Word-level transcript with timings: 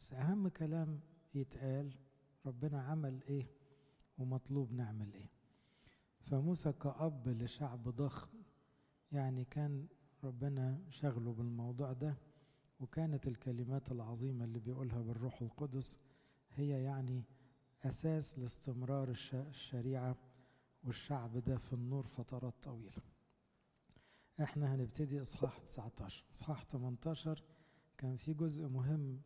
بس 0.00 0.12
أهم 0.12 0.48
كلام 0.48 1.00
يتقال 1.34 1.94
ربنا 2.46 2.82
عمل 2.82 3.22
إيه 3.22 3.46
ومطلوب 4.18 4.72
نعمل 4.72 5.12
إيه. 5.14 5.30
فموسى 6.20 6.72
كأب 6.72 7.28
لشعب 7.28 7.88
ضخم 7.88 8.30
يعني 9.12 9.44
كان 9.44 9.86
ربنا 10.24 10.80
شغله 10.88 11.32
بالموضوع 11.32 11.92
ده 11.92 12.14
وكانت 12.80 13.26
الكلمات 13.28 13.92
العظيمة 13.92 14.44
اللي 14.44 14.58
بيقولها 14.58 15.02
بالروح 15.02 15.42
القدس 15.42 16.00
هي 16.54 16.82
يعني 16.82 17.24
أساس 17.84 18.38
لاستمرار 18.38 19.10
الشريعة 19.34 20.16
والشعب 20.84 21.38
ده 21.38 21.56
في 21.56 21.72
النور 21.72 22.06
فترات 22.06 22.54
طويلة. 22.62 23.02
إحنا 24.42 24.74
هنبتدي 24.74 25.20
إصحاح 25.20 25.58
19 25.58 26.24
إصحاح 26.32 26.64
18 26.64 27.42
كان 27.98 28.16
في 28.16 28.34
جزء 28.34 28.68
مهم 28.68 29.20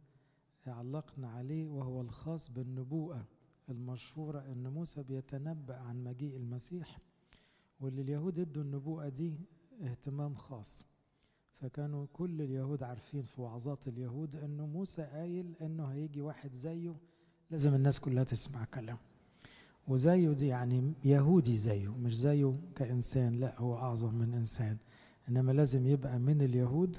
علقنا 0.70 1.28
عليه 1.30 1.66
وهو 1.66 2.00
الخاص 2.00 2.50
بالنبوءة 2.50 3.24
المشهورة 3.68 4.38
أن 4.52 4.68
موسى 4.68 5.02
بيتنبأ 5.02 5.76
عن 5.76 6.04
مجيء 6.04 6.36
المسيح 6.36 6.98
واللي 7.80 8.02
اليهود 8.02 8.38
ادوا 8.38 8.62
النبوءة 8.62 9.08
دي 9.08 9.34
اهتمام 9.82 10.34
خاص. 10.34 10.84
فكانوا 11.52 12.06
كل 12.12 12.42
اليهود 12.42 12.82
عارفين 12.82 13.22
في 13.22 13.40
وعظات 13.40 13.88
اليهود 13.88 14.36
انه 14.36 14.66
موسى 14.66 15.02
قايل 15.02 15.54
إنه 15.62 15.84
هيجي 15.84 16.20
واحد 16.20 16.52
زيه 16.52 16.94
لازم 17.50 17.74
الناس 17.74 18.00
كلها 18.00 18.24
تسمع 18.24 18.64
كلامه. 18.64 18.98
وزيه 19.88 20.30
دي 20.32 20.46
يعني 20.46 20.92
يهودي 21.04 21.56
زيه 21.56 21.88
مش 21.96 22.16
زيه 22.18 22.54
كإنسان 22.76 23.32
لا 23.32 23.58
هو 23.60 23.76
أعظم 23.76 24.14
من 24.14 24.34
إنسان. 24.34 24.76
إنما 25.28 25.52
لازم 25.52 25.86
يبقى 25.86 26.18
من 26.18 26.42
اليهود. 26.42 26.96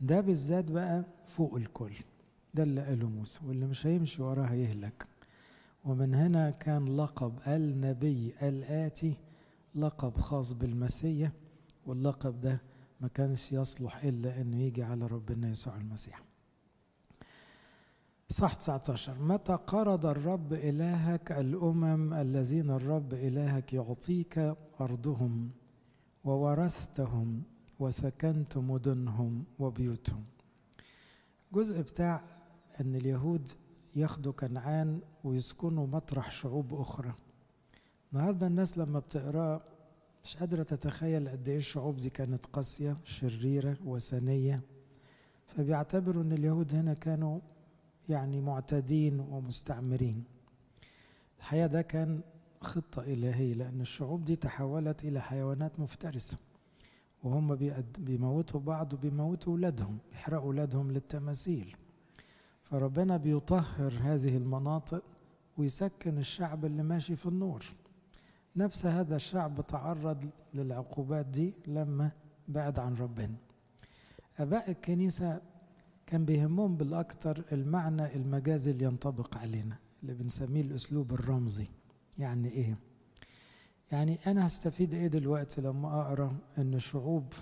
ده 0.00 0.20
بالذات 0.20 0.70
بقى 0.70 1.04
فوق 1.26 1.54
الكل. 1.54 1.92
ده 2.56 2.62
اللي 2.62 2.80
قاله 2.80 3.08
موسى 3.08 3.40
واللي 3.46 3.66
مش 3.66 3.86
هيمشي 3.86 4.22
وراه 4.22 4.44
هيهلك 4.46 5.06
ومن 5.84 6.14
هنا 6.14 6.50
كان 6.50 6.96
لقب 6.96 7.32
النبي 7.46 8.34
الآتي 8.42 9.14
لقب 9.74 10.16
خاص 10.16 10.52
بالمسيح 10.52 11.30
واللقب 11.86 12.40
ده 12.40 12.60
ما 13.00 13.08
كانش 13.08 13.52
يصلح 13.52 14.04
إلا 14.04 14.40
أنه 14.40 14.56
يجي 14.56 14.82
على 14.82 15.06
ربنا 15.06 15.48
يسوع 15.50 15.76
المسيح. 15.76 16.22
صح 18.30 18.54
19 18.54 19.18
متى 19.22 19.52
قرض 19.54 20.06
الرب 20.06 20.52
إلهك 20.52 21.32
الأمم 21.32 22.14
الذين 22.14 22.70
الرب 22.70 23.14
إلهك 23.14 23.72
يعطيك 23.72 24.56
أرضهم 24.80 25.50
وورثتهم 26.24 27.42
وسكنت 27.78 28.58
مدنهم 28.58 29.44
وبيوتهم؟ 29.58 30.24
جزء 31.52 31.80
بتاع 31.82 32.24
أن 32.80 32.94
اليهود 32.94 33.48
ياخدوا 33.96 34.32
كنعان 34.32 35.00
ويسكنوا 35.24 35.86
مطرح 35.86 36.30
شعوب 36.30 36.74
أخرى. 36.74 37.14
النهاردة 38.12 38.46
الناس 38.46 38.78
لما 38.78 38.98
بتقرأ 38.98 39.62
مش 40.24 40.36
قادرة 40.36 40.62
تتخيل 40.62 41.28
قد 41.28 41.48
إيه 41.48 41.56
الشعوب 41.56 41.96
دي 41.96 42.10
كانت 42.10 42.46
قاسية 42.46 42.96
شريرة 43.04 43.76
وثنية. 43.84 44.60
فبيعتبروا 45.46 46.22
أن 46.22 46.32
اليهود 46.32 46.74
هنا 46.74 46.94
كانوا 46.94 47.40
يعني 48.08 48.40
معتدين 48.40 49.20
ومستعمرين. 49.20 50.24
الحقيقة 51.38 51.66
ده 51.66 51.82
كان 51.82 52.20
خطة 52.60 53.02
إلهية 53.02 53.54
لأن 53.54 53.80
الشعوب 53.80 54.24
دي 54.24 54.36
تحولت 54.36 55.04
إلى 55.04 55.20
حيوانات 55.20 55.80
مفترسة. 55.80 56.38
وهم 57.24 57.54
بيموتوا 57.98 58.60
بعض 58.60 58.94
وبيموتوا 58.94 59.52
أولادهم 59.52 59.98
بيحرقوا 60.10 60.44
أولادهم 60.46 60.92
للتماثيل. 60.92 61.76
فربنا 62.70 63.16
بيطهر 63.16 63.92
هذه 64.02 64.36
المناطق 64.36 65.02
ويسكن 65.58 66.18
الشعب 66.18 66.64
اللي 66.64 66.82
ماشي 66.82 67.16
في 67.16 67.26
النور. 67.26 67.64
نفس 68.56 68.86
هذا 68.86 69.16
الشعب 69.16 69.66
تعرض 69.66 70.24
للعقوبات 70.54 71.26
دي 71.26 71.54
لما 71.66 72.10
بعد 72.48 72.78
عن 72.78 72.94
ربنا. 72.94 73.34
أباء 74.38 74.70
الكنيسة 74.70 75.40
كان 76.06 76.24
بيهمهم 76.24 76.76
بالأكثر 76.76 77.44
المعنى 77.52 78.14
المجازي 78.16 78.70
اللي 78.70 78.84
ينطبق 78.84 79.38
علينا 79.38 79.76
اللي 80.02 80.14
بنسميه 80.14 80.60
الأسلوب 80.60 81.12
الرمزي. 81.14 81.66
يعني 82.18 82.48
إيه؟ 82.48 82.76
يعني 83.92 84.18
أنا 84.26 84.46
هستفيد 84.46 84.94
إيه 84.94 85.06
دلوقتي 85.06 85.60
لما 85.60 86.00
أقرأ 86.00 86.36
إن 86.58 86.78
شعوب 86.78 87.32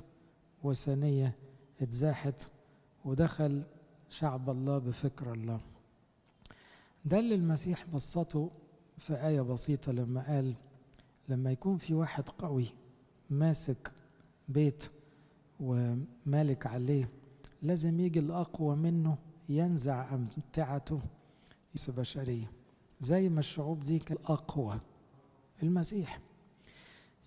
وثنية 0.62 1.34
اتزاحت 1.80 2.48
ودخل 3.04 3.62
شعب 4.19 4.50
الله 4.50 4.78
بفكر 4.78 5.32
الله. 5.32 5.60
ده 7.04 7.19
اللي 7.19 7.34
المسيح 7.34 7.86
بسطه 7.94 8.50
في 8.98 9.14
آية 9.26 9.41
بسيطة 9.41 9.92
لما 9.92 10.27
قال 10.27 10.54
لما 11.28 11.53
يكون 11.53 11.78
في 11.78 11.94
واحد 11.94 12.28
قوي 12.28 12.66
ماسك 13.30 13.92
بيت 14.48 14.91
ومالك 15.60 16.66
عليه 16.66 17.09
لازم 17.62 18.00
يجي 18.00 18.18
الأقوى 18.18 18.77
منه 18.77 19.16
ينزع 19.48 20.15
أمتعته. 20.15 21.00
بشرية 21.89 22.50
زي 23.00 23.28
ما 23.28 23.41
الشعوب 23.41 23.80
دي 23.83 23.98
كانت 23.98 24.24
أقوى. 24.30 24.80
المسيح 25.62 26.21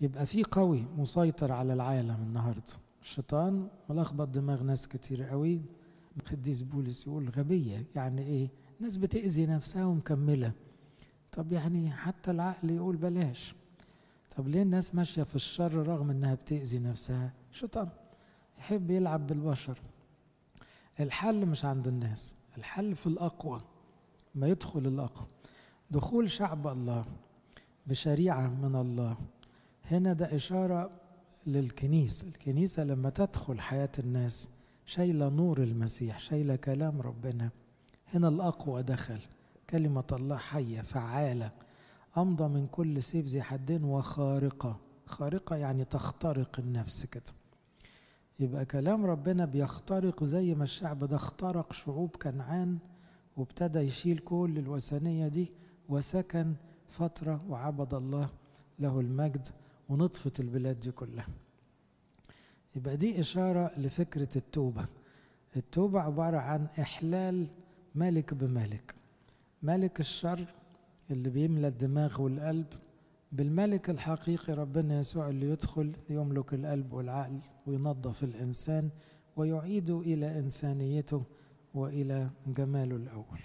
يبقى 0.01 0.25
في 0.25 0.43
قوي 0.43 0.85
مسيطر 0.97 1.51
على 1.51 1.73
العالم 1.73 2.15
النهارده. 2.27 2.73
الشيطان 3.01 3.67
ملخبط 3.89 4.27
دماغ 4.27 4.63
ناس 4.63 4.87
كتير 4.87 5.23
قوي. 5.23 5.61
القديس 6.17 6.61
بولس 6.61 7.07
يقول 7.07 7.29
غبية 7.29 7.85
يعني 7.95 8.21
إيه؟ 8.21 8.49
ناس 8.79 8.97
بتأذي 8.97 9.45
نفسها 9.45 9.85
ومكملة. 9.85 10.51
طب 11.31 11.51
يعني 11.51 11.91
حتى 11.91 12.31
العقل 12.31 12.69
يقول 12.69 12.95
بلاش. 12.95 13.55
طب 14.37 14.47
ليه 14.47 14.61
الناس 14.61 14.95
ماشية 14.95 15.23
في 15.23 15.35
الشر 15.35 15.87
رغم 15.87 16.09
إنها 16.09 16.35
بتأذي 16.35 16.79
نفسها؟ 16.79 17.33
شيطان. 17.51 17.89
يحب 18.57 18.91
يلعب 18.91 19.27
بالبشر. 19.27 19.81
الحل 20.99 21.45
مش 21.45 21.65
عند 21.65 21.87
الناس 21.87 22.35
الحل 22.57 22.95
في 22.95 23.07
الأقوى 23.07 23.61
ما 24.35 24.47
يدخل 24.47 24.87
الأقوى. 24.87 25.27
دخول 25.91 26.29
شعب 26.31 26.67
الله 26.67 27.05
بشريعة 27.87 28.47
من 28.47 28.75
الله. 28.75 29.17
هنا 29.85 30.13
ده 30.13 30.35
إشارة 30.35 30.91
للكنيسة 31.47 32.27
الكنيسة 32.27 32.83
لما 32.83 33.09
تدخل 33.09 33.59
حياة 33.59 33.91
الناس 33.99 34.49
شايلة 34.87 35.29
نور 35.29 35.63
المسيح 35.63 36.19
شايلة 36.19 36.55
كلام 36.55 37.01
ربنا. 37.01 37.49
هنا 38.13 38.27
الأقوى 38.27 38.83
دخل. 38.83 39.19
كلمة 39.69 40.03
الله 40.11 40.37
حية 40.37 40.81
فعالة. 40.81 41.51
أمضى 42.17 42.47
من 42.47 42.67
كل 42.67 43.01
سيف 43.01 43.25
ذي 43.25 43.41
حدين 43.41 43.83
وخارقة. 43.83 44.79
خارقة 45.05 45.55
يعني 45.55 45.85
تخترق 45.85 46.59
النفس 46.59 47.05
كده. 47.05 47.23
يبقى 48.39 48.65
كلام 48.65 49.05
ربنا 49.05 49.45
بيخترق 49.45 50.23
زي 50.23 50.55
ما 50.55 50.63
الشعب 50.63 51.03
ده 51.03 51.15
اخترق 51.15 51.73
شعوب 51.73 52.15
كنعان 52.15 52.77
وابتدى 53.37 53.79
يشيل 53.79 54.17
كل 54.17 54.53
الوثنية 54.57 55.27
دي 55.27 55.51
وسكن 55.89 56.53
فترة 56.87 57.45
وعبد 57.49 57.93
الله 57.93 58.29
له 58.79 58.99
المجد 58.99 59.47
ونطفت 59.89 60.39
البلاد 60.39 60.79
دي 60.79 60.91
كلها. 60.91 61.27
يبقى 62.77 62.97
دي 62.97 63.19
إشارة 63.19 63.71
لفكرة 63.77 64.29
التوبة. 64.35 64.85
التوبة 65.55 65.99
عبارة 66.01 66.37
عن 66.37 66.67
إحلال 66.79 67.47
ملك 67.95 68.33
بملك. 68.33 68.95
ملك 69.63 69.99
الشر 69.99 70.45
اللي 71.11 71.29
بيملى 71.29 71.67
الدماغ 71.67 72.21
والقلب. 72.21 72.65
بالملك 73.31 73.89
الحقيقي 73.89 74.53
ربنا 74.53 74.99
يسوع 74.99 75.29
اللي 75.29 75.49
يدخل 75.49 75.95
يملك 76.09 76.53
القلب 76.53 76.93
والعقل 76.93 77.39
وينظف 77.67 78.23
الإنسان 78.23 78.89
ويعيده 79.37 79.99
إلى 79.99 80.39
إنسانيته 80.39 81.23
وإلى 81.73 82.29
جماله 82.47 82.95
الأول. 82.95 83.39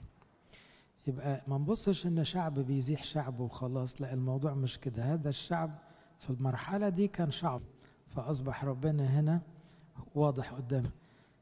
يبقى 1.07 1.43
ما 1.49 1.59
نبصش 1.59 2.07
إن 2.07 2.25
شعب 2.25 2.59
بيزيح 2.59 3.03
شعب 3.03 3.41
وخلاص 3.41 4.01
لا 4.03 4.13
الموضوع 4.13 4.55
مش 4.55 4.79
كده. 4.79 5.03
هذا 5.03 5.29
الشعب 5.29 5.79
في 6.19 6.31
المرحلة 6.31 6.89
دي 6.89 7.09
كان 7.09 7.31
شعب. 7.31 7.63
فأصبح 8.17 8.65
ربنا 8.65 9.21
هنا 9.21 9.41
واضح 10.15 10.53
قدامه 10.53 10.91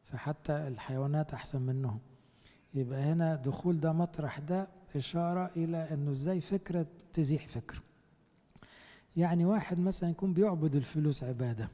فحتى 0.02 0.52
الحيوانات 0.68 1.34
أحسن 1.34 1.62
منهم. 1.62 1.98
يبقى 2.74 3.00
هنا 3.02 3.36
دخول 3.36 3.80
ده 3.80 3.92
مطرح 3.92 4.38
ده 4.38 4.68
إشارة 4.96 5.50
إلى 5.56 5.76
أنه 5.76 6.10
إزاي 6.10 6.40
فكرة 6.40 6.86
تزيح 7.12 7.46
فكرة. 7.46 7.78
يعني 9.16 9.44
واحد 9.44 9.78
مثلا 9.78 10.10
يكون 10.10 10.32
بيعبد 10.32 10.74
الفلوس 10.76 11.24
عبادة. 11.24 11.68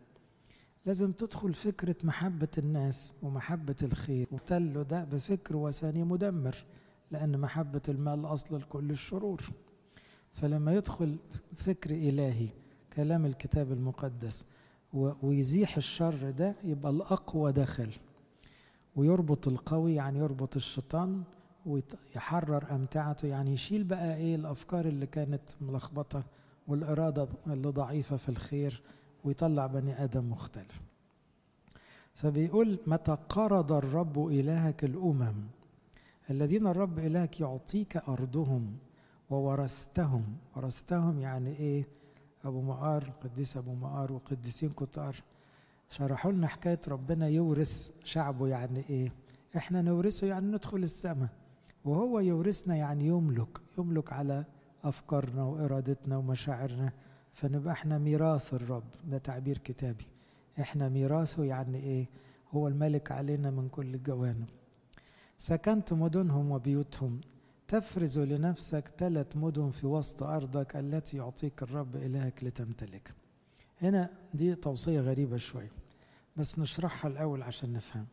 لازم 0.87 1.13
تدخل 1.13 1.55
فكرة 1.55 1.97
محبة 2.05 2.49
الناس 2.59 3.15
ومحبة 3.23 3.77
الخير. 3.83 4.27
وتله 4.33 4.83
ده 4.83 5.05
بفكر 5.05 5.57
وثني 5.57 6.05
مدمر 6.05 6.57
لأن 7.11 7.39
محبة 7.41 7.83
المال 7.89 8.27
أصل 8.27 8.57
لكل 8.57 8.91
الشرور. 8.91 9.43
فلما 10.33 10.75
يدخل 10.75 11.17
فكر 11.57 11.91
إلهي 11.91 12.49
كلام 12.93 13.27
الكتاب 13.27 13.73
المقدس 13.73 14.47
ويزيح 14.97 15.77
الشر 15.77 16.31
ده 16.31 16.57
يبقى 16.65 16.91
الأقوى 16.93 17.53
دخل 17.53 17.91
ويربط 18.97 19.49
القوي 19.49 19.95
يعني 19.95 20.19
يربط 20.19 20.57
الشيطان 20.57 21.23
ويحرر 21.67 22.75
أمتعته. 22.75 23.29
يعني 23.29 23.53
يشيل 23.53 23.85
بقى 23.85 24.17
إيه 24.17 24.35
الأفكار 24.35 24.85
اللي 24.85 25.07
كانت 25.07 25.51
ملخبطة 25.61 26.25
والإرادة 26.69 27.29
اللي 27.47 27.69
ضعيفة 27.69 28.17
في 28.17 28.29
الخير 28.29 28.83
ويطلع 29.25 29.67
بني 29.67 30.05
آدم 30.05 30.31
مختلف. 30.31 30.81
فبيقول 32.15 32.79
متى 32.87 33.17
قرض 33.29 33.73
الرب 33.73 34.27
إلهك 34.29 34.85
الأمم 34.85 35.35
الذين 36.31 36.67
الرب 36.67 36.99
إلهك 36.99 37.41
يعطيك 37.41 37.97
أرضهم 37.97 38.77
وورثتهم. 39.31 40.25
ورثتهم 40.57 41.21
يعني 41.21 41.57
إيه؟ 41.57 41.89
أبو 42.47 42.63
مقار 42.63 43.05
قديس 43.05 43.57
أبو 43.57 43.75
مقار 43.75 44.13
وقديسين 44.13 44.71
كتار 44.71 45.17
شرحوا 45.89 46.33
لنا 46.33 46.47
حكاية 46.47 46.81
ربنا 46.89 47.29
يورث 47.29 47.93
شعبه 48.05 48.49
يعني 48.49 48.85
إيه؟ 48.91 49.13
إحنا 49.57 49.83
نورثه 49.83 50.27
يعني 50.27 50.47
ندخل 50.47 50.79
السماء 50.79 51.29
وهو 51.85 52.21
يورثنا 52.21 52.77
يعني 52.77 53.07
يملك 53.07 53.59
يملك 53.79 54.13
على 54.13 54.45
أفكارنا 54.85 55.45
وإرادتنا 55.45 56.17
ومشاعرنا 56.17 56.93
فنبقى 57.33 57.73
إحنا 57.73 57.99
ميراث 57.99 58.55
الرب 58.55 58.85
ده 59.05 59.19
تعبير 59.19 59.59
كتابي 59.59 60.07
إحنا 60.61 60.89
ميراثه 60.89 61.45
يعني 61.45 61.79
إيه؟ 61.79 62.07
هو 62.55 62.69
الملك 62.69 63.13
علينا 63.13 63.51
من 63.51 63.69
كل 63.69 63.95
الجوانب 63.95 64.49
سكنت 65.39 65.93
مدنهم 65.93 66.51
وبيوتهم 66.51 67.21
تفرز 67.69 68.19
لنفسك 68.19 68.93
ثلاث 68.99 69.37
مدن 69.37 69.71
في 69.71 69.87
وسط 69.87 70.23
أرضك 70.23 70.77
التي 70.77 71.17
يعطيك 71.17 71.63
الرب 71.63 71.97
إلهك 71.97 72.45
لتمتلك. 72.45 73.15
هنا 73.83 74.11
دي 74.35 74.55
توصية 74.55 75.01
غريبة 75.01 75.37
شوي 75.37 75.69
بس 76.37 76.59
نشرحها 76.59 77.11
الأول 77.11 77.43
عشان 77.43 77.73
نفهم. 77.73 78.07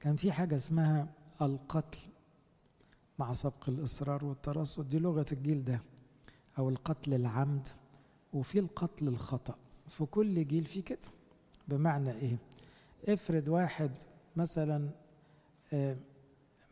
كان 0.00 0.16
في 0.16 0.32
حاجة 0.32 0.56
اسمها 0.56 1.08
القتل 1.42 1.98
مع 3.18 3.32
سبق 3.32 3.68
الإصرار 3.68 4.24
والترصد. 4.24 4.88
دي 4.88 4.98
لغة 4.98 5.26
الجيل 5.32 5.64
ده 5.64 5.80
أو 6.58 6.68
القتل 6.68 7.14
العمد 7.14 7.68
وفي 8.32 8.58
القتل 8.58 9.08
الخطأ. 9.08 9.54
في 9.88 10.04
كل 10.04 10.46
جيل 10.46 10.64
في 10.64 10.82
كده. 10.82 10.98
بمعنى 11.68 12.12
إيه؟ 12.12 12.38
افرض 13.08 13.48
واحد 13.48 13.90
مثلا 14.36 14.90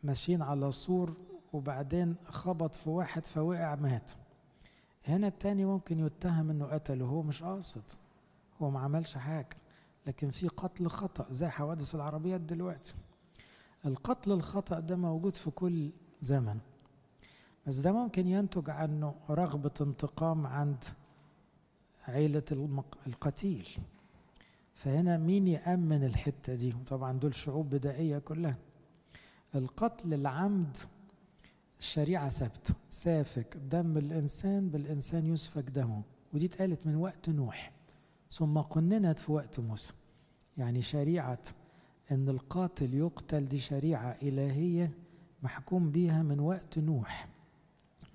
ماشيين 0.03 0.41
على 0.41 0.71
سور 0.71 1.13
وبعدين 1.53 2.15
خبط 2.25 2.75
في 2.75 2.89
واحد 2.89 3.25
فوقع 3.25 3.75
مات. 3.75 4.11
هنا 5.07 5.27
التاني 5.27 5.65
ممكن 5.65 5.99
يتهم 6.05 6.49
إنه 6.49 6.65
قتله 6.65 7.05
هو 7.05 7.21
مش 7.21 7.43
قاصد 7.43 7.83
هو 8.61 8.69
ما 8.69 8.79
عملش 8.79 9.17
حاجة 9.17 9.55
لكن 10.07 10.29
في 10.29 10.47
قتل 10.47 10.87
خطأ 10.87 11.25
زي 11.31 11.47
حوادث 11.47 11.95
العربيات 11.95 12.41
دلوقتي. 12.41 12.93
القتل 13.85 14.31
الخطأ 14.31 14.79
ده 14.79 14.95
موجود 14.95 15.35
في 15.35 15.51
كل 15.51 15.89
زمن 16.21 16.59
بس 17.67 17.77
ده 17.77 17.91
ممكن 17.91 18.27
ينتج 18.27 18.69
عنه 18.69 19.15
رغبة 19.29 19.71
انتقام 19.81 20.47
عند 20.47 20.83
عيلة 22.07 22.43
القتيل. 23.07 23.69
فهنا 24.73 25.17
مين 25.17 25.47
يأمن 25.47 26.03
الحتة 26.03 26.55
دي؟ 26.55 26.75
طبعا 26.87 27.11
دول 27.19 27.35
شعوب 27.35 27.69
بدائية 27.69 28.17
كلها. 28.19 28.57
القتل 29.55 30.13
العمد 30.13 30.77
الشريعة 31.79 32.29
ثابتة. 32.29 32.73
سافك 32.89 33.57
دم 33.57 33.97
الإنسان 33.97 34.69
بالإنسان 34.69 35.25
يسفك 35.33 35.69
دمه. 35.69 36.01
ودي 36.33 36.45
اتقالت 36.45 36.87
من 36.87 36.95
وقت 36.95 37.29
نوح. 37.29 37.71
ثم 38.31 38.57
قننت 38.57 39.19
في 39.19 39.31
وقت 39.31 39.59
موسى. 39.59 39.93
يعني 40.57 40.81
شريعة 40.81 41.41
أن 42.11 42.29
القاتل 42.29 42.93
يقتل 42.93 43.45
دي 43.45 43.59
شريعة 43.59 44.17
إلهية 44.21 44.91
محكوم 45.43 45.91
بيها 45.91 46.23
من 46.23 46.39
وقت 46.39 46.79
نوح. 46.79 47.27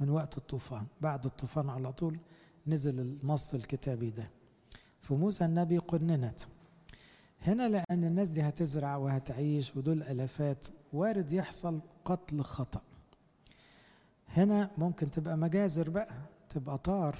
من 0.00 0.10
وقت 0.10 0.38
الطوفان. 0.38 0.86
بعد 1.00 1.24
الطوفان 1.24 1.68
على 1.68 1.92
طول 1.92 2.18
نزل 2.66 3.00
النص 3.00 3.54
الكتابي 3.54 4.10
ده. 4.10 4.30
في 5.00 5.14
موسى 5.14 5.44
النبي 5.44 5.78
قننت. 5.78 6.40
هنا 7.42 7.68
لأن 7.68 8.04
الناس 8.04 8.28
دي 8.28 8.42
هتزرع 8.42 8.96
وهتعيش 8.96 9.76
ودول 9.76 10.02
ألفات 10.02 10.66
وارد 10.92 11.32
يحصل 11.32 11.80
قتل 12.04 12.40
خطأ. 12.42 12.82
هنا 14.36 14.70
ممكن 14.78 15.10
تبقى 15.10 15.36
مجازر 15.36 15.90
بقى 15.90 16.14
تبقى 16.48 16.78
طار 16.78 17.16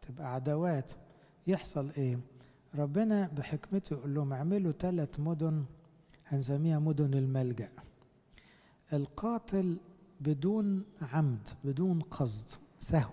تبقى 0.00 0.34
عداوات. 0.34 0.92
يحصل 1.46 1.90
إيه؟ 1.90 2.18
ربنا 2.74 3.26
بحكمته 3.26 3.94
يقول 3.94 4.14
لهم 4.14 4.32
اعملوا 4.32 4.72
ثلاث 4.72 5.20
مدن 5.20 5.64
هنسميها 6.26 6.78
مدن 6.78 7.14
الملجأ. 7.14 7.68
القاتل 8.92 9.76
بدون 10.20 10.84
عمد 11.02 11.48
بدون 11.64 12.00
قصد 12.00 12.58
سهو. 12.78 13.12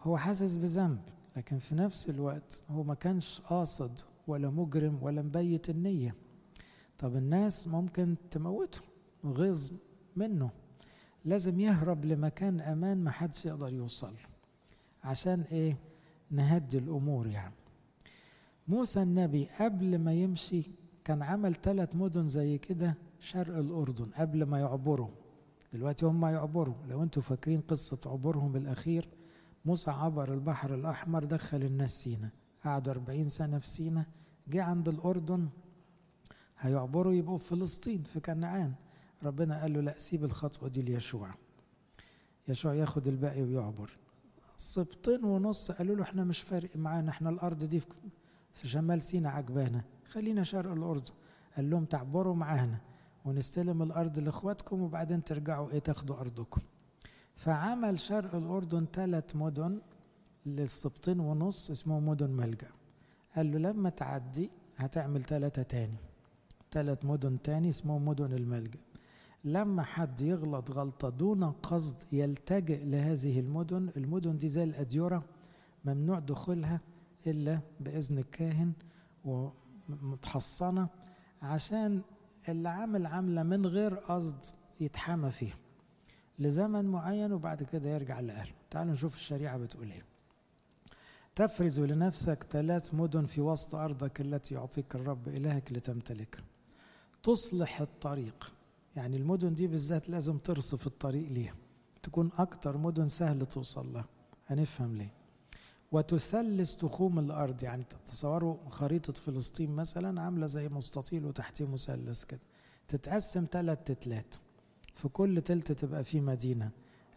هو 0.00 0.16
حاسس 0.16 0.56
بذنب 0.56 1.00
لكن 1.36 1.58
في 1.58 1.74
نفس 1.74 2.10
الوقت 2.10 2.62
هو 2.70 2.82
ما 2.82 2.94
كانش 2.94 3.40
قاصد 3.40 4.00
ولا 4.26 4.50
مجرم 4.50 4.98
ولا 5.02 5.22
مبيت 5.22 5.70
النية. 5.70 6.14
طب 6.98 7.16
الناس 7.16 7.68
ممكن 7.68 8.14
تموته 8.30 8.80
غيظ 9.24 9.72
منه. 10.16 10.50
لازم 11.24 11.60
يهرب 11.60 12.04
لمكان 12.04 12.60
أمان 12.60 13.04
ما 13.04 13.10
حدش 13.10 13.46
يقدر 13.46 13.72
يوصل. 13.72 14.14
عشان 15.04 15.40
إيه؟ 15.40 15.76
نهدي 16.30 16.78
الأمور 16.78 17.26
يعني. 17.26 17.54
موسى 18.68 19.02
النبي 19.02 19.48
قبل 19.60 19.98
ما 19.98 20.12
يمشي 20.12 20.62
كان 21.04 21.22
عمل 21.22 21.54
ثلاث 21.54 21.94
مدن 21.94 22.28
زي 22.28 22.58
كده 22.58 22.94
شرق 23.20 23.56
الأردن 23.56 24.10
قبل 24.16 24.42
ما 24.42 24.60
يعبروا. 24.60 25.08
دلوقتي 25.72 26.06
هم 26.06 26.26
يعبروا. 26.26 26.74
لو 26.88 27.02
أنتوا 27.02 27.22
فاكرين 27.22 27.60
قصة 27.60 28.10
عبورهم 28.10 28.56
الأخير 28.56 29.08
موسى 29.64 29.90
عبر 29.90 30.34
البحر 30.34 30.74
الأحمر 30.74 31.24
دخل 31.24 31.62
الناس 31.62 32.02
سينا. 32.02 32.30
قعدوا 32.64 32.92
40 32.92 33.28
سنة 33.28 33.58
في 33.58 33.68
سينا. 33.68 34.06
جه 34.48 34.62
عند 34.62 34.88
الأردن 34.88 35.48
هيعبروا 36.58 37.12
يبقوا 37.12 37.38
في 37.38 37.48
فلسطين 37.48 38.02
في 38.02 38.20
كنعان. 38.20 38.72
ربنا 39.22 39.60
قال 39.60 39.72
له 39.72 39.80
لا 39.80 39.98
سيب 39.98 40.24
الخطوة 40.24 40.68
دي 40.68 40.82
ليشوع. 40.82 41.34
يشوع 42.48 42.74
ياخد 42.74 43.06
الباقي 43.06 43.42
ويعبر. 43.42 43.90
سبطين 44.58 45.24
ونص 45.24 45.70
قالوا 45.72 45.96
له 45.96 46.02
إحنا 46.02 46.24
مش 46.24 46.40
فارق 46.40 46.76
معانا 46.76 47.10
إحنا 47.10 47.30
الأرض 47.30 47.64
دي 47.64 47.80
في 48.52 48.68
شمال 48.68 49.02
سينا 49.02 49.30
عجبانا. 49.30 49.84
خلينا 50.04 50.44
شرق 50.44 50.72
الاردن 50.72 51.12
قال 51.56 51.70
لهم 51.70 51.84
تعبروا 51.84 52.34
معانا 52.34 52.78
ونستلم 53.24 53.82
الأرض 53.82 54.18
لإخواتكم 54.18 54.82
وبعدين 54.82 55.24
ترجعوا 55.24 55.70
إيه 55.70 55.78
تاخدوا 55.78 56.20
أرضكم. 56.20 56.60
فعمل 57.34 58.00
شرق 58.00 58.34
الأردن 58.34 58.86
ثلاث 58.92 59.36
مدن 59.36 59.80
للسبطين 60.46 61.20
ونص 61.20 61.70
اسمهم 61.70 62.08
مدن 62.08 62.30
ملجأ. 62.30 62.70
قال 63.36 63.52
له 63.52 63.58
لما 63.58 63.90
تعدي 63.90 64.50
هتعمل 64.76 65.24
ثلاثة 65.24 65.62
تاني. 65.62 65.96
ثلاث 66.72 67.04
مدن 67.04 67.42
تاني 67.42 67.68
اسمهم 67.68 68.04
مدن 68.04 68.32
الملجأ. 68.32 68.80
لما 69.44 69.82
حد 69.82 70.20
يغلط 70.20 70.70
غلطة 70.70 71.08
دون 71.08 71.44
قصد 71.44 71.96
يلتجئ 72.12 72.84
لهذه 72.84 73.40
المدن 73.40 73.90
المدن 73.96 74.36
دي 74.36 74.48
زي 74.48 74.64
الأديرة 74.64 75.24
ممنوع 75.84 76.18
دخولها 76.18 76.80
إلا 77.26 77.60
بإذن 77.80 78.18
الكاهن 78.18 78.72
ومتحصنة 79.24 80.88
عشان 81.42 82.02
اللي 82.48 82.68
عامل 82.68 83.06
عاملة 83.06 83.42
من 83.42 83.66
غير 83.66 83.94
قصد 83.94 84.44
يتحامى 84.80 85.30
فيها 85.30 85.56
لزمن 86.38 86.84
معين 86.84 87.32
وبعد 87.32 87.62
كده 87.62 87.90
يرجع 87.90 88.20
لأهله. 88.20 88.52
تعالوا 88.70 88.92
نشوف 88.92 89.14
الشريعة 89.16 89.58
بتقول 89.58 89.90
إيه. 89.90 90.02
تفرز 91.34 91.80
لنفسك 91.80 92.46
ثلاث 92.50 92.94
مدن 92.94 93.26
في 93.26 93.40
وسط 93.40 93.74
أرضك 93.74 94.20
التي 94.20 94.54
يعطيك 94.54 94.94
الرب 94.94 95.28
إلهك 95.28 95.72
لتمتلكها. 95.72 96.44
تصلح 97.22 97.80
الطريق. 97.80 98.52
يعني 98.96 99.16
المدن 99.16 99.54
دي 99.54 99.66
بالذات 99.66 100.08
لازم 100.08 100.38
ترصف 100.38 100.86
الطريق 100.86 101.28
ليها. 101.32 101.54
تكون 102.02 102.30
أكتر 102.38 102.76
مدن 102.76 103.08
سهل 103.08 103.46
توصل 103.46 103.92
لها. 103.92 104.04
هنفهم 104.46 104.96
ليه. 104.96 105.12
وتثلث 105.92 106.74
تخوم 106.74 107.18
الأرض. 107.18 107.62
يعني 107.62 107.84
تصوروا 108.06 108.56
خريطة 108.68 109.12
فلسطين 109.12 109.76
مثلا 109.76 110.20
عاملة 110.22 110.46
زي 110.46 110.68
مستطيل 110.68 111.24
وتحتيه 111.26 111.66
مثلث 111.66 112.24
كده. 112.24 112.40
تتقسم 112.88 113.46
ثلاث 113.50 113.78
تتلات. 113.84 114.34
في 114.94 115.08
كل 115.08 115.40
تلت 115.40 115.72
تبقى 115.72 116.04
فيه 116.04 116.20
مدينة. 116.20 116.70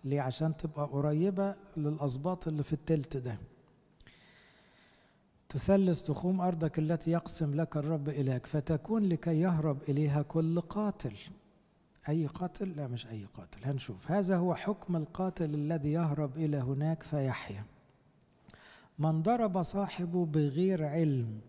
ليه؟ 0.03 0.21
عشان 0.21 0.57
تبقى 0.57 0.85
قريبة 0.85 1.55
للأسباط 1.77 2.47
اللي 2.47 2.63
في 2.63 2.73
التلت 2.73 3.17
ده. 3.17 3.37
تثلث 5.49 6.03
تخوم 6.03 6.41
أرضك 6.41 6.79
التي 6.79 7.11
يقسم 7.11 7.55
لك 7.55 7.77
الرب 7.77 8.09
إليك. 8.09 8.45
فتكون 8.45 9.03
لكي 9.03 9.39
يهرب 9.39 9.77
إليها 9.89 10.21
كل 10.21 10.61
قاتل. 10.61 11.13
أي 12.10 12.27
قاتل؟ 12.27 12.69
لا 12.75 12.88
مش 12.88 13.07
أي 13.07 13.25
قاتل. 13.25 13.65
هنشوف. 13.65 14.12
هذا 14.12 14.38
هو 14.38 14.55
حكم 14.55 14.95
القاتل 14.95 15.53
الذي 15.53 15.91
يهرب 15.91 16.38
إلى 16.38 16.57
هناك 16.57 17.03
فيحيا. 17.03 17.65
من 19.00 19.22
ضرب 19.22 19.62
صاحبه 19.62 20.25
بغير 20.25 20.86
علم 20.86 21.39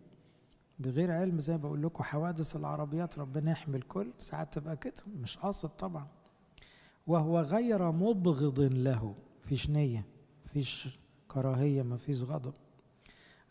بغير 0.78 1.12
علم 1.12 1.38
زي 1.38 1.52
ما 1.52 1.58
بقول 1.58 1.82
لكم 1.82 2.04
حوادث 2.04 2.56
العربيات 2.56 3.18
ربنا 3.18 3.50
يحمي 3.50 3.76
الكل. 3.76 4.11
ساعات 4.18 4.54
تبقى 4.54 4.76
كده 4.76 4.94
مش 5.23 5.37
قاصد 5.38 5.68
طبعا. 5.68 6.06
وهو 7.06 7.40
غير 7.40 7.92
مبغض 7.92 8.61
له. 8.61 9.14
فيش 9.42 9.70
نية 9.70 10.04
فيش 10.52 10.99
كراهية 11.28 11.82
ما 11.82 11.96
فيش 11.96 12.23
غضب. 12.23 12.54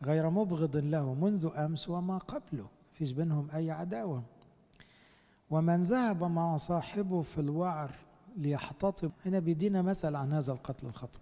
غير 0.04 0.30
مبغض 0.30 0.78
له 0.78 1.14
منذ 1.14 1.50
أمس 1.56 1.90
وما 1.90 2.18
قبله. 2.18 2.68
فيش 2.94 3.12
بينهم 3.12 3.48
أي 3.52 3.72
عداوة. 3.72 4.24
ومن 5.50 5.82
ذهب 5.82 6.24
مع 6.24 6.58
صاحبه 6.58 7.22
في 7.22 7.42
الوعر 7.42 7.92
ليحتطب 8.38 9.12
هنا 9.26 9.40
بيدينا 9.40 9.82
مثل 9.82 10.16
عن 10.16 10.34
هذا 10.34 10.54
القتل 10.54 10.88
الخطأ 10.88 11.20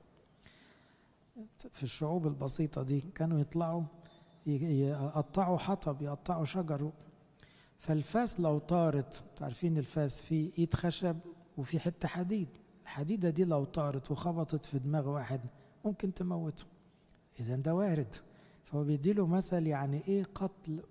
في 1.73 1.83
الشعوب 1.83 2.27
البسيطة 2.27 2.83
دي 2.83 3.01
كانوا 3.15 3.39
يطلعوا 3.39 3.83
يقطعوا 4.47 5.57
حطب 5.57 6.01
يقطعوا 6.01 6.45
شجر. 6.45 6.91
فالفاس 7.77 8.39
لو 8.39 8.59
طارت 8.59 9.23
تعرفين 9.35 9.77
الفاس 9.77 10.21
فيه 10.21 10.51
ايد 10.57 10.73
خشب 10.73 11.17
وفي 11.57 11.79
حتة 11.79 12.07
حديد. 12.07 12.47
الحديدة 12.83 13.29
دي 13.29 13.43
لو 13.43 13.63
طارت 13.63 14.11
وخبطت 14.11 14.65
في 14.65 14.79
دماغ 14.79 15.09
واحد 15.09 15.41
ممكن 15.85 16.13
تموته. 16.13 16.65
اذا 17.39 17.55
ده 17.55 17.75
وارد. 17.75 18.15
فهو 18.63 18.83
بيديله 18.83 19.27
مثل 19.27 19.67
يعني 19.67 20.07
إيه 20.07 20.23
قتل 20.35 20.83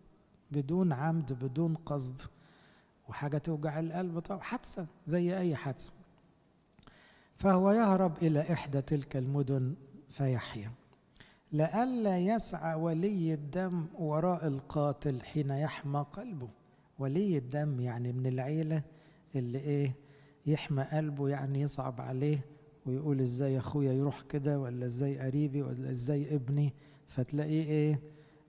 بدون 0.51 0.93
عمد 0.93 1.33
بدون 1.45 1.75
قصد. 1.75 2.21
وحاجة 3.11 3.39
توجع 3.39 3.81
القلب 3.81 4.19
طبعا. 4.19 4.41
حادثة 4.41 4.87
زي 5.07 5.39
أي 5.39 5.57
حادثة. 5.57 5.93
فهو 7.37 7.71
يهرب 7.71 8.17
إلى 8.23 8.41
إحدى 8.53 8.83
تلك 8.83 9.17
المدن 9.17 9.75
فيحيا. 10.11 10.73
لئلا 11.53 12.19
يسعى 12.19 12.75
ولي 12.75 13.35
الدم 13.35 13.87
وراء 13.99 14.47
القاتل 14.47 15.23
حين 15.23 15.51
يحمى 15.51 16.07
قلبه. 16.13 16.49
ولي 16.99 17.39
الدم 17.39 17.81
يعني 17.81 18.13
من 18.13 18.27
العيلة 18.27 18.83
اللي 19.35 19.59
إيه 19.59 19.95
يحمى 20.47 20.83
قلبه 20.83 21.29
يعني 21.29 21.61
يصعب 21.61 22.01
عليه 22.01 22.45
ويقول 22.87 23.21
إزاي 23.21 23.59
أخويا 23.59 23.93
يروح 23.93 24.23
كده 24.23 24.61
ولا 24.61 24.87
إزاي 24.87 25.19
قريبي 25.19 25.63
ولا 25.63 25.91
إزاي 25.91 26.35
ابني. 26.35 26.75
فتلاقيه 27.07 27.65
إيه 27.65 28.01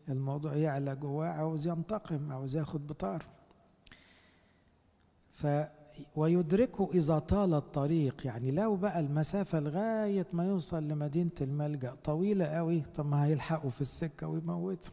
الموضوع 0.09 0.55
يعلى 0.55 0.95
جواه 0.95 1.27
عاوز 1.27 1.67
ينتقم 1.67 2.31
عاوز 2.31 2.55
ياخد 2.55 2.87
بطار. 2.87 3.25
ف 5.41 5.48
ويدركه 6.15 6.89
إذا 6.93 7.19
طال 7.19 7.53
الطريق 7.53 8.25
يعني 8.25 8.51
لو 8.51 8.75
بقى 8.75 9.00
المسافة 9.00 9.60
لغاية 9.60 10.27
ما 10.33 10.45
يوصل 10.48 10.88
لمدينة 10.88 11.31
الملجأ 11.41 11.95
طويلة 12.03 12.45
قوي 12.45 12.81
طب 12.95 13.05
ما 13.05 13.25
هيلحقوا 13.25 13.69
في 13.69 13.81
السكة 13.81 14.27
ويموتوا. 14.27 14.91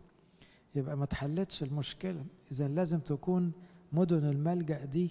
يبقى 0.74 0.96
ما 0.96 1.04
تحلتش 1.06 1.62
المشكلة. 1.62 2.24
إذا 2.52 2.68
لازم 2.68 2.98
تكون 2.98 3.52
مدن 3.92 4.24
الملجأ 4.28 4.84
دي 4.84 5.10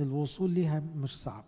الوصول 0.00 0.50
ليها 0.50 0.82
مش 0.96 1.18
صعب. 1.22 1.44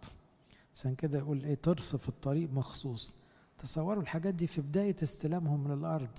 عشان 0.75 0.95
كده 0.95 1.19
يقول 1.19 1.45
إيه 1.45 1.55
ترصف 1.55 2.09
الطريق 2.09 2.51
مخصوص. 2.53 3.15
تصوروا 3.59 4.03
الحاجات 4.03 4.35
دي 4.35 4.47
في 4.47 4.61
بداية 4.61 4.97
استلامهم 5.03 5.65
من 5.65 5.73
الأرض 5.73 6.19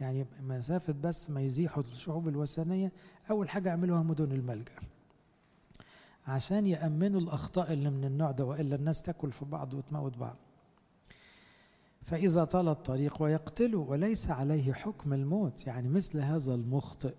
يعني 0.00 0.26
مسافة 0.42 0.94
بس 1.02 1.30
ما 1.30 1.40
يزيحوا 1.40 1.82
الشعوب 1.82 2.28
الوثنية 2.28 2.92
أول 3.30 3.48
حاجة 3.48 3.72
عملوها 3.72 4.02
مدن 4.02 4.32
الملجأ. 4.32 4.72
عشان 6.26 6.66
يأمنوا 6.66 7.20
الأخطاء 7.20 7.72
اللي 7.72 7.90
من 7.90 8.04
النوع 8.04 8.30
ده 8.30 8.44
وإلا 8.44 8.76
الناس 8.76 9.02
تاكل 9.02 9.32
في 9.32 9.44
بعض 9.44 9.74
وتموت 9.74 10.16
بعض. 10.18 10.36
فإذا 12.02 12.44
طال 12.44 12.68
الطريق 12.68 13.22
ويقتله 13.22 13.78
وليس 13.78 14.30
عليه 14.30 14.72
حكم 14.72 15.12
الموت. 15.12 15.66
يعني 15.66 15.88
مثل 15.88 16.18
هذا 16.18 16.54
المخطئ. 16.54 17.14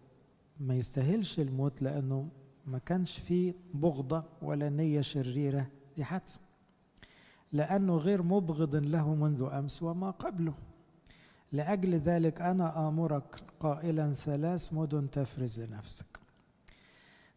ما 0.60 0.76
يستاهلش 0.76 1.40
الموت 1.40 1.82
لأنه 1.82 2.28
ما 2.66 2.78
كانش 2.78 3.20
فيه 3.20 3.54
بغضة 3.74 4.24
ولا 4.42 4.70
نية 4.70 5.02
شريرة 5.02 5.68
دي 5.96 6.04
حادثة 6.04 6.40
لأنه 7.52 7.98
غير 7.98 8.22
مبغض 8.22 8.76
له 8.76 9.16
منذ 9.16 9.42
أمس 9.52 9.84
وما 9.84 10.12
قبله. 10.12 10.54
لأجل 11.52 11.94
ذلك 11.96 12.42
أنا 12.42 12.88
آمرك 12.88 13.44
قائلا 13.60 14.14
ثلاث 14.14 14.74
مدن 14.74 15.10
تفرز 15.12 15.60
لنفسك 15.60 16.20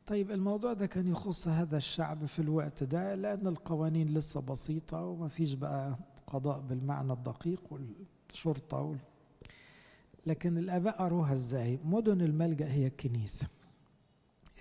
طيب 0.07 0.31
الموضوع 0.31 0.73
ده 0.73 0.87
كان 0.87 1.07
يخص 1.07 1.49
هذا 1.49 1.77
الشعب 1.77 2.25
في 2.27 2.39
الوقت 2.39 2.85
ده 2.85 3.15
لأن 3.15 3.47
القوانين 3.47 4.15
لسه 4.15 4.41
بسيطة 4.41 5.03
وما 5.05 5.29
فيش 5.29 5.53
بقى 5.53 5.97
قضاء 6.27 6.61
بالمعنى 6.61 7.13
الدقيق 7.13 7.63
والشرطة 7.71 8.77
وال... 8.81 8.99
لكن 10.27 10.59
الآباء 10.59 10.97
قروها 10.97 11.33
إزاي؟ 11.33 11.79
مدن 11.85 12.21
الملجأ 12.21 12.67
هي 12.73 12.87
الكنيسة. 12.87 13.47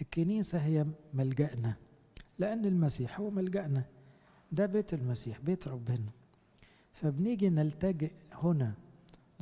الكنيسة 0.01 0.57
هي 0.59 0.85
ملجأنا 1.13 1.73
لأن 2.39 2.65
المسيح 2.65 3.19
هو 3.19 3.29
ملجأنا. 3.29 3.83
ده 4.51 4.65
بيت 4.65 4.93
المسيح 4.93 5.39
بيت 5.39 5.67
ربنا. 5.67 6.09
فبنيجي 6.91 7.49
نلتجئ 7.49 8.11
هنا 8.33 8.73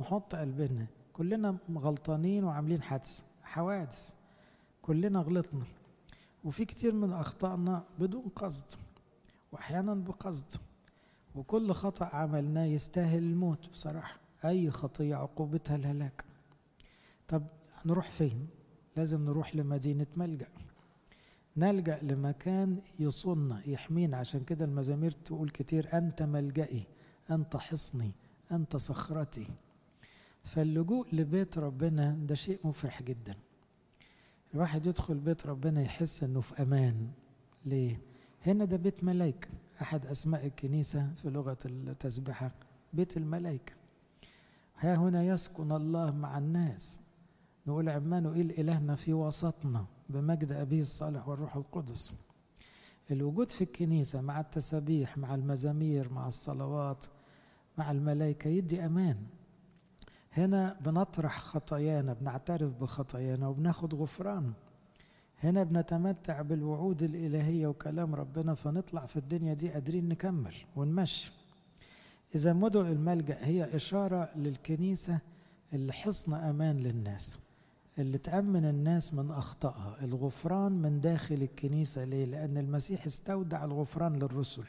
نحط 0.00 0.34
قلبنا. 0.34 0.86
كلنا 1.12 1.56
غلطانين 1.74 2.44
وعاملين 2.44 2.82
حادث 2.82 3.22
حوادث. 3.42 4.12
كلنا 4.82 5.18
غلطنا. 5.20 5.64
وفي 6.44 6.64
كتير 6.64 6.94
من 6.94 7.12
أخطائنا 7.12 7.84
بدون 7.98 8.22
قصد 8.36 8.66
وأحيانا 9.52 9.94
بقصد 9.94 10.52
وكل 11.34 11.72
خطأ 11.72 12.04
عملناه 12.04 12.64
يستاهل 12.64 13.18
الموت 13.22 13.70
بصراحة. 13.72 14.18
أي 14.44 14.70
خطية 14.70 15.16
عقوبتها 15.16 15.76
الهلاك. 15.76 16.24
طب 17.28 17.42
نروح 17.86 18.10
فين؟ 18.10 18.46
لازم 18.96 19.24
نروح 19.24 19.56
لمدينة 19.56 20.06
ملجأ. 20.16 20.48
نلجأ 21.56 21.98
لمكان 22.02 22.78
يصوننا 22.98 23.62
يحمينا. 23.68 24.16
عشان 24.16 24.44
كده 24.44 24.64
المزامير 24.64 25.10
تقول 25.10 25.50
كتير 25.50 25.98
أنت 25.98 26.22
ملجئي 26.22 26.86
أنت 27.30 27.56
حصني 27.56 28.12
أنت 28.52 28.76
صخرتي. 28.76 29.46
فاللجوء 30.42 31.06
لبيت 31.14 31.58
ربنا 31.58 32.10
ده 32.10 32.34
شيء 32.34 32.58
مفرح 32.64 33.02
جدا. 33.02 33.34
الواحد 34.54 34.86
يدخل 34.86 35.14
بيت 35.18 35.46
ربنا 35.46 35.82
يحس 35.82 36.22
إنه 36.24 36.40
في 36.40 36.62
أمان. 36.62 37.08
ليه؟ 37.66 38.00
هنا 38.46 38.64
ده 38.64 38.76
بيت 38.76 39.04
ملائكه 39.04 39.48
أحد 39.82 40.06
أسماء 40.06 40.46
الكنيسة 40.46 41.12
في 41.14 41.30
لغة 41.30 41.58
التسبحه 41.64 42.50
بيت 42.92 43.16
الملائكه 43.16 43.72
ها 44.78 44.94
هنا 44.96 45.24
يسكن 45.24 45.72
الله 45.72 46.10
مع 46.10 46.38
الناس. 46.38 47.00
نقول 47.66 47.88
عمانوئيل 47.88 48.50
إلهنا 48.50 48.94
في 48.96 49.12
وسطنا؟ 49.12 49.86
بمجد 50.08 50.52
أبيه 50.52 50.80
الصالح 50.80 51.28
والروح 51.28 51.56
القدس. 51.56 52.12
الوجود 53.10 53.50
في 53.50 53.64
الكنيسة 53.64 54.20
مع 54.20 54.40
التسابيح 54.40 55.18
مع 55.18 55.34
المزامير 55.34 56.12
مع 56.12 56.26
الصلوات 56.26 57.04
مع 57.78 57.90
الملائكة 57.90 58.48
يدي 58.48 58.84
أمان. 58.86 59.16
هنا 60.36 60.76
بنطرح 60.80 61.40
خطايانا 61.40 62.12
بنعترف 62.12 62.72
بخطايانا 62.80 63.48
وبناخد 63.48 63.94
غفران. 63.94 64.52
هنا 65.42 65.62
بنتمتع 65.62 66.42
بالوعود 66.42 67.02
الإلهية 67.02 67.66
وكلام 67.66 68.14
ربنا 68.14 68.54
فنطلع 68.54 69.06
في 69.06 69.16
الدنيا 69.16 69.54
دي 69.54 69.70
قادرين 69.70 70.08
نكمل 70.08 70.54
ونمشي. 70.76 71.32
إذا 72.34 72.52
مدن 72.52 72.86
الملجأ 72.86 73.38
هي 73.40 73.76
إشارة 73.76 74.28
للكنيسة 74.36 75.18
اللي 75.72 75.92
حصن 75.92 76.34
أمان 76.34 76.76
للناس 76.76 77.38
اللي 77.98 78.18
تأمن 78.18 78.64
الناس 78.64 79.14
من 79.14 79.30
أخطائها 79.30 79.96
الغفران 80.02 80.72
من 80.72 81.00
داخل 81.00 81.34
الكنيسة. 81.34 82.04
ليه؟ 82.04 82.24
لأن 82.24 82.58
المسيح 82.58 83.06
استودع 83.06 83.64
الغفران 83.64 84.16
للرسل. 84.16 84.64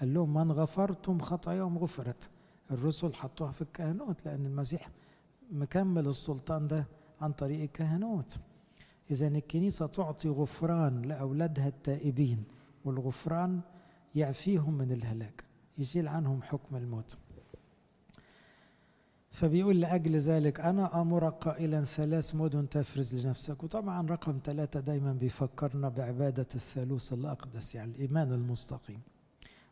قال 0.00 0.14
لهم 0.14 0.34
من 0.34 0.52
غفرتم 0.52 1.20
خطاياهم 1.20 1.78
غفرت. 1.78 2.30
الرسل 2.70 3.14
حطوها 3.14 3.52
في 3.52 3.62
الكهنوت 3.62 4.26
لأن 4.26 4.46
المسيح 4.46 4.88
مكمل 5.52 6.06
السلطان 6.06 6.66
ده 6.66 6.86
عن 7.20 7.32
طريق 7.32 7.60
الكهنوت. 7.62 8.38
إذا 9.10 9.28
الكنيسة 9.28 9.86
تعطي 9.86 10.28
غفران 10.28 11.02
لأولادها 11.02 11.68
التائبين 11.68 12.44
والغفران 12.84 13.60
يعفيهم 14.14 14.74
من 14.74 14.92
الهلاك 14.92 15.44
يشيل 15.78 16.08
عنهم 16.08 16.42
حكم 16.42 16.76
الموت. 16.76 17.18
فبيقول 19.30 19.80
لأجل 19.80 20.16
ذلك 20.16 20.60
أنا 20.60 21.00
أمرك 21.00 21.32
قائلا 21.32 21.84
ثلاث 21.84 22.34
مدن 22.34 22.68
تفرز 22.68 23.16
لنفسك. 23.16 23.62
وطبعا 23.64 24.06
رقم 24.06 24.40
ثلاثة 24.44 24.80
دايما 24.80 25.12
بيفكرنا 25.12 25.88
بعبادة 25.88 26.46
الثالوث 26.54 27.12
الأقدس 27.12 27.74
يعني 27.74 27.90
الإيمان 27.92 28.32
المستقيم. 28.32 29.00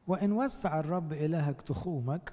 وإن 0.07 0.33
وسع 0.33 0.81
الرب 0.81 1.13
إلهك 1.13 1.63
تخومك 1.63 2.33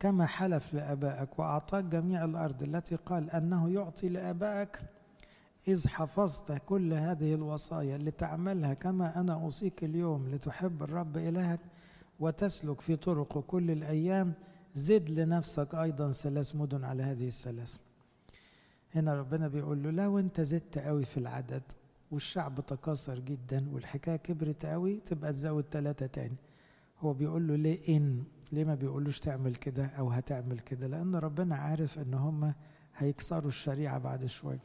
كما 0.00 0.26
حلف 0.26 0.74
لآبائك 0.74 1.38
وأعطاك 1.38 1.84
جميع 1.84 2.24
الأرض 2.24 2.62
التي 2.62 2.96
قال 2.96 3.30
أنه 3.30 3.70
يعطي 3.70 4.08
لآبائك 4.08 4.80
إذ 5.68 5.88
حفظت 5.88 6.52
كل 6.66 6.94
هذه 6.94 7.34
الوصايا 7.34 7.98
لتعملها 7.98 8.74
كما 8.74 9.20
أنا 9.20 9.32
أوصيك 9.34 9.84
اليوم 9.84 10.28
لتحب 10.28 10.82
الرب 10.82 11.16
إلهك 11.16 11.60
وتسلك 12.20 12.80
في 12.80 12.96
طرقه 12.96 13.40
كل 13.40 13.70
الأيام. 13.70 14.32
زد 14.74 15.10
لنفسك 15.10 15.74
أيضا 15.74 16.12
ثلاث 16.12 16.56
مدن 16.56 16.84
على 16.84 17.02
هذه 17.02 17.26
الثلاث. 17.26 17.76
هنا 18.94 19.14
ربنا 19.14 19.48
بيقول 19.48 19.82
له 19.82 19.90
لو 19.90 20.18
أنت 20.18 20.40
زدت 20.40 20.78
قوي 20.78 21.04
في 21.04 21.16
العدد 21.16 21.62
والشعب 22.10 22.66
تكاثر 22.66 23.18
جدا 23.18 23.70
والحكاية 23.74 24.16
كبرت 24.16 24.66
قوي 24.66 24.96
تبقى 24.96 25.32
تزود 25.32 25.64
ثلاثة 25.70 26.06
تاني. 26.06 26.36
هو 27.00 27.12
بيقول 27.12 27.48
له 27.48 27.56
ليه 27.56 27.96
إن؟ 27.96 28.24
ليه 28.52 28.64
ما 28.64 28.74
بيقولوش 28.74 29.20
تعمل 29.20 29.54
كده 29.54 29.86
أو 29.86 30.08
هتعمل 30.10 30.58
كده؟ 30.58 30.86
لأن 30.86 31.14
ربنا 31.14 31.56
عارف 31.56 31.98
إن 31.98 32.14
هم 32.14 32.54
هيكسروا 32.96 33.48
الشريعة 33.48 33.98
بعد 33.98 34.26
شوية. 34.26 34.60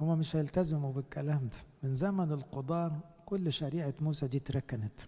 هم 0.00 0.18
مش 0.18 0.36
هيلتزموا 0.36 0.92
بالكلام 0.92 1.48
ده. 1.48 1.58
من 1.82 1.94
زمن 1.94 2.32
القضاة 2.32 2.92
كل 3.26 3.52
شريعة 3.52 3.94
موسى 4.00 4.26
دي 4.28 4.36
اتركنت 4.36 5.00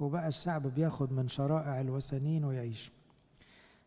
وبقى 0.00 0.28
الشعب 0.28 0.66
بياخد 0.66 1.12
من 1.12 1.28
شرائع 1.28 1.80
الوثنين 1.80 2.44
ويعيش. 2.44 2.92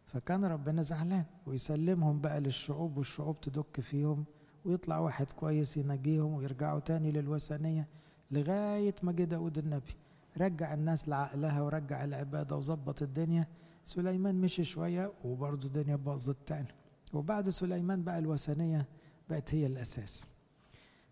فكان 0.06 0.46
ربنا 0.46 0.82
زعلان 0.82 1.24
ويسلمهم 1.48 2.22
بقى 2.22 2.42
للشعوب 2.42 2.98
والشعوب 2.98 3.42
تدك 3.42 3.80
فيهم 3.82 4.26
ويطلع 4.66 5.00
واحد 5.00 5.32
كويس 5.32 5.78
ينجيهم 5.78 6.34
ويرجعوا 6.34 6.80
تاني 6.80 7.12
للوثنية 7.12 7.88
لغاية 8.32 8.96
ما 9.04 9.12
جه 9.12 9.24
داود 9.24 9.58
النبي. 9.58 9.96
رجع 10.38 10.74
الناس 10.74 11.10
لعقلها 11.10 11.62
ورجع 11.62 12.04
العبادة 12.04 12.56
وظبط 12.56 13.02
الدنيا. 13.02 13.48
سليمان 13.84 14.42
مشي 14.42 14.64
شوية 14.64 15.14
وبرضه 15.24 15.68
الدنيا 15.68 15.96
باظت 15.96 16.38
تاني. 16.46 16.68
وبعد 17.14 17.50
سليمان 17.50 18.04
بقى 18.04 18.20
الوثنية 18.20 18.86
بقت 19.30 19.54
هي 19.54 19.66
الأساس. 19.66 20.28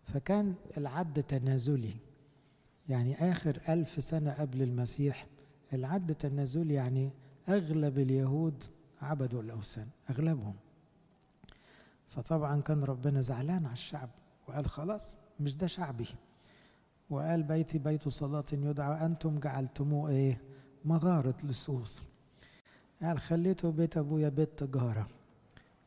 فكان 0.02 0.54
العد 0.76 1.22
تنازلي. 1.22 1.94
يعني 2.88 3.30
آخر 3.30 3.60
ألف 3.68 4.04
سنة 4.04 4.32
قبل 4.32 4.62
المسيح 4.62 5.26
العد 5.72 6.14
تنازلي 6.14 6.74
يعني 6.74 7.10
أغلب 7.48 7.98
اليهود 7.98 8.64
عبدوا 9.02 9.42
الأوثان 9.42 9.86
أغلبهم. 10.10 10.54
فطبعا 12.06 12.60
كان 12.60 12.84
ربنا 12.84 13.20
زعلان 13.20 13.64
على 13.66 13.72
الشعب 13.72 14.10
وقال 14.48 14.66
خلاص 14.66 15.18
مش 15.40 15.56
ده 15.56 15.66
شعبي. 15.66 16.06
وقال 17.10 17.42
بيتي 17.42 17.78
بيت 17.78 18.08
صلاة 18.08 18.44
يدعى 18.52 19.06
أنتم 19.06 19.38
جعلتموه 19.38 20.10
إيه؟ 20.10 20.40
مغارة 20.84 21.34
لصوص 21.44 22.02
قال 23.02 23.18
خليته 23.18 23.70
بيت 23.70 23.96
أبويا 23.96 24.28
بيت 24.28 24.58
تجارة. 24.64 25.06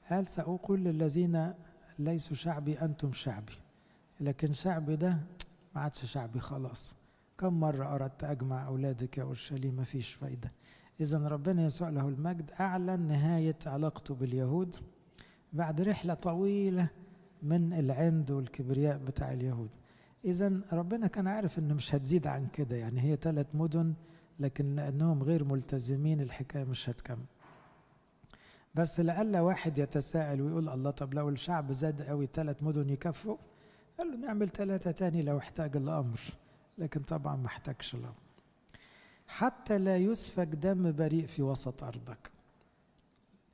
قال 0.09 0.27
سأقول 0.27 0.79
للذين 0.79 1.53
ليسوا 1.99 2.35
شعبي 2.35 2.81
أنتم 2.81 3.13
شعبي. 3.13 3.53
لكن 4.19 4.53
شعبي 4.53 4.95
ده 4.95 5.17
ما 5.75 5.81
عادش 5.81 6.05
شعبي 6.05 6.39
خلاص. 6.39 6.95
كم 7.37 7.59
مرة 7.59 7.95
أردت 7.95 8.23
أجمع 8.23 8.67
أولادك 8.67 9.17
يا 9.17 9.23
أورشليم؟ 9.23 9.75
ما 9.75 9.83
فيش 9.83 10.13
فايدة. 10.13 10.51
إذا 11.01 11.27
ربنا 11.27 11.65
يسوع 11.65 11.89
له 11.89 12.07
المجد. 12.07 12.51
أعلن 12.59 12.99
نهاية 12.99 13.57
علاقته 13.65 14.15
باليهود 14.15 14.75
بعد 15.53 15.81
رحلة 15.81 16.13
طويلة 16.13 16.87
من 17.43 17.73
العند 17.73 18.31
والكبرياء 18.31 18.97
بتاع 18.97 19.33
اليهود. 19.33 19.69
إذا 20.25 20.61
ربنا 20.73 21.07
كان 21.07 21.27
عارف 21.27 21.59
إنه 21.59 21.73
مش 21.73 21.95
هتزيد 21.95 22.27
عن 22.27 22.47
كده. 22.47 22.75
يعني 22.75 23.01
هي 23.01 23.15
ثلاث 23.15 23.47
مدن 23.53 23.93
لكن 24.39 24.75
لأنهم 24.75 25.23
غير 25.23 25.43
ملتزمين 25.43 26.21
الحكاية 26.21 26.63
مش 26.63 26.89
هتكمل. 26.89 27.25
بس 28.75 28.99
لألا 28.99 29.41
واحد 29.41 29.77
يتساءل 29.77 30.41
ويقول 30.41 30.69
الله 30.69 30.91
طب 30.91 31.13
لو 31.13 31.29
الشعب 31.29 31.71
زاد 31.71 32.01
قوي 32.01 32.25
ثلاث 32.33 32.63
مدن 32.63 32.89
يكفوا؟ 32.89 33.37
قال 33.97 34.11
له 34.11 34.17
نعمل 34.17 34.49
ثلاثة 34.49 34.91
تاني 34.91 35.21
لو 35.21 35.37
احتاج 35.37 35.77
الأمر. 35.77 36.19
لكن 36.77 37.01
طبعا 37.01 37.35
ما 37.35 37.45
احتاجش 37.47 37.95
الأمر. 37.95 38.13
حتى 39.27 39.77
لا 39.77 39.97
يسفك 39.97 40.47
دم 40.47 40.91
بريء 40.91 41.27
في 41.27 41.41
وسط 41.41 41.83
أرضك. 41.83 42.31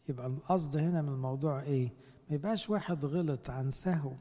يبقى 0.10 0.28
القصد 0.28 0.78
هنا 0.78 1.02
من 1.02 1.10
الموضوع 1.10 1.62
إيه؟ 1.62 1.90
ما 2.30 2.36
يبقاش 2.36 2.70
واحد 2.70 3.06
غلط 3.06 3.50
عن 3.50 3.72
سهو. 3.72 4.12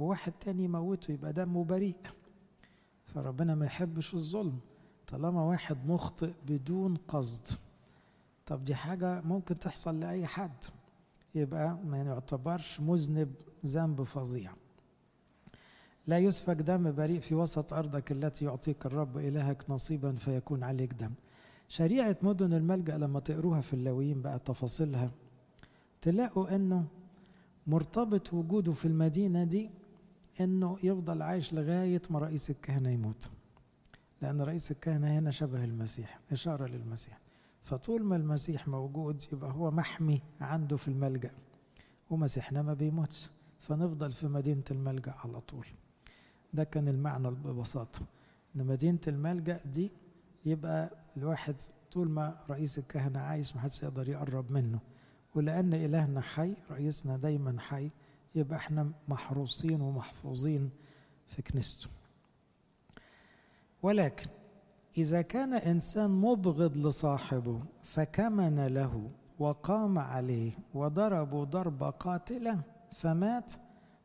وواحد 0.00 0.32
تاني 0.32 0.64
يموته 0.64 1.12
يبقى 1.12 1.32
دمه 1.32 1.64
بريء. 1.64 1.96
فربنا 3.04 3.54
ما 3.54 3.66
يحبش 3.66 4.14
الظلم 4.14 4.58
طالما 5.06 5.42
واحد 5.44 5.86
مخطئ 5.86 6.32
بدون 6.46 6.94
قصد. 6.94 7.58
طب 8.46 8.64
دي 8.64 8.74
حاجة 8.74 9.20
ممكن 9.20 9.58
تحصل 9.58 10.00
لأي 10.00 10.26
حد 10.26 10.64
يبقى 11.34 11.78
ما 11.84 11.98
يعتبرش 11.98 12.80
مذنب 12.80 13.32
ذنب 13.66 14.02
فظيع. 14.02 14.52
لا 16.06 16.18
يسفك 16.18 16.56
دم 16.56 16.92
بريء 16.92 17.20
في 17.20 17.34
وسط 17.34 17.72
أرضك 17.72 18.12
التي 18.12 18.44
يعطيك 18.44 18.86
الرب 18.86 19.18
إلهك 19.18 19.70
نصيبا 19.70 20.12
فيكون 20.12 20.62
عليك 20.62 20.92
دم. 20.94 21.12
شريعة 21.68 22.16
مدن 22.22 22.52
الملجأ 22.52 22.98
لما 22.98 23.20
تقروها 23.20 23.60
في 23.60 23.74
اللاويين 23.74 24.22
بقى 24.22 24.38
تفاصيلها. 24.38 25.10
تلاقوا 26.00 26.54
إنه 26.56 26.84
مرتبط 27.66 28.32
وجوده 28.32 28.72
في 28.72 28.84
المدينة 28.88 29.44
دي 29.44 29.70
إنه 30.40 30.78
يفضل 30.82 31.22
عايش 31.22 31.52
لغاية 31.52 32.02
ما 32.10 32.18
رئيس 32.18 32.50
الكهنة 32.50 32.90
يموت. 32.90 33.30
لأن 34.22 34.40
رئيس 34.40 34.70
الكهنة 34.70 35.18
هنا 35.18 35.30
شبه 35.30 35.64
المسيح 35.64 36.18
إشارة 36.32 36.66
للمسيح. 36.66 37.18
فطول 37.62 38.02
ما 38.04 38.16
المسيح 38.16 38.68
موجود 38.68 39.22
يبقى 39.32 39.50
هو 39.52 39.70
محمي 39.70 40.22
عنده 40.40 40.76
في 40.76 40.88
الملجأ 40.88 41.30
ومسيحنا 42.10 42.62
ما 42.62 42.74
بيموتش. 42.74 43.30
فنفضل 43.58 44.12
في 44.12 44.26
مدينة 44.28 44.62
الملجأ 44.70 45.12
على 45.24 45.40
طول. 45.40 45.66
ده 46.54 46.64
كان 46.64 46.88
المعنى 46.88 47.30
ببساطة. 47.30 48.00
إن 48.56 48.66
مدينة 48.66 48.98
الملجأ 49.08 49.60
دي 49.66 49.90
يبقى 50.44 50.90
الواحد 51.16 51.54
طول 51.92 52.10
ما 52.10 52.34
رئيس 52.50 52.78
الكهنة 52.78 53.18
عايش 53.20 53.56
محدش 53.56 53.82
يقدر 53.82 54.08
يقرب 54.08 54.52
منه. 54.52 54.78
ولأن 55.34 55.74
إلهنا 55.74 56.20
حي 56.20 56.54
رئيسنا 56.70 57.16
دايما 57.16 57.60
حي 57.60 57.90
يبقى 58.34 58.56
إحنا 58.58 58.90
محروسين 59.08 59.80
ومحفوظين 59.80 60.70
في 61.26 61.42
كنيسته. 61.42 61.88
ولكن 63.82 64.26
إذا 64.98 65.22
كان 65.22 65.54
إنسان 65.54 66.10
مبغض 66.10 66.76
لصاحبه 66.76 67.60
فكمن 67.82 68.66
له 68.66 69.10
وقام 69.38 69.98
عليه 69.98 70.52
وضربوا 70.74 71.44
ضربة 71.44 71.90
قاتلة 71.90 72.60
فمات 72.92 73.52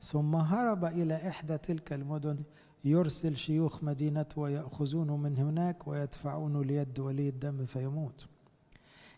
ثم 0.02 0.36
هرب 0.36 0.86
إلى 0.86 1.28
إحدى 1.28 1.58
تلك 1.58 1.94
المدن 1.94 2.44
يرسل 2.84 3.36
شيوخ 3.38 3.84
مدينته 3.84 4.42
ويأخذونه 4.42 5.18
من 5.18 5.38
هناك 5.38 5.88
ويدفعونه 5.88 6.64
ليد 6.64 7.00
ولي 7.00 7.30
الدم 7.30 7.66
فيموت. 7.66 8.28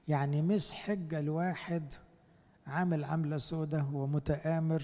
يعني 0.08 0.42
مش 0.42 0.72
حجة 0.72 1.20
الواحد 1.20 1.94
عامل 2.68 3.04
عملة 3.04 3.38
سودة 3.38 3.86
ومتآمر 3.94 4.84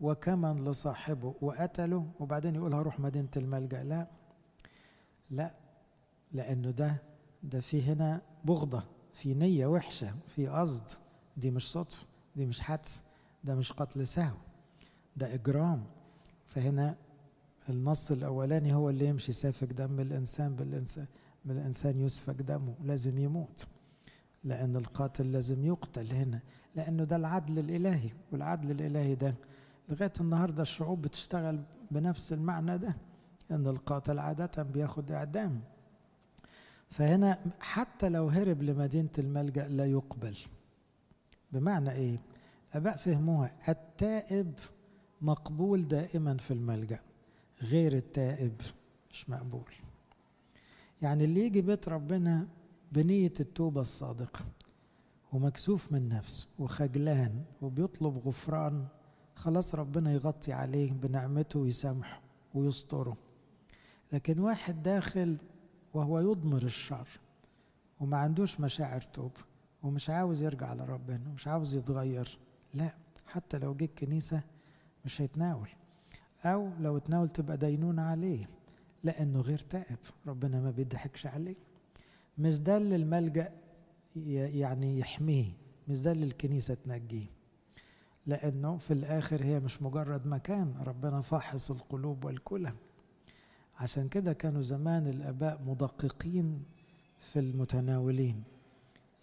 وكمن 0.00 0.56
لصاحبه 0.64 1.34
وقتله 1.40 2.06
وبعدين 2.20 2.54
يقول 2.54 2.74
هروح 2.74 3.00
مدينة 3.00 3.28
الملجأ. 3.36 3.82
لا 3.84 4.08
لا 5.30 5.50
لأنه 6.32 6.70
ده 6.70 7.02
ده 7.42 7.60
في 7.60 7.82
هنا 7.82 8.22
بغضة 8.44 8.82
في 9.12 9.34
نية 9.34 9.66
وحشة 9.66 10.14
في 10.26 10.46
قصد. 10.48 10.90
دي 11.36 11.50
مش 11.50 11.70
صدفة 11.70 12.06
دي 12.36 12.46
مش 12.46 12.60
حدث 12.60 13.00
ده 13.44 13.54
مش 13.54 13.72
قتل 13.72 14.06
سهو 14.06 14.36
ده 15.16 15.34
إجرام. 15.34 15.84
فهنا 16.46 16.96
النص 17.68 18.10
الأولاني 18.10 18.74
هو 18.74 18.90
اللي 18.90 19.06
يمشي 19.06 19.32
سافك 19.32 19.72
دم 19.72 20.00
الإنسان 20.00 20.56
بالإنسان 20.56 21.06
الإنسان 21.46 22.00
يسفك 22.00 22.42
دمه 22.42 22.74
لازم 22.84 23.18
يموت. 23.18 23.66
لأن 24.44 24.76
القاتل 24.76 25.32
لازم 25.32 25.64
يقتل 25.66 26.12
هنا. 26.12 26.40
لأنه 26.76 27.04
ده 27.04 27.16
العدل 27.16 27.58
الإلهي 27.58 28.10
والعدل 28.32 28.70
الإلهي 28.70 29.14
ده 29.14 29.34
لغاية 29.88 30.12
النهاردة 30.20 30.62
الشعوب 30.62 31.02
بتشتغل 31.02 31.60
بنفس 31.90 32.32
المعنى 32.32 32.78
ده 32.78 32.96
أن 33.50 33.66
القاتل 33.66 34.18
عادة 34.18 34.62
بياخد 34.62 35.12
إعدام. 35.12 35.60
فهنا 36.90 37.38
حتى 37.60 38.08
لو 38.08 38.28
هرب 38.28 38.62
لمدينة 38.62 39.08
الملجأ 39.18 39.68
لا 39.68 39.86
يقبل. 39.86 40.36
بمعنى 41.52 41.90
إيه؟ 41.90 42.18
أباء 42.74 42.96
فهموها 42.96 43.50
التائب 43.68 44.52
مقبول 45.22 45.88
دائما 45.88 46.36
في 46.36 46.50
الملجأ 46.50 47.00
غير 47.62 47.92
التائب 47.92 48.60
مش 49.10 49.30
مقبول. 49.30 49.72
يعني 51.02 51.24
اللي 51.24 51.46
يجي 51.46 51.60
بيت 51.62 51.88
ربنا 51.88 52.48
بنية 52.92 53.32
التوبة 53.40 53.80
الصادقة. 53.80 54.40
ومكسوف 55.36 55.92
من 55.92 56.08
نفسه 56.08 56.46
وخجلان 56.58 57.44
وبيطلب 57.62 58.18
غفران 58.18 58.86
خلاص 59.34 59.74
ربنا 59.74 60.12
يغطي 60.12 60.52
عليه 60.52 60.92
بنعمته 60.92 61.58
ويسامحه 61.58 62.20
ويستره. 62.54 63.16
لكن 64.12 64.38
واحد 64.40 64.82
داخل 64.82 65.36
وهو 65.94 66.20
يضمر 66.20 66.62
الشر 66.62 67.08
وما 68.00 68.16
عندوش 68.16 68.60
مشاعر 68.60 69.00
توبة 69.00 69.40
ومش 69.82 70.10
عاوز 70.10 70.42
يرجع 70.42 70.74
لربنا 70.74 71.28
ومش 71.30 71.48
عاوز 71.48 71.74
يتغير 71.74 72.38
لا 72.74 72.94
حتى 73.26 73.58
لو 73.58 73.74
جه 73.74 73.84
الكنيسة 73.84 74.42
مش 75.04 75.20
هيتناول. 75.20 75.68
أو 76.44 76.70
لو 76.80 76.96
اتناول 76.96 77.28
تبقى 77.28 77.56
دينونة 77.56 78.02
عليه 78.02 78.48
لأنه 79.04 79.40
غير 79.40 79.58
تائب 79.58 79.98
ربنا 80.26 80.60
ما 80.60 80.70
بيضحكش 80.70 81.26
عليه. 81.26 81.56
مش 82.38 82.60
ده 82.60 82.76
اللي 82.76 82.96
الملجأ 82.96 83.52
يعني 84.16 84.98
يحميه 84.98 85.52
مش 85.88 86.00
ده 86.00 86.12
اللي 86.12 86.26
الكنيسة 86.26 86.74
تنجيه. 86.74 87.26
لأنه 88.26 88.76
في 88.78 88.92
الآخر 88.92 89.44
هي 89.44 89.60
مش 89.60 89.82
مجرد 89.82 90.26
مكان 90.26 90.74
ربنا 90.86 91.20
فاحص 91.20 91.70
القلوب 91.70 92.24
والكلى. 92.24 92.72
عشان 93.78 94.08
كده 94.08 94.32
كانوا 94.32 94.62
زمان 94.62 95.06
الآباء 95.06 95.62
مدققين 95.62 96.62
في 97.18 97.38
المتناولين. 97.38 98.42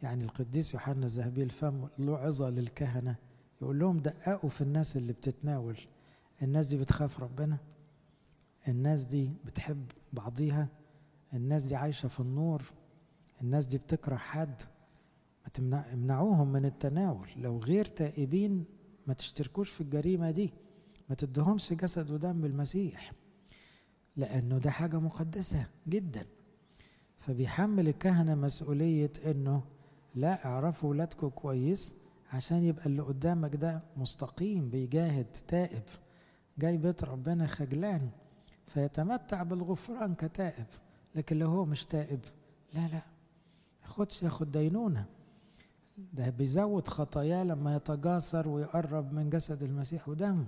يعني 0.04 0.24
القديس 0.24 0.74
يوحنا 0.74 1.06
الذهبي 1.06 1.44
الفم 1.44 1.88
له 2.00 2.18
عظة 2.18 2.50
للكهنة 2.50 3.16
يقول 3.62 3.80
لهم 3.80 4.00
دققوا 4.00 4.50
في 4.50 4.62
الناس 4.62 4.98
اللي 4.98 5.14
بتتناول. 5.14 5.78
الناس 6.42 6.68
دي 6.68 6.78
بتخاف 6.78 7.20
ربنا 7.20 7.58
الناس 8.68 9.04
دي 9.06 9.30
بتحب 9.46 9.86
بعضيها 10.14 10.68
الناس 11.34 11.64
دي 11.64 11.76
عايشة 11.76 12.08
في 12.08 12.20
النور 12.20 12.62
الناس 13.42 13.66
دي 13.66 13.78
بتكره 13.78 14.16
حد. 14.16 14.62
ما 15.44 15.50
تمنعوهم 15.50 16.52
من 16.52 16.66
التناول. 16.66 17.30
لو 17.38 17.58
غير 17.58 17.86
تائبين 17.86 18.66
ما 19.08 19.14
تشتركوش 19.14 19.70
في 19.70 19.82
الجريمة 19.82 20.32
دي. 20.32 20.54
ما 21.10 21.16
تدهمش 21.16 21.74
جسد 21.74 22.12
ودم 22.12 22.46
المسيح. 22.46 23.12
لأنه 24.18 24.58
ده 24.58 24.72
حاجة 24.72 25.00
مقدسة 25.00 25.66
جدا. 25.88 26.26
فبيحمل 27.18 27.88
الكهنة 27.88 28.36
مسؤولية 28.36 29.12
أنه 29.26 29.64
لا 30.16 30.46
اعرفوا 30.46 30.90
ولادكم 30.90 31.28
كويس 31.30 31.94
عشان 32.34 32.64
يبقى 32.64 32.86
اللي 32.86 33.02
قدامك 33.02 33.56
ده 33.56 33.82
مستقيم 33.98 34.70
بيجاهد 34.70 35.26
تائب. 35.48 35.84
جاي 36.58 36.78
بيت 36.78 37.04
ربنا 37.04 37.48
خجلان 37.48 38.10
فيتمتع 38.66 39.44
بالغفران 39.44 40.16
كتائب. 40.16 40.66
لكن 41.16 41.40
لو 41.40 41.50
هو 41.50 41.66
مش 41.66 41.86
تائب 41.86 42.20
لا 42.74 42.88
لا. 42.88 43.02
ياخدش 43.84 44.24
ياخد 44.24 44.52
دينونة. 44.52 45.06
ده 45.98 46.30
بيزود 46.30 46.88
خطاياه 46.88 47.44
لما 47.44 47.76
يتجاسر 47.76 48.50
ويقرب 48.50 49.14
من 49.14 49.30
جسد 49.30 49.64
المسيح 49.64 50.10
ودمه. 50.10 50.48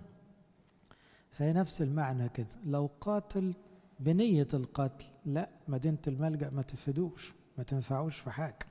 فهي 1.32 1.54
نفس 1.54 1.82
المعنى 1.82 2.30
كده. 2.30 2.48
لو 2.66 2.90
قاتل 3.02 3.54
بنية 4.00 4.48
القتل 4.54 5.06
لا 5.26 5.50
مدينة 5.68 5.98
الملجأ 6.08 6.50
ما 6.50 6.62
تفيدوش 6.62 7.34
ما 7.58 7.64
تنفعوش 7.64 8.20
في 8.20 8.32
حاجة. 8.32 8.68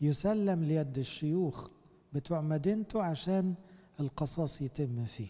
يسلم 0.00 0.64
ليد 0.64 0.98
الشيوخ 0.98 1.70
بتوع 2.12 2.40
مدينته 2.40 3.02
عشان 3.02 3.54
القصاص 4.00 4.62
يتم 4.62 5.04
فيه. 5.04 5.28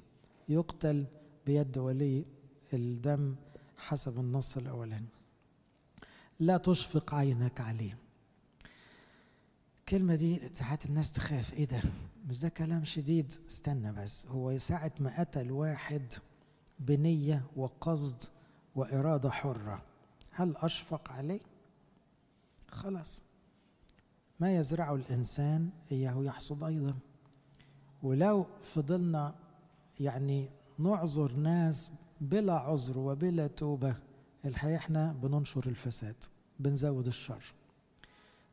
يقتل 0.49 1.05
بيد 1.47 1.79
ولي 1.79 2.25
الدم 2.73 3.35
حسب 3.77 4.21
النص 4.21 4.57
الأولاني. 4.57 5.09
لا 6.41 6.57
تشفق 6.57 7.15
عينك 7.15 7.61
عليه. 7.61 7.99
الكلمة 9.85 10.15
دي 10.15 10.41
ساعات 10.53 10.87
الناس 10.87 11.13
تخاف. 11.13 11.55
إيه 11.55 11.65
ده؟ 11.65 11.83
مش 12.29 12.41
ده 12.41 12.49
كلام 12.49 12.85
شديد؟ 12.85 13.33
استنى 13.49 13.93
بس. 13.93 14.27
هو 14.27 14.59
ساعة 14.59 14.93
ما 15.01 15.21
قتل 15.21 15.53
واحد 15.53 16.13
بنية 16.79 17.45
وقصد 17.57 18.25
وإرادة 18.75 19.31
حرة 19.31 19.83
هل 20.31 20.57
أشفق 20.57 21.13
عليه؟ 21.13 21.41
خلاص. 22.69 23.23
ما 24.41 24.57
يزرعه 24.57 24.95
الإنسان 24.95 25.71
إياه؟ 25.93 26.25
يحصد 26.25 26.65
أيضا. 26.65 26.95
ولو 28.03 28.47
فضلنا 28.63 29.35
يعني 30.01 30.49
نعذر 30.79 31.33
ناس 31.33 31.91
بلا 32.21 32.55
عذر 32.55 32.99
وبلا 32.99 33.47
توبة 33.47 33.97
الحقيقة 34.45 34.77
إحنا 34.77 35.13
بننشر 35.13 35.67
الفساد 35.67 36.17
بنزود 36.61 37.07
الشر. 37.07 37.55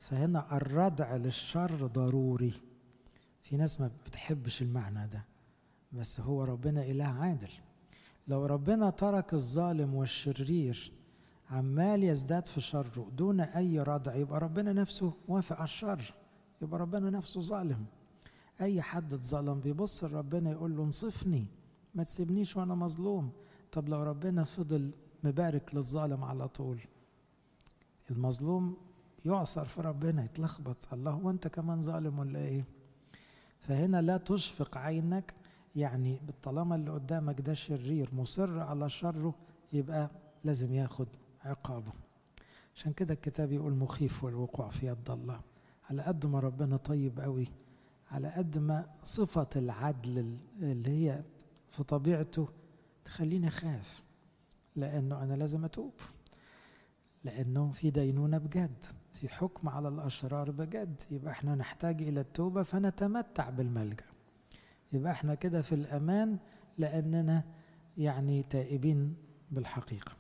فهنا 0.01 0.57
الردع 0.57 1.15
للشر 1.15 1.87
ضروري. 1.87 2.53
في 3.41 3.57
ناس 3.57 3.81
ما 3.81 3.89
بتحبش 4.05 4.61
المعنى 4.61 5.07
ده 5.07 5.25
بس 5.93 6.19
هو 6.19 6.43
ربنا 6.43 6.81
إله 6.85 7.05
عادل. 7.05 7.49
لو 8.27 8.45
ربنا 8.45 8.89
ترك 8.89 9.33
الظالم 9.33 9.93
والشرير 9.93 10.91
عمال 11.51 12.03
يزداد 12.03 12.47
في 12.47 12.61
شره 12.61 13.07
دون 13.17 13.39
أي 13.39 13.79
ردع 13.79 14.15
يبقى 14.15 14.39
ربنا 14.39 14.73
نفسه 14.73 15.13
وافق 15.27 15.55
على 15.55 15.63
الشر 15.63 16.13
يبقى 16.61 16.79
ربنا 16.79 17.09
نفسه 17.09 17.41
ظالم. 17.41 17.85
أي 18.61 18.81
حد 18.81 19.13
اتظلم 19.13 19.59
بيبص 19.59 20.03
لربنا 20.03 20.51
يقول 20.51 20.77
له 20.77 20.83
انصفني 20.83 21.45
ما 21.95 22.03
تسيبنيش 22.03 22.57
وأنا 22.57 22.75
مظلوم. 22.75 23.31
طب 23.71 23.89
لو 23.89 24.03
ربنا 24.03 24.43
فضل 24.43 24.91
مبارك 25.23 25.75
للظالم 25.75 26.23
على 26.23 26.47
طول 26.47 26.79
المظلوم 28.11 28.77
يعصر 29.25 29.65
في 29.65 29.81
ربنا 29.81 30.23
يتلخبط. 30.25 30.93
الله 30.93 31.15
وأنت 31.15 31.47
كمان 31.47 31.81
ظالم 31.81 32.19
ولا 32.19 32.39
إيه؟ 32.39 32.65
فهنا 33.59 34.01
لا 34.01 34.17
تشفق 34.17 34.77
عينك 34.77 35.33
يعني 35.75 36.19
طالما 36.43 36.75
اللي 36.75 36.91
قدامك 36.91 37.41
ده 37.41 37.53
شرير 37.53 38.09
مصر 38.15 38.59
على 38.59 38.89
شره 38.89 39.35
يبقى 39.73 40.09
لازم 40.43 40.73
ياخد 40.73 41.07
عقابه. 41.41 41.91
عشان 42.75 42.93
كده 42.93 43.13
الكتاب 43.13 43.51
يقول 43.51 43.73
مخيف 43.73 44.23
والوقوع 44.23 44.67
في 44.69 44.87
يد 44.87 45.09
الله. 45.09 45.41
على 45.89 46.01
قد 46.01 46.25
ما 46.25 46.39
ربنا 46.39 46.77
طيب 46.77 47.19
قوي 47.19 47.47
على 48.11 48.27
قد 48.29 48.57
ما 48.57 48.85
صفة 49.03 49.49
العدل 49.55 50.37
اللي 50.61 50.89
هي 50.89 51.23
في 51.69 51.83
طبيعته 51.83 52.47
تخليني 53.05 53.47
أخاف 53.47 54.03
لأنه 54.75 55.23
أنا 55.23 55.33
لازم 55.33 55.65
أتوب. 55.65 55.93
لأنه 57.23 57.71
في 57.71 57.89
دينونة 57.89 58.37
بجد 58.37 58.83
في 59.13 59.29
حكم 59.29 59.69
على 59.69 59.87
الأشرار 59.87 60.51
بجد. 60.51 61.01
يبقى 61.11 61.31
إحنا 61.31 61.55
نحتاج 61.55 62.01
إلى 62.01 62.21
التوبة 62.21 62.63
فنتمتع 62.63 63.49
بالملجأ. 63.49 64.05
يبقى 64.93 65.11
إحنا 65.11 65.35
كده 65.35 65.61
في 65.61 65.75
الأمان 65.75 66.37
لأننا 66.77 67.43
يعني 67.97 68.43
تائبين 68.43 69.15
بالحقيقة. 69.51 70.11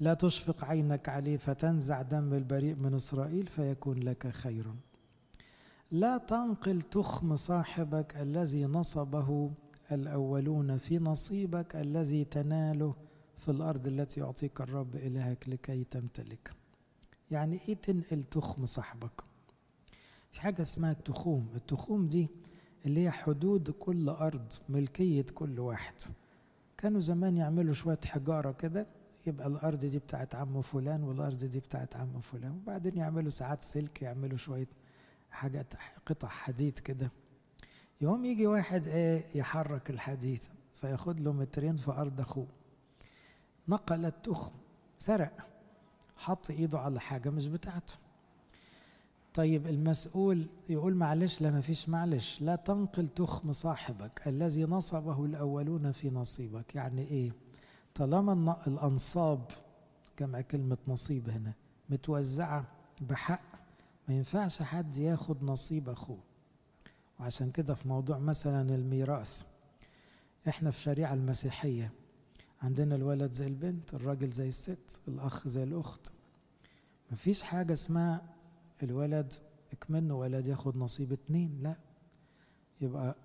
لا 0.00 0.14
تشفق 0.14 0.64
عينك 0.64 1.08
عليه 1.08 1.36
فتنزع 1.36 2.02
دم 2.02 2.34
البريء 2.34 2.74
من 2.74 2.94
إسرائيل 2.94 3.46
فيكون 3.46 3.98
لك 3.98 4.28
خير. 4.28 4.66
لا 5.90 6.18
تنقل 6.18 6.82
تخم 6.82 7.36
صاحبك 7.36 8.16
الذي 8.16 8.64
نصبه 8.64 9.50
الأولون 9.92 10.76
في 10.78 10.98
نصيبك 10.98 11.76
الذي 11.76 12.24
تناله 12.24 12.94
في 13.38 13.48
الأرض 13.50 13.86
التي 13.86 14.20
يعطيك 14.20 14.60
الرب 14.60 14.96
إلهك 14.96 15.48
لكي 15.48 15.84
تمتلك. 15.84 16.52
يعني 17.30 17.60
إيه 17.68 17.74
تنقل 17.74 18.22
تخم 18.24 18.66
صاحبك؟ 18.66 19.24
في 20.30 20.40
حاجة 20.40 20.62
اسمها 20.62 20.92
التخوم. 20.92 21.48
التخوم 21.54 22.06
دي 22.06 22.28
اللي 22.86 23.04
هي 23.04 23.10
حدود 23.10 23.70
كل 23.70 24.08
أرض 24.08 24.52
ملكية 24.68 25.24
كل 25.34 25.60
واحد. 25.60 25.94
كانوا 26.78 27.00
زمان 27.00 27.36
يعملوا 27.36 27.74
شوية 27.74 27.98
حجارة 28.04 28.52
كده 28.52 28.86
يبقى 29.26 29.46
الأرض 29.46 29.78
دي 29.78 29.98
بتاعت 29.98 30.34
عم 30.34 30.62
فلان 30.62 31.02
والأرض 31.02 31.44
دي 31.44 31.60
بتاعت 31.60 31.96
عم 31.96 32.20
فلان. 32.20 32.50
وبعدين 32.52 32.96
يعملوا 32.96 33.30
ساعات 33.30 33.62
سلك 33.62 34.02
يعملوا 34.02 34.36
شوية 34.38 34.68
حاجات 35.30 35.74
قطع 36.06 36.28
حديد 36.28 36.78
كده. 36.78 37.10
يوم 38.00 38.24
يجي 38.24 38.46
واحد 38.46 38.86
إيه 38.86 39.22
يحرك 39.34 39.90
الحديد 39.90 40.44
فياخد 40.74 41.20
له 41.20 41.32
مترين 41.32 41.76
في 41.76 41.90
أرض 41.90 42.20
أخوه. 42.20 42.46
نقل 43.68 44.04
التخم 44.06 44.52
سرق 44.98 45.32
حط 46.16 46.50
إيده 46.50 46.78
على 46.78 47.00
حاجة 47.00 47.30
مش 47.30 47.46
بتاعته. 47.46 47.94
طيب 49.34 49.66
المسؤول 49.66 50.46
يقول 50.70 50.94
معلش 50.94 51.40
لا 51.40 51.50
ما 51.50 51.60
فيش 51.60 51.88
معلش 51.88 52.40
لا 52.42 52.56
تنقل 52.56 53.08
تخم 53.08 53.52
صاحبك 53.52 54.26
الذي 54.26 54.64
نصبه 54.64 55.24
الأولون 55.24 55.92
في 55.92 56.10
نصيبك. 56.10 56.74
يعني 56.74 57.02
إيه؟ 57.02 57.32
طالما 57.94 58.56
الأنصاب 58.66 59.44
جمع 60.18 60.40
كلمة 60.40 60.78
نصيب 60.88 61.30
هنا 61.30 61.52
متوزعة 61.90 62.64
بحق 63.00 63.40
ما 64.08 64.14
ينفعش 64.14 64.62
حد 64.62 64.96
ياخد 64.96 65.44
نصيب 65.44 65.88
أخوه. 65.88 66.18
وعشان 67.20 67.50
كده 67.50 67.74
في 67.74 67.88
موضوع 67.88 68.18
مثلا 68.18 68.74
الميراث 68.74 69.42
إحنا 70.48 70.70
في 70.70 70.76
الشريعة 70.78 71.14
المسيحية 71.14 71.92
عندنا 72.62 72.94
الولد 72.94 73.32
زي 73.32 73.46
البنت 73.46 73.94
الراجل 73.94 74.30
زي 74.30 74.48
الست 74.48 75.00
الأخ 75.08 75.48
زي 75.48 75.62
الأخت. 75.62 76.12
مفيش 77.12 77.42
حاجة 77.42 77.72
اسمها 77.72 78.22
الولد 78.82 79.32
اكمنه 79.72 80.14
ولد 80.14 80.46
ياخد 80.46 80.76
نصيب 80.76 81.12
اتنين 81.12 81.58
لا. 81.62 81.76
يبقى 82.80 83.16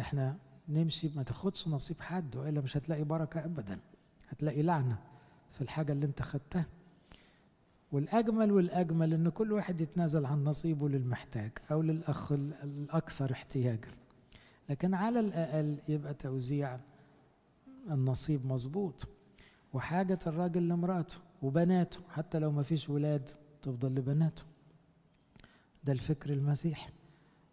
إحنا 0.00 0.38
نمشي 0.68 1.10
ما 1.16 1.22
تاخدش 1.22 1.68
نصيب 1.68 2.00
حد 2.00 2.36
وإلا 2.36 2.60
مش 2.60 2.76
هتلاقي 2.76 3.04
بركة 3.04 3.44
ابدا. 3.44 3.78
هتلاقي 4.28 4.62
لعنة 4.62 4.98
في 5.50 5.60
الحاجة 5.60 5.92
اللي 5.92 6.06
انت 6.06 6.22
خدتها. 6.22 6.66
والأجمل 7.92 8.52
والأجمل 8.52 9.14
إن 9.14 9.28
كل 9.28 9.52
واحد 9.52 9.80
يتنازل 9.80 10.26
عن 10.26 10.44
نصيبه 10.44 10.88
للمحتاج 10.88 11.50
أو 11.70 11.82
للأخ 11.82 12.32
الأكثر 12.32 13.32
احتياجا. 13.32 13.88
لكن 14.70 14.94
على 14.94 15.20
الأقل 15.20 15.76
يبقى 15.88 16.14
توزيع 16.14 16.78
النصيب 17.90 18.46
مظبوط. 18.46 19.08
وحاجة 19.72 20.18
الراجل 20.26 20.68
لمراته 20.68 21.16
وبناته 21.42 22.00
حتى 22.08 22.38
لو 22.38 22.50
ما 22.50 22.62
فيش 22.62 22.90
ولاد 22.90 23.30
تفضل 23.62 23.94
لبناته. 23.94 24.42
ده 25.84 25.92
الفكر 25.92 26.32
المسيحي. 26.32 26.92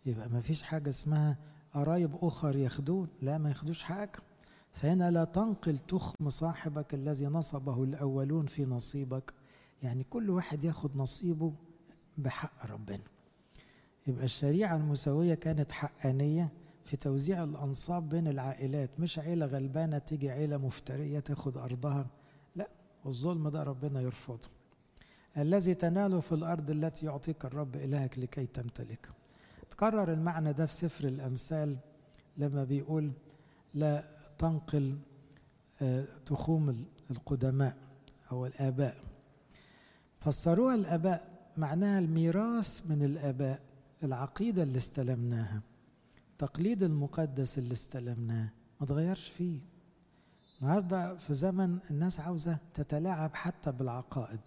يبقى 0.06 0.30
ما 0.30 0.42
فيش 0.42 0.64
حاجة 0.64 0.90
اسمها 0.90 1.38
قرايب 1.74 2.16
أخر 2.16 2.56
ياخدون. 2.56 3.08
لا 3.22 3.38
ما 3.38 3.50
ياخدوش 3.50 3.84
حاجة. 3.84 4.20
فهنا 4.72 5.12
لا 5.12 5.24
تنقل 5.24 5.80
تخم 5.80 6.30
صاحبك 6.30 6.94
الذي 6.94 7.26
نصبه 7.26 7.84
الأولون 7.84 8.46
في 8.46 8.66
نصيبك. 8.66 9.34
يعني 9.84 10.04
كل 10.04 10.30
واحد 10.30 10.64
ياخد 10.64 10.98
نصيبه 10.98 11.54
بحق 12.18 12.66
ربنا. 12.66 13.04
يبقى 14.08 14.26
الشريعة 14.26 14.76
المساوية 14.76 15.34
كانت 15.34 15.72
حقانية. 15.72 16.54
في 16.88 16.98
توزيع 16.98 17.44
الأنصاب 17.44 18.10
بين 18.10 18.28
العائلات 18.28 19.00
مش 19.00 19.20
عيلة 19.20 19.46
غلبانة 19.46 19.98
تيجي 19.98 20.30
عيلة 20.32 20.58
مفترية 20.58 21.20
تاخد 21.20 21.58
أرضها؟ 21.58 22.08
لا 22.56 22.68
والظلم 23.06 23.50
ده 23.50 23.64
ربنا 23.64 24.02
يرفضه. 24.02 24.48
الذي 25.38 25.74
تناله 25.74 26.20
في 26.20 26.32
الأرض 26.32 26.70
التي 26.72 27.06
يعطيك 27.06 27.46
الرب 27.46 27.76
إلهك 27.76 28.20
لكي 28.20 28.46
تمتلكها 28.46 29.14
تكرر 29.70 30.14
المعنى 30.14 30.54
ده 30.54 30.66
في 30.66 30.74
سفر 30.74 31.08
الأمثال 31.08 31.78
لما 32.38 32.64
بيقول 32.64 33.12
لا 33.74 34.04
تنقل 34.38 34.98
تخوم 36.26 36.86
القدماء 37.12 37.78
أو 38.32 38.46
الآباء. 38.46 38.96
فسروها 40.20 40.76
الآباء 40.76 41.50
معناها 41.58 42.00
الميراث 42.00 42.84
من 42.90 43.04
الآباء 43.04 43.62
العقيدة 44.04 44.64
اللي 44.64 44.78
استلمناها. 44.78 45.62
تقليد 46.38 46.84
المقدس 46.84 47.58
اللي 47.58 47.74
استلمناه. 47.74 48.50
ما 48.80 48.86
تغيرش 48.88 49.28
فيه. 49.28 49.60
النهارده 50.62 51.16
في 51.18 51.34
زمن 51.34 51.80
الناس 51.92 52.20
عاوزة 52.20 52.58
تتلاعب 52.74 53.36
حتى 53.36 53.72
بالعقائد. 53.72 54.40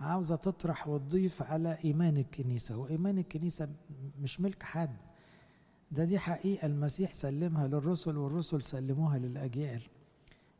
عاوزة 0.00 0.36
تطرح 0.36 0.88
وتضيف 0.88 1.42
على 1.42 1.78
إيمان 1.84 2.16
الكنيسة. 2.16 2.76
وإيمان 2.76 3.18
الكنيسة 3.18 3.68
مش 4.20 4.40
ملك 4.40 4.62
حد. 4.62 4.96
ده 5.90 6.04
دي 6.04 6.18
حقيقة 6.18 6.66
المسيح 6.66 7.12
سلمها 7.12 7.66
للرسل 7.66 8.16
والرسل 8.16 8.62
سلموها 8.62 9.18
للأجيال. 9.18 9.82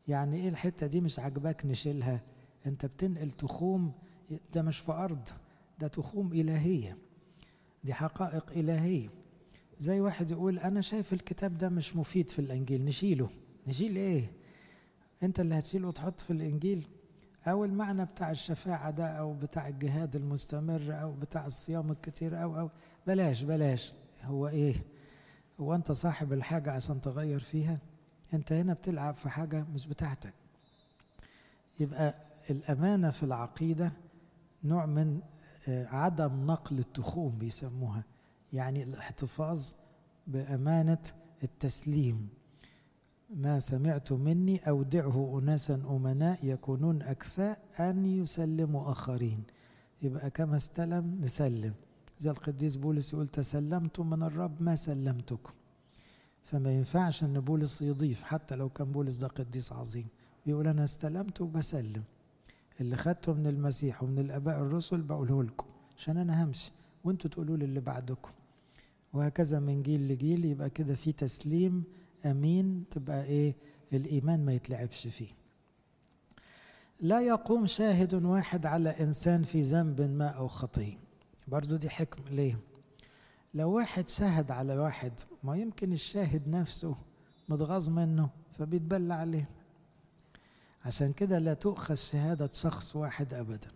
يعني 0.09 0.37
إيه 0.37 0.49
الحتة 0.49 0.87
دي 0.87 1.01
مش 1.01 1.19
عاجباك 1.19 1.67
نشيلها؟ 1.67 2.21
أنت 2.67 2.87
بتنقل 2.87 3.31
تخوم 3.31 3.93
ده 4.55 4.63
مش 4.63 4.79
في 4.79 4.93
أرض 4.93 5.29
ده 5.79 5.89
تخوم 5.89 6.33
إلهية. 6.33 6.97
دي 7.85 7.95
حقائق 7.95 8.53
إلهية. 8.53 9.09
زي 9.83 10.01
واحد 10.01 10.31
يقول 10.31 10.59
أنا 10.59 10.81
شايف 10.81 11.13
الكتاب 11.13 11.59
ده 11.59 11.69
مش 11.69 11.97
مفيد 11.97 12.31
في 12.31 12.39
الإنجيل 12.39 12.85
نشيله. 12.85 13.29
نشيل 13.67 13.97
إيه؟ 13.97 14.31
أنت 15.23 15.41
اللي 15.41 15.59
هتشيله 15.59 15.89
وتحط 15.89 16.21
في 16.21 16.33
الإنجيل. 16.33 16.87
أو 17.47 17.65
المعنى 17.65 18.05
بتاع 18.05 18.31
الشفاعة 18.31 18.91
ده 18.91 19.07
أو 19.07 19.35
بتاع 19.35 19.69
الجهاد 19.69 20.17
المستمر 20.17 21.01
أو 21.03 21.13
بتاع 21.13 21.47
الصيام 21.47 21.91
الكتير 21.91 22.43
أو 22.43 22.59
أو. 22.61 22.71
بلاش 23.07 23.43
بلاش. 23.43 23.95
هو 24.25 24.49
إيه؟ 24.49 24.75
هو 25.61 25.75
أنت 25.75 25.93
صاحب 25.93 26.33
الحاجة 26.33 26.73
عشان 26.73 27.01
تغير 27.01 27.41
فيها؟ 27.41 27.79
أنت 28.35 28.53
هنا 28.53 28.73
بتلعب 28.73 29.15
في 29.17 29.29
حاجة 29.29 29.65
مش 29.75 29.87
بتاعتك. 29.87 30.35
يبقى 31.81 32.15
الأمانة 32.51 33.11
في 33.11 33.23
العقيدة 33.23 33.93
نوع 34.65 34.87
من 34.87 35.21
عدم 35.69 36.47
نقل 36.47 36.79
التخوم 36.79 37.39
بيسموها. 37.39 38.03
يعني 38.53 38.83
الاحتفاظ 38.83 39.73
بأمانة 40.27 41.03
التسليم. 41.43 42.29
ما 43.37 43.61
سمعت 43.61 44.13
مني 44.13 44.69
أودعه 44.69 45.39
أناسا 45.39 45.75
أمناء 45.75 46.47
يكونون 46.47 47.03
أكفاء 47.03 47.61
أن 47.81 48.07
يسلموا 48.07 48.91
آخرين. 48.91 49.43
يبقى 50.03 50.31
كما 50.31 50.57
استلم 50.57 51.19
نسلم. 51.21 51.75
زي 52.19 52.31
القديس 52.31 52.77
بولس 52.77 53.13
يقول 53.13 53.29
تسلمتم 53.29 54.11
من 54.11 54.23
الرب 54.23 54.63
ما 54.63 54.77
سلمتكم 54.77 55.53
فما 56.43 56.73
ينفعش 56.73 57.25
إن 57.25 57.41
بولس 57.41 57.83
يضيف 57.83 58.23
حتى 58.25 58.57
لو 58.57 58.69
كان 58.69 58.93
بولس 58.93 59.17
ده 59.17 59.27
قديس 59.29 59.73
عظيم. 59.73 60.07
بيقول 60.47 60.69
أنا 60.69 60.85
استلمت 60.85 61.41
وبسلم. 61.41 62.03
اللي 62.81 62.97
خدته 62.97 63.33
من 63.33 63.47
المسيح 63.47 64.03
ومن 64.03 64.19
الآباء 64.19 64.59
الرسل 64.59 65.01
بقوله 65.03 65.43
لكم 65.43 65.67
عشان 65.99 66.17
أنا 66.17 66.45
همشي. 66.45 66.73
وأنتوا 67.05 67.31
تقولوا 67.31 67.57
للي 67.57 67.81
بعدكم. 67.81 68.31
وهكذا 69.13 69.61
من 69.61 69.83
جيل 69.83 70.09
لجيل 70.09 70.45
يبقى 70.45 70.71
كده 70.71 70.95
في 70.95 71.13
تسليم 71.13 71.85
أمين 72.27 72.85
تبقى 72.91 73.25
إيه 73.25 73.55
الإيمان 73.93 74.45
ما 74.45 74.53
يتلعبش 74.53 75.07
فيه. 75.07 75.29
لا 77.01 77.21
يقوم 77.21 77.67
شاهد 77.67 78.15
واحد 78.15 78.67
على 78.67 78.91
إنسان 78.91 79.43
في 79.43 79.61
ذنب 79.61 80.01
ما 80.01 80.29
أو 80.29 80.49
خطيه 80.49 80.97
برضو 81.49 81.77
دي 81.77 81.91
حكم 81.91 82.23
ليه؟ 82.31 82.59
لو 83.55 83.71
واحد 83.73 84.09
شهد 84.09 84.51
على 84.51 84.79
واحد 84.79 85.13
ما 85.43 85.57
يمكن 85.57 85.93
الشاهد 85.93 86.49
نفسه 86.49 86.97
متغاظ 87.49 87.89
منه 87.89 88.31
فبيتبلى 88.53 89.15
عليه. 89.15 89.49
عشان 90.85 91.13
كده 91.13 91.39
لا 91.39 91.55
تؤخذ 91.55 91.95
شهادة 91.95 92.51
شخص 92.53 92.97
واحد 92.97 93.35
أبدا. 93.35 93.69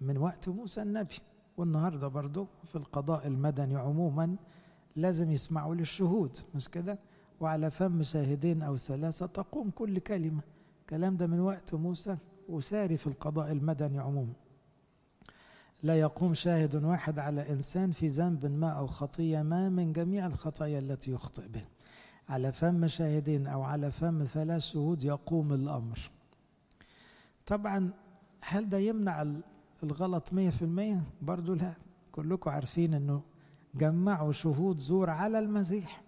من 0.00 0.18
وقت 0.18 0.48
موسى 0.48 0.82
النبي 0.82 1.14
والنهاردة 1.56 2.08
برضه 2.08 2.46
في 2.64 2.76
القضاء 2.76 3.26
المدني 3.26 3.76
عموما 3.76 4.36
لازم 4.96 5.30
يسمعوا 5.30 5.74
للشهود 5.74 6.38
مش 6.54 6.68
كده؟ 6.68 6.98
وعلى 7.40 7.70
فم 7.70 8.02
شاهدين 8.02 8.62
أو 8.62 8.76
ثلاثة 8.76 9.26
تقوم 9.26 9.70
كل 9.70 9.98
كلمة. 9.98 10.40
الكلام 10.80 11.16
ده 11.16 11.26
من 11.26 11.40
وقت 11.40 11.74
موسى 11.74 12.16
وساري 12.48 12.96
في 12.96 13.06
القضاء 13.06 13.52
المدني 13.52 13.98
عموما. 13.98 14.32
لا 15.82 15.98
يقوم 16.00 16.34
شاهد 16.34 16.84
واحد 16.84 17.18
على 17.18 17.50
إنسان 17.52 17.90
في 17.90 18.06
ذنب 18.06 18.46
ما 18.46 18.70
أو 18.70 18.86
خطية 18.86 19.42
ما 19.42 19.68
من 19.68 19.92
جميع 19.92 20.26
الخطايا 20.26 20.78
التي 20.78 21.10
يخطئ 21.10 21.48
به 21.48 21.64
على 22.28 22.52
فم 22.52 22.86
شاهدين 22.86 23.46
أو 23.46 23.62
على 23.62 23.90
فم 23.90 24.24
ثلاث 24.24 24.62
شهود 24.62 25.04
يقوم 25.04 25.52
الأمر. 25.52 25.98
طبعا 27.46 27.90
هل 28.44 28.68
ده 28.68 28.78
يمنع 28.78 29.26
الغلط 29.82 30.32
مية 30.32 30.50
في 30.50 30.62
المية؟ 30.62 31.02
برضو 31.22 31.54
لا. 31.54 31.74
كلكم 32.12 32.50
عارفين 32.50 32.94
أنه 32.94 33.22
جمعوا 33.74 34.32
شهود 34.32 34.78
زور 34.78 35.10
على 35.10 35.38
المسيح. 35.38 36.02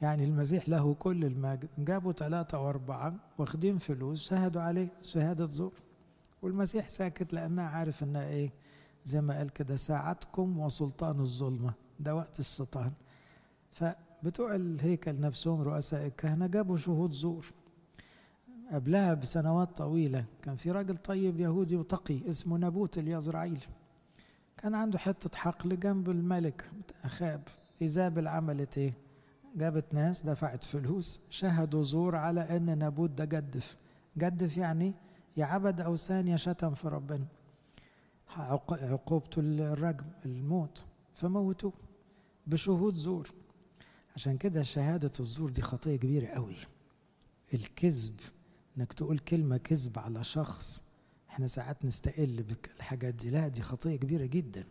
يعني 0.00 0.24
المسيح 0.24 0.68
له 0.68 0.94
كل 0.94 1.24
المجد. 1.24 1.68
جابوا 1.78 2.12
ثلاثة 2.12 2.60
وأربعة 2.60 3.14
واخدين 3.38 3.78
فلوس 3.78 4.28
شهدوا 4.28 4.62
عليه 4.62 4.88
شهادة 5.02 5.46
زور. 5.46 5.72
والمسيح 6.42 6.88
ساكت 6.88 7.32
لأنه 7.32 7.62
عارف 7.62 8.02
أنها 8.02 8.26
إيه 8.28 8.50
زي 9.04 9.20
ما 9.20 9.38
قال 9.38 9.50
كده 9.50 9.76
ساعتكم 9.76 10.58
وسلطان 10.60 11.20
الظلمة. 11.20 11.72
ده 12.00 12.14
وقت 12.14 12.40
الشيطان. 12.40 12.92
فبتوع 13.70 14.54
الهيكل 14.54 15.20
نفسهم 15.20 15.60
رؤساء 15.62 16.06
الكهنة 16.06 16.46
جابوا 16.46 16.76
شهود 16.76 17.12
زور. 17.12 17.46
قبلها 18.72 19.14
بسنوات 19.14 19.76
طويلة 19.76 20.24
كان 20.42 20.56
في 20.56 20.70
راجل 20.70 20.96
طيب 20.96 21.40
يهودي 21.40 21.76
وتقي 21.76 22.28
اسمه 22.28 22.56
نابوت 22.56 22.98
اليزرعيل 22.98 23.64
كان 24.58 24.74
عنده 24.74 24.98
حتة 24.98 25.38
حقل 25.38 25.80
جنب 25.80 26.10
الملك 26.10 26.70
أخاب. 27.04 27.42
إيزابل 27.82 28.28
عملت 28.28 28.78
إيه 28.78 28.94
جابت 29.56 29.94
ناس 29.94 30.22
دفعت 30.22 30.64
فلوس 30.64 31.20
شهدوا 31.30 31.82
زور 31.82 32.16
على 32.16 32.56
أن 32.56 32.78
نابوت 32.78 33.10
ده 33.10 33.24
جدف. 33.24 33.76
جدف 34.18 34.56
يعني 34.56 34.94
يا 35.36 35.44
عبد 35.44 35.80
أوثان 35.80 36.28
يا 36.28 36.36
شتم 36.36 36.74
في 36.74 36.88
ربنا. 36.88 37.26
عقوبته 38.70 39.40
الرجم 39.40 40.04
الموت. 40.24 40.84
فموتوه 41.14 41.72
بشهود 42.46 42.94
زور. 42.94 43.30
عشان 44.16 44.36
كده 44.38 44.62
شهادة 44.62 45.12
الزور 45.20 45.50
دي 45.50 45.62
خطية 45.62 45.96
كبيرة 45.96 46.26
قوي 46.26 46.56
الكذب 47.54 48.20
إنك 48.78 48.92
تقول 48.92 49.18
كلمة 49.18 49.56
كذب 49.56 49.98
على 49.98 50.24
شخص 50.24 50.82
إحنا 51.32 51.46
ساعات 51.46 51.84
نستقل 51.84 52.42
بالحاجات 52.42 53.14
دي. 53.14 53.30
لا 53.30 53.48
دي 53.48 53.62
خطية 53.62 53.96
كبيرة 53.96 54.26
جدا. 54.26 54.64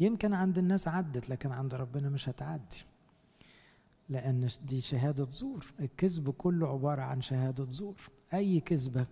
يمكن 0.00 0.32
عند 0.32 0.58
الناس 0.58 0.88
عدت 0.88 1.30
لكن 1.30 1.52
عند 1.52 1.74
ربنا 1.74 2.08
مش 2.08 2.28
هتعدي. 2.28 2.76
لأن 4.08 4.48
دي 4.64 4.80
شهادة 4.80 5.30
زور. 5.30 5.66
الكذب 5.80 6.30
كله 6.30 6.68
عبارة 6.68 7.02
عن 7.02 7.22
شهادة 7.22 7.64
زور. 7.64 7.96
أي 8.34 8.60
كذبة 8.60 9.06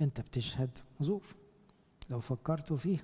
أنت 0.00 0.20
بتشهد 0.20 0.78
زور. 1.00 1.22
لو 2.10 2.20
فكرتوا 2.20 2.76
فيها. 2.76 3.02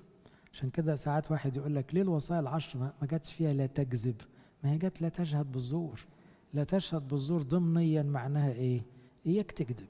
عشان 0.53 0.69
كده 0.69 0.95
ساعات 0.95 1.31
واحد 1.31 1.57
يقول 1.57 1.75
لك 1.75 1.95
ليه 1.95 2.01
الوصايا 2.01 2.39
العشر 2.39 2.79
ما 2.79 2.93
جاتش 3.03 3.33
فيها 3.33 3.53
لا 3.53 3.65
تكذب؟ 3.65 4.15
ما 4.63 4.71
هي 4.71 4.77
جت 4.77 5.01
لا 5.01 5.09
تشهد 5.09 5.51
بالزور. 5.51 6.05
لا 6.53 6.63
تشهد 6.63 7.07
بالزور 7.07 7.41
ضمنيا 7.41 8.03
معناها 8.03 8.51
إيه؟ 8.51 8.81
اياك 9.25 9.51
تكذب 9.51 9.87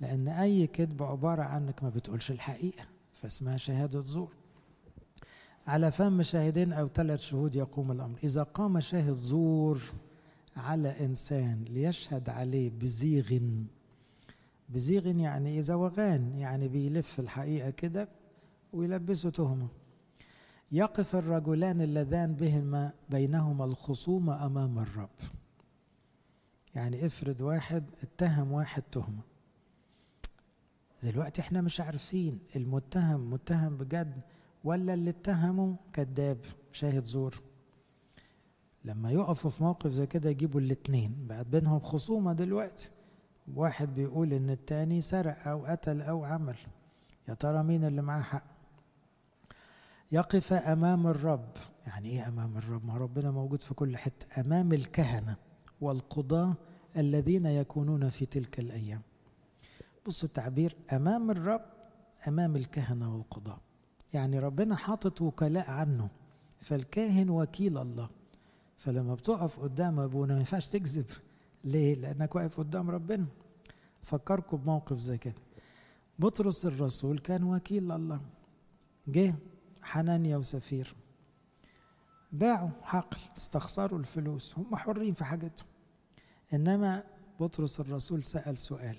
لأن 0.00 0.28
أي 0.28 0.66
كذب 0.66 1.02
عبارة 1.02 1.42
عنك 1.42 1.82
ما 1.82 1.88
بتقولش 1.88 2.30
الحقيقة 2.30 2.84
فاسمها 3.12 3.56
شهادة 3.56 4.00
زور. 4.00 4.32
على 5.66 5.92
فم 5.92 6.22
شاهدين 6.22 6.72
أو 6.72 6.88
ثلاث 6.88 7.20
شهود 7.20 7.54
يقوم 7.54 7.92
الأمر. 7.92 8.18
إذا 8.24 8.42
قام 8.42 8.80
شاهد 8.80 9.12
زور 9.12 9.80
على 10.56 11.04
إنسان 11.04 11.64
ليشهد 11.70 12.28
عليه 12.28 12.70
بزيغ 12.70 13.40
بزيغ 14.68 15.06
يعني 15.06 15.58
إذا 15.58 15.74
وغان 15.74 16.32
يعني 16.32 16.68
بيلف 16.68 17.20
الحقيقة 17.20 17.70
كده 17.70 18.08
ويلبسه 18.72 19.30
تهمة. 19.30 19.68
يقف 20.72 21.16
الرجلان 21.16 21.80
اللذان 21.80 22.34
بهما 22.34 22.92
بينهما 23.10 23.64
الخصومة 23.64 24.46
أمام 24.46 24.78
الرب. 24.78 25.08
يعني 26.74 27.06
افرض 27.06 27.40
واحد 27.40 27.84
اتهم 28.02 28.52
واحد 28.52 28.82
تهمة. 28.92 29.22
دلوقتي 31.02 31.40
إحنا 31.40 31.60
مش 31.60 31.80
عارفين 31.80 32.38
المتهم 32.56 33.30
متهم 33.30 33.76
بجد 33.76 34.20
ولا 34.64 34.94
اللي 34.94 35.10
اتهمه 35.10 35.76
كذاب 35.92 36.38
شاهد 36.72 37.04
زور. 37.04 37.40
لما 38.84 39.10
يقفوا 39.10 39.50
في 39.50 39.62
موقف 39.62 39.90
زي 39.90 40.06
كده 40.06 40.30
يجيبوا 40.30 40.60
الاتنين 40.60 41.26
بقت 41.26 41.46
بينهم 41.46 41.80
خصومة 41.80 42.32
دلوقتي. 42.32 42.90
واحد 43.54 43.94
بيقول 43.94 44.32
إن 44.32 44.50
التاني 44.50 45.00
سرق 45.00 45.48
أو 45.48 45.66
قتل 45.66 46.02
أو 46.02 46.24
عمل. 46.24 46.56
يا 47.28 47.34
ترى 47.34 47.62
مين 47.62 47.84
اللي 47.84 48.02
معاه 48.02 48.22
حق؟ 48.22 48.44
يقف 50.12 50.52
أمام 50.52 51.06
الرب. 51.06 51.48
يعني 51.86 52.08
إيه 52.08 52.28
أمام 52.28 52.56
الرب؟ 52.56 52.84
ما 52.84 52.96
ربنا 52.96 53.30
موجود 53.30 53.62
في 53.62 53.74
كل 53.74 53.96
حتة. 53.96 54.40
أمام 54.40 54.72
الكهنة 54.72 55.36
والقضاة 55.80 56.54
الذين 56.96 57.46
يكونون 57.46 58.08
في 58.08 58.26
تلك 58.26 58.60
الأيام. 58.60 59.02
بصوا 60.06 60.28
التعبير 60.28 60.76
أمام 60.92 61.30
الرب 61.30 61.64
أمام 62.28 62.56
الكهنة 62.56 63.14
والقضاه 63.14 63.60
يعني 64.14 64.38
ربنا 64.38 64.76
حاطط 64.76 65.22
وكلاء 65.22 65.70
عنه 65.70 66.08
فالكاهن 66.60 67.30
وكيل 67.30 67.78
الله. 67.78 68.08
فلما 68.76 69.14
بتقف 69.14 69.60
قدام 69.60 70.00
أبونا 70.00 70.32
ما 70.32 70.38
ينفعش 70.38 70.68
تكذب. 70.68 71.06
ليه؟ 71.64 71.94
لأنك 71.94 72.34
واقف 72.34 72.58
قدام 72.58 72.90
ربنا. 72.90 73.26
فكركم 74.02 74.56
بموقف 74.56 74.96
زي 74.96 75.18
كده. 75.18 75.42
بطرس 76.18 76.66
الرسول 76.66 77.18
كان 77.18 77.44
وكيل 77.44 77.92
الله. 77.92 78.20
جه 79.08 79.34
حنانيا 79.82 80.36
وسفير. 80.36 80.94
باعوا 82.32 82.70
حقل 82.82 83.18
استخسروا 83.36 83.98
الفلوس. 83.98 84.58
هم 84.58 84.76
حرين 84.76 85.12
في 85.14 85.24
حاجتهم. 85.24 85.68
إنما 86.52 87.02
بطرس 87.40 87.80
الرسول 87.80 88.22
سأل 88.22 88.58
سؤال. 88.58 88.96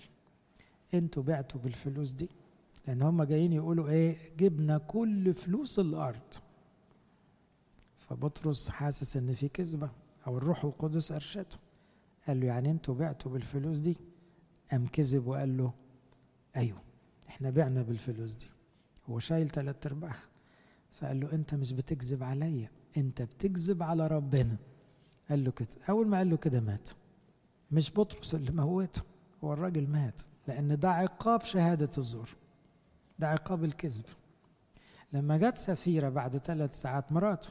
أنتوا 0.94 1.24
بعتوا 1.24 1.60
بالفلوس 1.62 2.12
دي؟ 2.12 2.30
لأن 2.88 3.02
هم 3.02 3.24
جايين 3.24 3.54
يقولوا 3.54 3.90
إيه 3.90 4.18
جبنا 4.38 4.78
كل 4.78 5.34
فلوس 5.34 5.80
الأرض. 5.80 6.34
فبطرس 7.98 8.70
حاسس 8.70 9.18
إن 9.18 9.34
في 9.34 9.48
كذبة 9.50 9.92
أو 10.28 10.38
الروح 10.38 10.64
القدس 10.66 11.12
ارشده 11.12 11.58
قال 12.28 12.40
له 12.40 12.46
يعني 12.48 12.72
أنتوا 12.72 12.96
بعتوا 12.96 13.32
بالفلوس 13.32 13.80
دي؟ 13.80 13.98
قام 14.72 14.88
كذب 14.88 15.28
وقال 15.28 15.58
له 15.58 15.74
أيوه 16.56 16.82
إحنا 17.30 17.50
بعنا 17.50 17.82
بالفلوس 17.82 18.36
دي. 18.36 18.46
هو 19.10 19.20
شايل 19.20 19.50
ثلاث 19.50 19.86
ارباعها 19.86 20.24
فقال 20.92 21.20
له 21.20 21.34
أنت 21.34 21.56
مش 21.56 21.72
بتكذب 21.72 22.24
عليا 22.24 22.70
أنت 22.98 23.22
بتكذب 23.22 23.84
على 23.84 24.08
ربنا. 24.08 24.58
قال 25.30 25.44
له 25.44 25.52
كده 25.52 25.68
أول 25.90 26.08
ما 26.08 26.18
قال 26.18 26.30
له 26.30 26.38
كده 26.38 26.60
مات. 26.60 26.90
مش 27.72 27.92
بطرس 27.92 28.36
اللي 28.36 28.52
موته 28.52 29.02
هو 29.44 29.54
الراجل 29.54 29.88
مات. 29.88 30.22
لأن 30.48 30.80
ده 30.80 30.90
عقاب 30.92 31.44
شهادة 31.44 31.90
الزور. 31.98 32.30
ده 33.20 33.28
عقاب 33.28 33.64
الكذب. 33.64 34.06
لما 35.14 35.38
جت 35.38 35.58
سفيرة 35.58 36.10
بعد 36.10 36.38
ثلاث 36.38 36.74
ساعات 36.82 37.12
مراته 37.12 37.50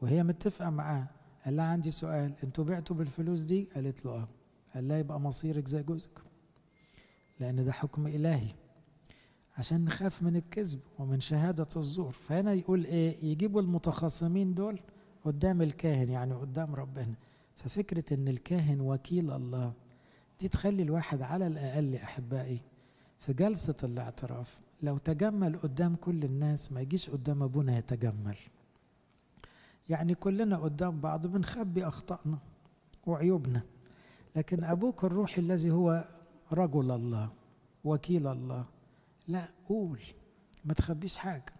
وهي 0.00 0.22
متفقة 0.22 0.70
معاه 0.70 1.06
قال 1.44 1.56
لها 1.56 1.64
عندي 1.64 1.90
سؤال 1.90 2.32
أنتوا 2.44 2.64
بعتوا 2.64 2.96
بالفلوس 2.96 3.40
دي؟ 3.40 3.68
قالت 3.74 4.04
له 4.04 4.12
آه. 4.12 4.28
قال 4.74 4.88
لها 4.88 4.98
يبقى 4.98 5.20
مصيرك 5.20 5.68
زي 5.68 5.82
جوزك. 5.82 6.10
لأن 7.40 7.64
ده 7.64 7.72
حكم 7.72 8.06
إلهي. 8.06 8.48
عشان 9.58 9.84
نخاف 9.84 10.22
من 10.22 10.36
الكذب 10.36 10.80
ومن 10.98 11.20
شهادة 11.20 11.66
الزور. 11.76 12.12
فهنا 12.12 12.52
يقول 12.52 12.84
إيه؟ 12.84 13.24
يجيبوا 13.24 13.60
المتخاصمين 13.60 14.54
دول 14.54 14.80
قدام 15.24 15.62
الكاهن 15.62 16.08
يعني 16.10 16.34
قدام 16.34 16.74
ربنا. 16.74 17.14
ففكرة 17.56 18.14
إن 18.14 18.28
الكاهن 18.28 18.80
وكيل 18.80 19.30
الله 19.32 19.72
دي 20.40 20.48
تخلي 20.48 20.82
الواحد 20.82 21.22
على 21.22 21.46
الأقل 21.46 21.94
أحبائي 21.94 22.60
في 23.18 23.32
جلسة 23.32 23.76
الاعتراف 23.84 24.60
لو 24.82 24.98
تجمل 24.98 25.58
قدام 25.58 25.96
كل 25.96 26.24
الناس 26.24 26.72
ما 26.72 26.80
يجيش 26.80 27.10
قدام 27.10 27.42
أبونا 27.42 27.78
يتجمل. 27.78 28.36
يعني 29.88 30.14
كلنا 30.14 30.56
قدام 30.56 31.00
بعض 31.00 31.26
بنخبي 31.26 31.86
أخطائنا 31.86 32.38
وعيوبنا 33.06 33.62
لكن 34.36 34.64
أبوك 34.64 35.04
الروحي 35.04 35.40
الذي 35.40 35.70
هو 35.70 36.04
رجل 36.52 36.90
الله 36.90 37.32
وكيل 37.84 38.26
الله 38.26 38.64
لا 39.28 39.44
قول 39.68 40.00
ما 40.64 40.74
تخبيش 40.74 41.18
حاجة 41.18 41.52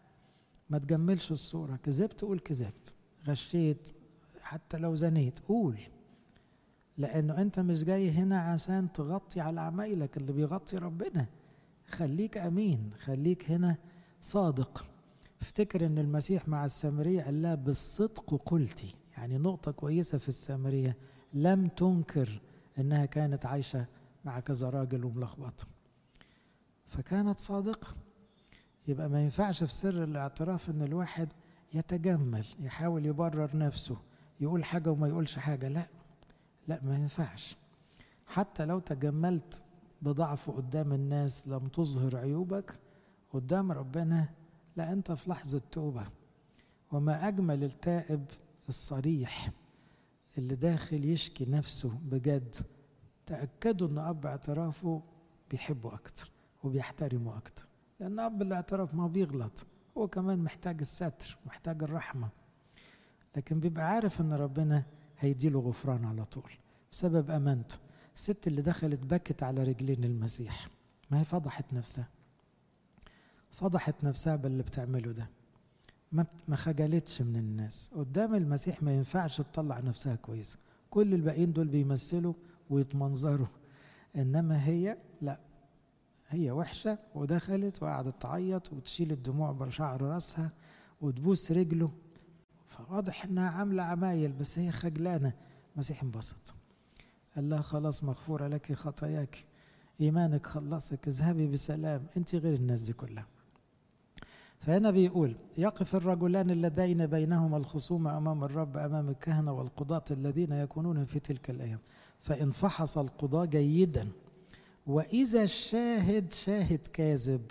ما 0.70 0.78
تجملش 0.78 1.32
الصورة 1.32 1.76
كذبت 1.76 2.20
قول 2.20 2.38
كذبت 2.38 2.94
غشيت 3.26 3.94
حتى 4.42 4.78
لو 4.78 4.94
زنيت 4.94 5.38
قول. 5.38 5.78
لأنه 7.00 7.40
أنت 7.40 7.60
مش 7.60 7.84
جاي 7.84 8.10
هنا 8.10 8.40
عشان 8.40 8.92
تغطي 8.92 9.40
على 9.40 9.60
عمايلك 9.60 10.16
اللي 10.16 10.32
بيغطي 10.32 10.76
ربنا. 10.76 11.26
خليك 11.88 12.38
أمين 12.38 12.90
خليك 13.04 13.50
هنا 13.50 13.76
صادق. 14.20 14.84
افتكر 15.40 15.86
إن 15.86 15.98
المسيح 15.98 16.48
مع 16.48 16.64
السامرية 16.64 17.22
قال 17.22 17.42
لها 17.42 17.54
بالصدق 17.54 18.34
قلتي. 18.46 18.94
يعني 19.16 19.38
نقطة 19.38 19.72
كويسة 19.72 20.18
في 20.18 20.28
السامرية. 20.28 20.96
لم 21.34 21.66
تنكر 21.66 22.40
إنها 22.78 23.06
كانت 23.06 23.46
عايشة 23.46 23.86
مع 24.24 24.40
كذا 24.40 24.70
راجل 24.70 25.04
وملخبطه 25.04 25.66
فكانت 26.86 27.38
صادقة. 27.38 27.88
يبقى 28.88 29.08
ما 29.08 29.22
ينفعش 29.22 29.64
في 29.64 29.74
سر 29.74 30.04
الاعتراف 30.04 30.70
إن 30.70 30.82
الواحد 30.82 31.28
يتجمل 31.74 32.46
يحاول 32.60 33.06
يبرر 33.06 33.56
نفسه 33.56 33.96
يقول 34.40 34.64
حاجة 34.64 34.90
وما 34.90 35.08
يقولش 35.08 35.38
حاجة. 35.38 35.68
لا 35.68 35.86
لا 36.70 36.80
ما 36.82 36.94
ينفعش. 36.94 37.56
حتى 38.26 38.64
لو 38.64 38.78
تجملت 38.78 39.64
بضعف 40.02 40.50
قدام 40.50 40.92
الناس 40.92 41.48
لم 41.48 41.68
تظهر 41.68 42.16
عيوبك 42.16 42.78
قدام 43.32 43.72
ربنا 43.72 44.28
لا 44.76 44.92
أنت 44.92 45.12
في 45.12 45.30
لحظة 45.30 45.62
توبة. 45.72 46.06
وما 46.92 47.28
أجمل 47.28 47.64
التائب 47.64 48.24
الصريح 48.68 49.50
اللي 50.38 50.54
داخل 50.54 51.04
يشكي 51.04 51.44
نفسه 51.44 51.98
بجد 52.10 52.56
تأكدوا 53.26 53.88
أن 53.88 53.98
أب 53.98 54.26
اعترافه 54.26 55.02
بيحبه 55.50 55.94
أكتر 55.94 56.30
وبيحترمه 56.64 57.36
أكتر. 57.36 57.66
لأن 58.00 58.20
أب 58.20 58.42
الاعتراف 58.42 58.94
ما 58.94 59.06
بيغلط 59.06 59.66
هو 59.98 60.08
كمان 60.08 60.38
محتاج 60.38 60.76
الستر 60.80 61.38
محتاج 61.46 61.82
الرحمة. 61.82 62.28
لكن 63.36 63.60
بيبقى 63.60 63.84
عارف 63.88 64.20
أن 64.20 64.32
ربنا 64.32 64.84
هيديله 65.20 65.60
غفران 65.60 66.04
على 66.04 66.24
طول. 66.24 66.50
بسبب 66.92 67.30
أمانته. 67.30 67.76
الست 68.16 68.46
اللي 68.46 68.62
دخلت 68.62 69.00
بكت 69.04 69.42
على 69.42 69.62
رجلين 69.62 70.04
المسيح. 70.04 70.68
ما 71.10 71.20
هي 71.20 71.24
فضحت 71.24 71.72
نفسها. 71.72 72.08
فضحت 73.50 74.04
نفسها 74.04 74.36
باللي 74.36 74.62
بتعمله 74.62 75.12
ده. 75.12 75.28
ما 76.12 76.26
ما 76.48 76.56
خجلتش 76.56 77.22
من 77.22 77.36
الناس. 77.36 77.90
قدام 77.94 78.34
المسيح 78.34 78.82
ما 78.82 78.94
ينفعش 78.94 79.36
تطلع 79.36 79.80
نفسها 79.80 80.14
كويسة. 80.14 80.58
كل 80.90 81.14
الباقيين 81.14 81.52
دول 81.52 81.68
بيمثلوا 81.68 82.34
ويتمنظروا. 82.70 83.46
إنما 84.16 84.66
هي 84.66 84.96
لا. 85.22 85.40
هي 86.28 86.50
وحشة 86.50 86.98
ودخلت 87.14 87.82
وقعدت 87.82 88.22
تعيط 88.22 88.72
وتشيل 88.72 89.12
الدموع 89.12 89.52
بشعر 89.52 90.02
راسها 90.02 90.52
وتبوس 91.00 91.52
رجله. 91.52 91.90
فواضح 92.70 93.24
إنها 93.24 93.50
عاملة 93.50 93.82
عمايل 93.82 94.32
بس 94.32 94.58
هي 94.58 94.70
خجلانة. 94.70 95.32
المسيح 95.74 96.02
انبسط. 96.02 96.54
قال 97.36 97.48
لها 97.50 97.60
خلاص 97.60 98.04
مغفورة 98.04 98.48
لك 98.48 98.72
خطاياك 98.72 99.44
إيمانك 100.00 100.46
خلصك. 100.46 101.08
اذهبي 101.08 101.46
بسلام. 101.46 102.06
أنت 102.16 102.34
غير 102.34 102.54
الناس 102.54 102.82
دي 102.82 102.92
كلها. 102.92 103.26
فهنا 104.58 104.90
بيقول 104.90 105.36
يقف 105.58 105.96
الرجلان 105.96 106.50
اللذين 106.50 107.06
بينهما 107.06 107.56
الخصومة 107.56 108.16
أمام 108.18 108.44
الرب 108.44 108.76
أمام 108.76 109.08
الكهنة 109.08 109.52
والقضاة 109.52 110.04
الذين 110.10 110.52
يكونون 110.52 111.04
في 111.04 111.18
تلك 111.18 111.50
الأيام. 111.50 111.78
فإن 112.20 112.50
فحص 112.50 112.98
القضاة 112.98 113.44
جيدا. 113.44 114.08
وإذا 114.86 115.42
الشاهد 115.42 116.32
شاهد 116.32 116.86
كاذب. 116.92 117.50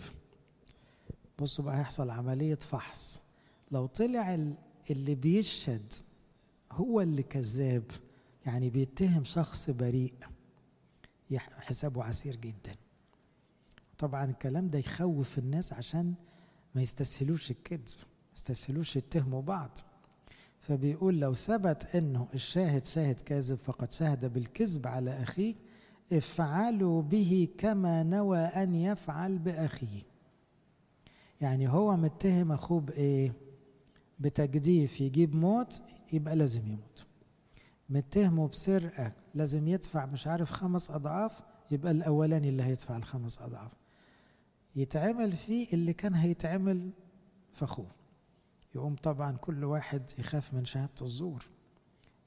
بصوا 1.40 1.66
بقى 1.66 1.80
هيحصل 1.80 2.10
عملية 2.10 2.56
فحص. 2.56 3.22
لو 3.72 3.86
طلع 3.86 4.36
اللي 4.90 5.16
بيشهد 5.16 5.94
هو 6.72 7.02
اللي 7.02 7.24
كذاب 7.24 7.84
يعني 8.46 8.70
بيتهم 8.70 9.24
شخص 9.24 9.70
بريء 9.70 10.14
حسابه 11.38 12.04
عسير 12.04 12.36
جدا. 12.36 12.76
طبعا 13.98 14.26
الكلام 14.26 14.70
ده 14.70 14.80
يخوف 14.80 15.38
الناس 15.38 15.74
عشان 15.74 16.14
ما 16.76 16.82
يستسهلوش 16.82 17.52
الكذب 17.52 17.82
ما 17.98 18.34
يستسهلوش 18.36 18.96
يتهموا 18.96 19.42
بعض. 19.42 19.78
فبيقول 20.60 21.20
لو 21.20 21.34
ثبت 21.34 21.96
إنه 21.96 22.28
الشاهد 22.34 22.86
شاهد 22.86 23.22
كاذب 23.22 23.58
فقد 23.58 23.92
شهد 23.92 24.34
بالكذب 24.34 24.88
على 24.88 25.24
أخيه 25.24 25.56
افعلوا 26.14 27.02
به 27.02 27.48
كما 27.58 28.04
نوى 28.04 28.40
أن 28.40 28.76
يفعل 28.76 29.38
بأخيه. 29.38 30.02
يعني 31.42 31.68
هو 31.70 31.98
متهم 31.98 32.52
أخوه 32.52 32.80
بإيه؟ 32.80 33.34
بتجديف 34.20 35.02
يجيب 35.02 35.36
موت 35.36 35.82
يبقى 36.14 36.36
لازم 36.36 36.68
يموت. 36.68 37.06
متهمه 37.90 38.48
بسرقه 38.48 39.12
لازم 39.36 39.68
يدفع 39.68 40.06
مش 40.06 40.28
عارف 40.28 40.52
خمس 40.52 40.92
أضعاف 40.92 41.42
يبقى 41.72 41.92
الأولاني 41.92 42.50
اللي 42.50 42.64
هيدفع 42.64 42.98
الخمس 42.98 43.42
أضعاف. 43.42 43.72
يتعمل 44.76 45.32
فيه 45.32 45.74
اللي 45.74 45.94
كان 45.94 46.16
هيتعمل 46.16 46.90
في 47.52 47.64
أخوه. 47.64 47.88
يقوم 48.76 48.96
طبعا 48.96 49.38
كل 49.38 49.64
واحد 49.64 50.12
يخاف 50.20 50.54
من 50.54 50.66
شهادة 50.66 50.94
الزور. 51.02 51.44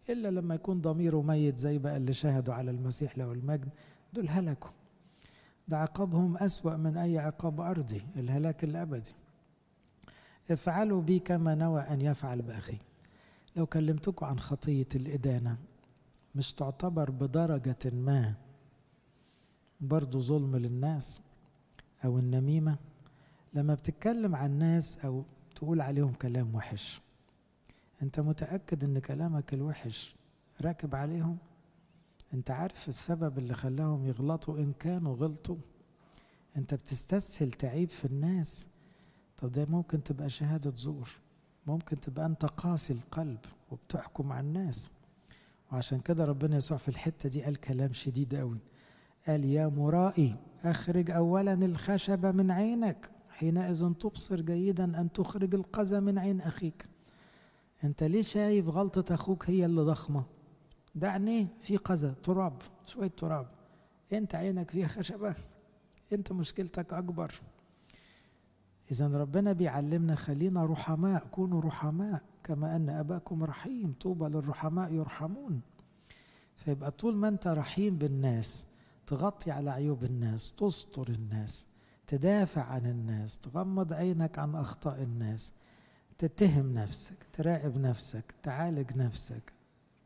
إلا 0.08 0.28
لما 0.30 0.54
يكون 0.54 0.80
ضميره 0.80 1.22
ميت 1.22 1.58
زي 1.58 1.78
بقى 1.78 1.96
اللي 1.96 2.12
شهدوا 2.12 2.54
على 2.54 2.70
المسيح 2.70 3.18
له 3.18 3.32
المجد 3.32 3.68
دول 4.12 4.28
هلكوا. 4.28 4.70
ده 5.68 5.78
عقابهم 5.78 6.36
أسوأ 6.36 6.76
من 6.76 6.96
أي 6.96 7.18
عقاب 7.18 7.60
أرضي 7.60 8.02
الهلاك 8.16 8.64
الأبدي. 8.64 9.12
افعلوا 10.50 11.02
بي 11.02 11.18
كما 11.18 11.54
نوى 11.54 11.80
أن 11.80 12.00
يفعل 12.00 12.42
باخيه 12.42 12.78
لو 13.56 13.66
كلمتكم 13.66 14.26
عن 14.26 14.38
خطية 14.40 14.88
الإدانة 14.94 15.56
مش 16.34 16.52
تعتبر 16.52 17.10
بدرجة 17.10 17.76
ما 17.92 18.34
برضو 19.80 20.20
ظلم 20.20 20.56
للناس 20.56 21.20
أو 22.04 22.18
النميمة؟ 22.18 22.76
لما 23.54 23.74
بتتكلم 23.74 24.36
عن 24.36 24.58
ناس 24.58 25.04
أو 25.04 25.24
تقول 25.54 25.80
عليهم 25.80 26.12
كلام 26.12 26.54
وحش 26.54 27.00
أنت 28.02 28.20
متأكد 28.20 28.84
إن 28.84 28.98
كلامك 28.98 29.54
الوحش 29.54 30.16
راكب 30.60 30.94
عليهم؟ 30.94 31.38
أنت 32.34 32.50
عارف 32.50 32.88
السبب 32.88 33.38
اللي 33.38 33.54
خلاهم 33.54 34.06
يغلطوا 34.06 34.58
إن 34.58 34.72
كانوا 34.72 35.14
غلطوا؟ 35.14 35.56
أنت 36.56 36.74
بتستسهل 36.74 37.52
تعيب 37.52 37.88
في 37.88 38.04
الناس 38.04 38.66
طب 39.42 39.52
ده 39.52 39.66
ممكن 39.66 40.02
تبقى 40.02 40.30
شهادة 40.30 40.72
زور 40.76 41.10
ممكن 41.66 42.00
تبقى 42.00 42.26
أنت 42.26 42.44
قاسي 42.44 42.92
القلب 42.92 43.38
وبتحكم 43.70 44.32
على 44.32 44.46
الناس. 44.46 44.90
وعشان 45.72 46.00
كده 46.00 46.24
ربنا 46.24 46.56
يسوع 46.56 46.78
في 46.78 46.88
الحتة 46.88 47.28
دي 47.28 47.42
قال 47.42 47.56
كلام 47.56 47.92
شديد 47.92 48.34
قوي. 48.34 48.58
قال 49.26 49.44
يا 49.44 49.66
مرائي 49.68 50.36
أخرج 50.64 51.10
اولا 51.10 51.52
الخشب 51.52 52.26
من 52.26 52.50
عينك 52.50 53.10
حينئذ 53.30 53.92
تبصر 53.92 54.40
جيدا 54.40 55.00
أن 55.00 55.12
تخرج 55.12 55.54
القذى 55.54 56.00
من 56.00 56.18
عين 56.18 56.40
أخيك. 56.40 56.88
أنت 57.84 58.02
ليه 58.02 58.22
شايف 58.22 58.68
غلطة 58.68 59.14
أخوك 59.14 59.50
هي 59.50 59.66
اللي 59.66 59.80
ضخمة؟ 59.80 60.24
ده 60.94 61.10
عينيه 61.10 61.46
في 61.60 61.76
قذى 61.76 62.14
تراب 62.22 62.62
شوية 62.86 63.10
تراب. 63.16 63.46
أنت 64.12 64.34
عينك 64.34 64.70
فيها 64.70 64.88
خشبة. 64.88 65.34
أنت 66.12 66.32
مشكلتك 66.32 66.92
أكبر. 66.92 67.32
اذا 68.92 69.06
ربنا 69.06 69.52
بيعلمنا 69.52 70.14
خلينا 70.14 70.66
رحماء 70.66 71.26
كونوا 71.26 71.60
رحماء 71.60 72.22
كما 72.44 72.76
أن 72.76 72.88
أباكم 72.88 73.44
رحيم 73.44 73.94
طوبى 74.00 74.24
للرحماء 74.24 74.92
يرحمون. 74.92 75.60
فيبقى 76.56 76.90
طول 76.90 77.16
ما 77.16 77.28
أنت 77.28 77.46
رحيم 77.46 77.98
بالناس 77.98 78.66
تغطي 79.06 79.50
على 79.50 79.70
عيوب 79.70 80.04
الناس 80.04 80.56
تستر 80.56 81.08
الناس 81.08 81.66
تدافع 82.06 82.62
عن 82.62 82.86
الناس 82.86 83.38
تغمض 83.38 83.92
عينك 83.92 84.38
عن 84.38 84.54
أخطاء 84.54 85.02
الناس 85.02 85.52
تتهم 86.18 86.74
نفسك 86.74 87.16
تراقب 87.32 87.78
نفسك 87.78 88.34
تعالج 88.42 88.96
نفسك 88.96 89.52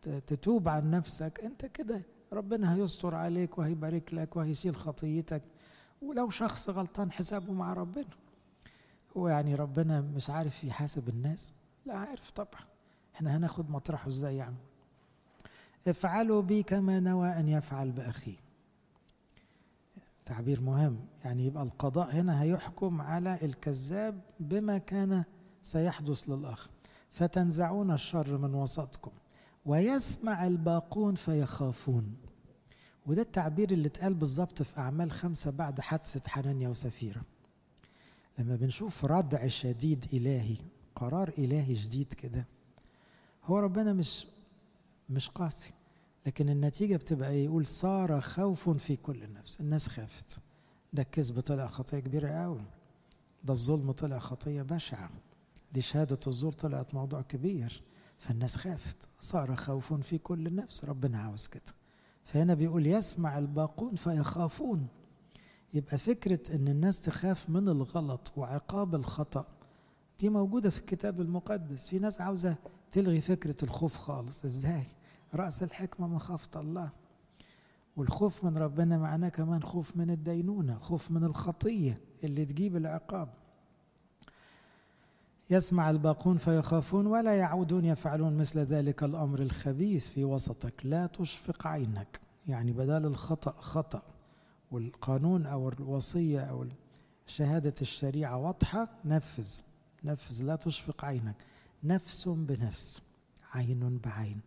تتوب 0.02 0.68
عن 0.68 0.90
نفسك. 0.90 1.40
أنت 1.44 1.66
كده 1.66 2.02
ربنا 2.32 2.74
هيستر 2.74 3.14
عليك 3.14 3.58
وهيبارك 3.58 4.14
لك 4.14 4.36
وهيشيل 4.36 4.76
خطيتك. 4.76 5.42
ولو 6.02 6.30
شخص 6.30 6.70
غلطان 6.70 7.12
حسابه 7.12 7.52
مع 7.52 7.72
ربنا. 7.72 8.25
هو 9.16 9.28
يعني 9.28 9.54
ربنا 9.54 10.00
مش 10.00 10.30
عارف 10.30 10.64
يحاسب 10.64 11.08
الناس. 11.08 11.52
لا 11.86 11.94
عارف 11.94 12.30
طبعا. 12.30 12.60
إحنا 13.14 13.36
هناخد 13.36 13.70
مطرحه 13.70 14.08
إزاي 14.08 14.36
يعني؟ 14.36 14.56
افعلوا 15.88 16.42
بي 16.42 16.62
كما 16.62 17.00
نوى 17.00 17.28
أن 17.28 17.48
يفعل 17.48 17.92
باخيه 17.92 18.36
تعبير 20.26 20.60
مهم. 20.60 20.96
يعني 21.24 21.46
يبقى 21.46 21.62
القضاء 21.62 22.10
هنا 22.14 22.42
هيحكم 22.42 23.00
على 23.00 23.38
الكذاب 23.42 24.20
بما 24.40 24.78
كان 24.78 25.24
سيحدث 25.62 26.28
للأخ 26.28 26.68
فتنزعون 27.10 27.90
الشر 27.90 28.38
من 28.38 28.54
وسطكم. 28.54 29.10
ويسمع 29.66 30.46
الباقون 30.46 31.14
فيخافون. 31.14 32.16
وده 33.06 33.22
التعبير 33.22 33.70
اللي 33.70 33.88
اتقال 33.88 34.14
بالظبط 34.14 34.62
في 34.62 34.78
أعمال 34.78 35.10
خمسة 35.12 35.50
بعد 35.50 35.80
حادثة 35.80 36.30
حنانيا 36.30 36.68
وسفيرة. 36.68 37.22
لما 38.38 38.56
بنشوف 38.56 39.04
ردع 39.04 39.46
شديد 39.46 40.04
إلهي 40.12 40.56
قرار 40.94 41.28
إلهي 41.38 41.72
جديد 41.72 42.12
كده 42.12 42.46
هو 43.44 43.58
ربنا 43.58 43.92
مش 43.92 44.26
مش 45.10 45.28
قاسي 45.28 45.72
لكن 46.26 46.48
النتيجة 46.48 46.96
بتبقى 46.96 47.30
إيه؟ 47.30 47.44
يقول 47.44 47.66
صار 47.66 48.20
خوف 48.20 48.70
في 48.70 48.96
كل 48.96 49.32
نفس 49.32 49.60
الناس 49.60 49.88
خافت. 49.88 50.38
ده 50.92 51.02
الكذب 51.02 51.40
طلع 51.40 51.66
خطية 51.66 51.98
كبيرة 51.98 52.28
قوي. 52.28 52.64
ده 53.44 53.52
الظلم 53.52 53.92
طلع 53.92 54.18
خطية 54.18 54.62
بشعة. 54.62 55.10
دي 55.72 55.80
شهادة 55.80 56.18
الزور 56.26 56.52
طلعت 56.52 56.94
موضوع 56.94 57.22
كبير. 57.22 57.82
فالناس 58.18 58.56
خافت. 58.56 59.08
صار 59.20 59.56
خوف 59.56 59.92
في 59.92 60.18
كل 60.18 60.54
نفس 60.54 60.84
ربنا 60.84 61.18
عاوز 61.18 61.46
كده. 61.46 61.72
فهنا 62.24 62.54
بيقول 62.54 62.86
يسمع 62.86 63.38
الباقون 63.38 63.94
فيخافون. 63.94 64.86
يبقى 65.74 65.98
فكرة 65.98 66.54
إن 66.54 66.68
الناس 66.68 67.00
تخاف 67.00 67.50
من 67.50 67.68
الغلط 67.68 68.32
وعقاب 68.36 68.94
الخطأ 68.94 69.46
دي 70.20 70.28
موجودة 70.28 70.70
في 70.70 70.80
الكتاب 70.80 71.20
المقدس. 71.20 71.88
في 71.88 71.98
ناس 71.98 72.20
عاوزة 72.20 72.56
تلغي 72.92 73.20
فكرة 73.20 73.56
الخوف 73.62 73.96
خالص. 73.96 74.44
إزاي؟ 74.44 74.86
رأس 75.34 75.62
الحكمة 75.62 76.06
مخافة 76.06 76.60
الله. 76.60 76.90
والخوف 77.96 78.44
من 78.44 78.58
ربنا 78.58 78.98
معناه 78.98 79.28
كمان 79.28 79.62
خوف 79.62 79.96
من 79.96 80.10
الدينونة 80.10 80.78
خوف 80.78 81.10
من 81.10 81.24
الخطية 81.24 82.00
اللي 82.24 82.44
تجيب 82.44 82.76
العقاب. 82.76 83.28
يسمع 85.50 85.90
الباقون 85.90 86.36
فيخافون 86.38 87.06
ولا 87.06 87.36
يعودون 87.36 87.84
يفعلون 87.84 88.36
مثل 88.36 88.58
ذلك 88.60 89.02
الأمر 89.02 89.42
الخبيث 89.42 90.08
في 90.08 90.24
وسطك. 90.24 90.74
لا 90.84 91.06
تشفق 91.06 91.66
عينك. 91.66 92.20
يعني 92.48 92.72
بدل 92.72 93.06
الخطأ 93.06 93.50
خطأ. 93.50 94.02
والقانون 94.70 95.46
أو 95.46 95.68
الوصية 95.68 96.40
أو 96.40 96.66
شهادة 97.26 97.74
الشريعة 97.82 98.36
واضحة 98.36 98.88
نفذ. 99.04 99.60
نفذ 100.04 100.44
لا 100.44 100.56
تشفق 100.56 101.04
عينك. 101.04 101.44
نفس 101.84 102.28
بنفس 102.28 103.02
عين 103.52 103.98
بعين 103.98 104.40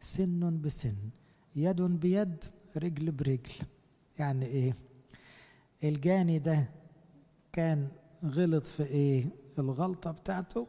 سن 0.00 0.60
بسن 0.60 0.94
يد 1.56 1.82
بيد 1.82 2.44
رجل 2.76 3.10
برجل. 3.10 3.52
يعني 4.18 4.46
إيه؟ 4.46 4.74
الجاني 5.84 6.38
ده 6.38 6.68
كان 7.52 7.88
غلط 8.24 8.66
في 8.66 8.82
إيه؟ 8.82 9.26
الغلطة 9.58 10.10
بتاعته 10.10 10.66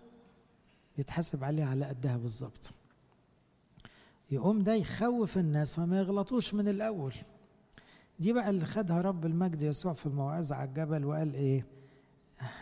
يتحسب 0.97 1.43
عليه 1.43 1.63
على 1.65 1.85
قدها 1.85 2.17
بالظبط. 2.17 2.73
يقوم 4.31 4.63
ده 4.63 4.73
يخوف 4.73 5.37
الناس 5.37 5.75
فما 5.75 5.99
يغلطوش 5.99 6.53
من 6.53 6.67
الأول. 6.67 7.13
دي 8.19 8.33
بقى 8.33 8.49
اللي 8.49 8.65
خدها 8.65 9.01
رب 9.01 9.25
المجد 9.25 9.61
يسوع 9.61 9.93
في 9.93 10.05
الموعظة 10.05 10.55
على 10.55 10.69
الجبل 10.69 11.05
وقال 11.05 11.33
إيه؟ 11.33 11.65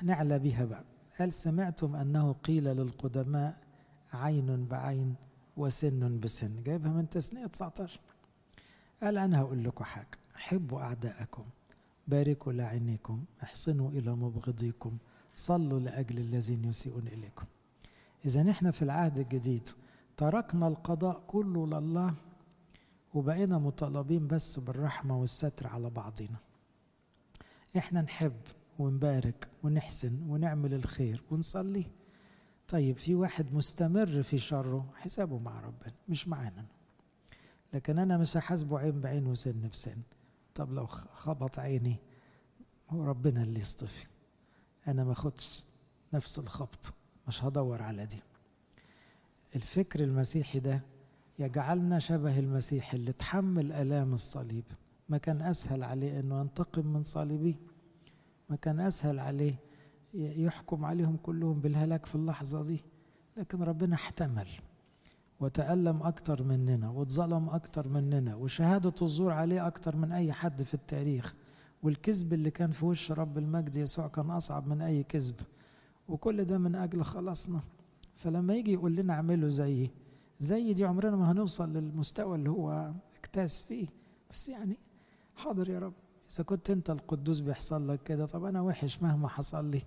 نعلى 0.04 0.40
بيها 0.40 0.66
بقى. 0.66 0.84
قال 1.20 1.34
سمعتم 1.34 1.96
أنه 1.96 2.34
قيل 2.34 2.64
للقدماء 2.64 3.58
عين 4.14 4.66
بعين 4.66 5.16
وسن 5.58 6.20
بسن. 6.20 6.64
جايبها 6.64 6.92
من 6.92 7.10
تسنية 7.10 7.46
19 7.46 8.00
قال 9.04 9.18
أنا 9.18 9.40
هقول 9.42 9.64
لكم 9.64 9.84
حاجة. 9.84 10.18
حبوا 10.36 10.82
أعداءكم. 10.82 11.44
باركوا 12.08 12.54
لعينيكم. 12.54 13.24
احسنوا 13.44 13.90
إلى 13.90 14.12
مبغضيكم. 14.12 14.98
صلوا 15.36 15.80
لأجل 15.80 16.18
الذين 16.18 16.64
يسيئون 16.66 17.08
إليكم. 17.08 17.46
إذا 18.26 18.44
نحن 18.44 18.72
في 18.72 18.82
العهد 18.82 19.20
الجديد 19.20 19.70
تركنا 20.18 20.68
القضاء 20.68 21.24
كله 21.28 21.68
لله 21.68 22.14
وبقينا 23.16 23.58
مطالبين 23.58 24.28
بس 24.28 24.60
بالرحمة 24.60 25.20
والستر 25.20 25.68
على 25.68 25.90
بعضنا 25.90 26.38
إحنا 27.78 28.02
نحب 28.02 28.42
ونبارك 28.80 29.48
ونحسن 29.64 30.30
ونعمل 30.30 30.74
الخير 30.74 31.24
ونصلي. 31.32 31.86
طيب 32.68 32.98
في 32.98 33.16
واحد 33.16 33.54
مستمر 33.54 34.24
في 34.24 34.38
شره 34.38 34.94
حسابه 34.96 35.40
مع 35.40 35.60
ربنا 35.60 35.94
مش 36.10 36.28
معانا 36.28 36.66
لكن 37.74 38.00
أنا 38.00 38.18
مش 38.18 38.38
هحاسبه 38.38 38.80
عين 38.80 39.02
بعين 39.02 39.28
وسن 39.28 39.70
بسن. 39.70 39.98
طب 40.56 40.72
لو 40.74 40.86
خبط 40.86 41.60
عيني 41.60 41.96
هو 42.90 43.04
ربنا 43.04 43.44
اللي 43.44 43.60
يصطفي. 43.60 44.08
أنا 44.88 45.04
ما 45.04 45.12
أخدش 45.12 45.64
نفس 46.14 46.40
الخبط 46.40 46.94
مش 47.28 47.44
هدور 47.44 47.82
على 47.82 48.06
دي. 48.06 48.20
الفكر 49.56 50.04
المسيحي 50.04 50.60
ده 50.60 50.82
يجعلنا 51.40 52.00
شبه 52.00 52.40
المسيح 52.40 52.94
اللي 52.94 53.12
تحمل 53.12 53.72
آلام 53.72 54.14
الصليب. 54.14 54.64
ما 55.10 55.18
كان 55.18 55.42
أسهل 55.42 55.84
عليه 55.84 56.20
إنه 56.20 56.40
ينتقم 56.40 56.88
من 56.88 57.04
صليبيه 57.04 57.56
ما 58.50 58.56
كان 58.56 58.80
أسهل 58.80 59.20
عليه 59.20 59.56
يحكم 60.14 60.86
عليهم 60.86 61.18
كلهم 61.18 61.60
بالهلاك 61.60 62.06
في 62.06 62.16
اللحظة 62.16 62.64
دي. 62.64 62.84
لكن 63.38 63.64
ربنا 63.64 63.96
احتمل 63.96 64.48
وتألم 65.40 66.04
أكتر 66.04 66.44
مننا 66.44 66.90
واتظلم 66.90 67.50
أكتر 67.50 67.88
مننا 67.88 68.36
وشهادة 68.36 68.94
الزور 69.02 69.32
عليه 69.32 69.68
أكتر 69.68 69.96
من 69.96 70.12
أي 70.12 70.34
حد 70.34 70.64
في 70.64 70.74
التاريخ. 70.74 71.36
والكذب 71.84 72.34
اللي 72.34 72.52
كان 72.52 72.72
في 72.72 72.86
وش 72.86 73.12
رب 73.12 73.38
المجد 73.38 73.76
يسوع 73.76 74.08
كان 74.08 74.32
أصعب 74.32 74.68
من 74.68 74.82
أي 74.82 75.04
كذب. 75.04 75.36
وكل 76.08 76.46
ده 76.46 76.58
من 76.58 76.76
أجل 76.76 77.04
خلاصنا. 77.04 77.60
فلما 78.16 78.54
يجي 78.56 78.74
يقول 78.74 78.96
لنا 78.96 79.14
اعملوا 79.14 79.50
زيي 79.50 79.92
زي 80.40 80.74
دي 80.74 80.86
عمرنا 80.86 81.16
ما 81.16 81.32
هنوصل 81.32 81.74
للمستوى 81.74 82.36
اللي 82.36 82.50
هو 82.50 82.94
اكتاز 83.20 83.62
فيه. 83.62 83.88
بس 84.32 84.50
يعني 84.50 84.78
حاضر 85.36 85.70
يا 85.70 85.80
رب. 85.80 85.94
إذا 86.32 86.44
كنت 86.44 86.70
أنت 86.70 86.90
القدوس 86.90 87.40
بيحصل 87.40 87.88
لك 87.90 88.04
كده 88.04 88.26
طب 88.26 88.44
أنا 88.46 88.62
وحش 88.62 89.02
مهما 89.02 89.28
حصل 89.28 89.66
لي. 89.72 89.82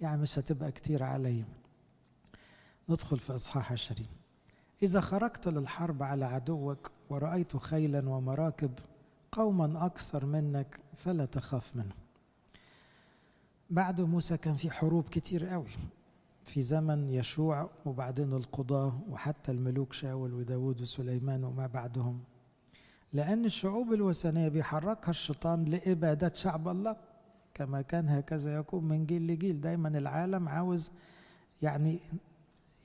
يعني 0.00 0.22
مش 0.22 0.38
هتبقى 0.38 0.72
كتير 0.72 1.02
عليا 1.02 1.44
ندخل 2.88 3.18
في 3.18 3.34
إصحاح 3.34 3.72
عشرين. 3.72 4.08
إذا 4.82 5.00
خرجت 5.00 5.48
للحرب 5.48 6.02
على 6.02 6.24
عدوك 6.24 6.90
ورأيت 7.10 7.56
خيلا 7.56 8.08
ومراكب 8.08 8.70
قوما 9.32 9.86
أكثر 9.86 10.26
منك 10.26 10.80
فلا 10.96 11.24
تخاف 11.24 11.76
منهم. 11.76 11.96
بعد 13.70 14.00
موسى 14.00 14.36
كان 14.36 14.54
في 14.56 14.70
حروب 14.70 15.08
كتير 15.08 15.46
قوي. 15.46 15.66
في 16.44 16.62
زمن 16.62 17.10
يشوع 17.10 17.70
وبعدين 17.86 18.32
القضاة 18.32 19.00
وحتى 19.08 19.52
الملوك 19.52 19.92
شاول 19.92 20.34
وداود 20.34 20.82
وسليمان 20.82 21.44
وما 21.44 21.66
بعدهم. 21.66 22.20
لأن 23.12 23.44
الشعوب 23.44 23.92
الوثنية 23.92 24.48
بيحركها 24.48 25.10
الشيطان 25.10 25.64
لإبادة 25.64 26.32
شعب 26.34 26.68
الله. 26.68 26.96
كما 27.54 27.82
كان 27.82 28.08
هكذا 28.08 28.56
يكون 28.56 28.84
من 28.84 29.06
جيل 29.06 29.26
لجيل. 29.26 29.60
دايما 29.60 29.88
العالم 29.88 30.48
عاوز 30.48 30.92
يعني 31.62 31.98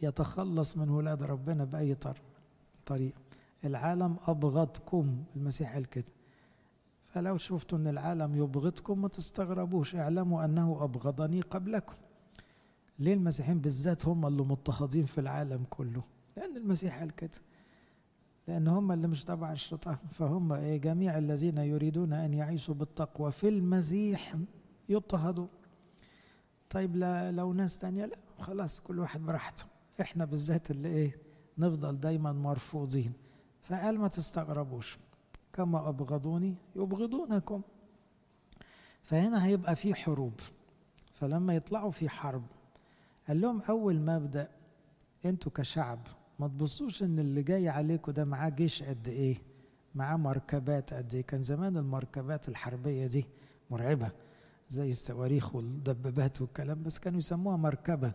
يتخلص 0.01 0.77
من 0.77 0.89
ولاد 0.89 1.23
ربنا 1.23 1.63
بأي 1.63 1.95
طريقة. 2.85 3.17
العالم 3.65 4.17
أبغضكم 4.27 5.23
المسيح 5.35 5.73
قال 5.73 5.85
كده. 5.85 6.11
فلو 7.03 7.37
شفتوا 7.37 7.77
أن 7.77 7.87
العالم 7.87 8.35
يبغضكم 8.35 9.01
ما 9.01 9.07
تستغربوش. 9.07 9.95
اعلموا 9.95 10.45
أنه 10.45 10.83
أبغضني 10.83 11.41
قبلكم. 11.41 11.95
ليه 12.99 13.13
المسيحيين 13.13 13.59
بالذات 13.59 14.05
هم 14.05 14.25
اللي 14.25 14.41
مضطهدين 14.43 15.05
في 15.05 15.21
العالم 15.21 15.65
كله؟ 15.69 16.03
لأن 16.37 16.57
المسيح 16.57 16.99
قال 16.99 17.11
كده. 17.15 17.31
لأن 18.47 18.67
هم 18.67 18.91
اللي 18.91 19.07
مش 19.07 19.23
تبع 19.23 19.51
الشيطان. 19.51 19.95
فهم 19.95 20.53
إيه 20.53 20.77
جميع 20.77 21.17
الذين 21.17 21.57
يريدون 21.57 22.13
أن 22.13 22.33
يعيشوا 22.33 22.75
بالتقوى 22.75 23.31
في 23.31 23.47
المسيح 23.49 24.35
يضطهدوا 24.89 25.47
طيب 26.69 26.95
لا 26.95 27.31
لو 27.31 27.53
ناس 27.53 27.79
تانية 27.79 28.05
لا 28.05 28.15
خلاص 28.39 28.79
كل 28.81 28.99
واحد 28.99 29.21
براحته. 29.21 29.63
إحنا 30.01 30.25
بالذات 30.25 30.71
اللي 30.71 30.89
إيه 30.89 31.17
نفضل 31.57 31.99
دايما 31.99 32.31
مرفوضين. 32.31 33.13
فقال 33.61 33.99
ما 33.99 34.07
تستغربوش. 34.07 34.97
كما 35.53 35.89
أبغضوني 35.89 36.55
يبغضونكم. 36.75 37.61
فهنا 39.01 39.45
هيبقى 39.45 39.75
في 39.75 39.95
حروب. 39.95 40.33
فلما 41.13 41.55
يطلعوا 41.55 41.91
في 41.91 42.09
حرب 42.09 42.43
قال 43.29 43.41
لهم 43.41 43.61
أول 43.69 43.99
مبدأ 44.01 44.49
أنتوا 45.25 45.51
كشعب 45.55 45.99
ما 46.39 46.47
تبصوش 46.47 47.03
إن 47.03 47.19
اللي 47.19 47.43
جاي 47.43 47.69
عليكم 47.69 48.11
ده 48.11 48.25
معاه 48.25 48.49
جيش 48.49 48.83
قد 48.83 49.07
إيه 49.07 49.37
معاه 49.95 50.17
مركبات 50.17 50.93
قد 50.93 51.15
إيه. 51.15 51.21
كان 51.21 51.41
زمان 51.41 51.77
المركبات 51.77 52.49
الحربية 52.49 53.07
دي 53.07 53.25
مرعبة 53.71 54.11
زي 54.69 54.89
الصواريخ 54.89 55.55
والدبابات 55.55 56.41
والكلام 56.41 56.83
بس 56.83 56.99
كانوا 56.99 57.17
يسموها 57.19 57.57
مركبة. 57.57 58.11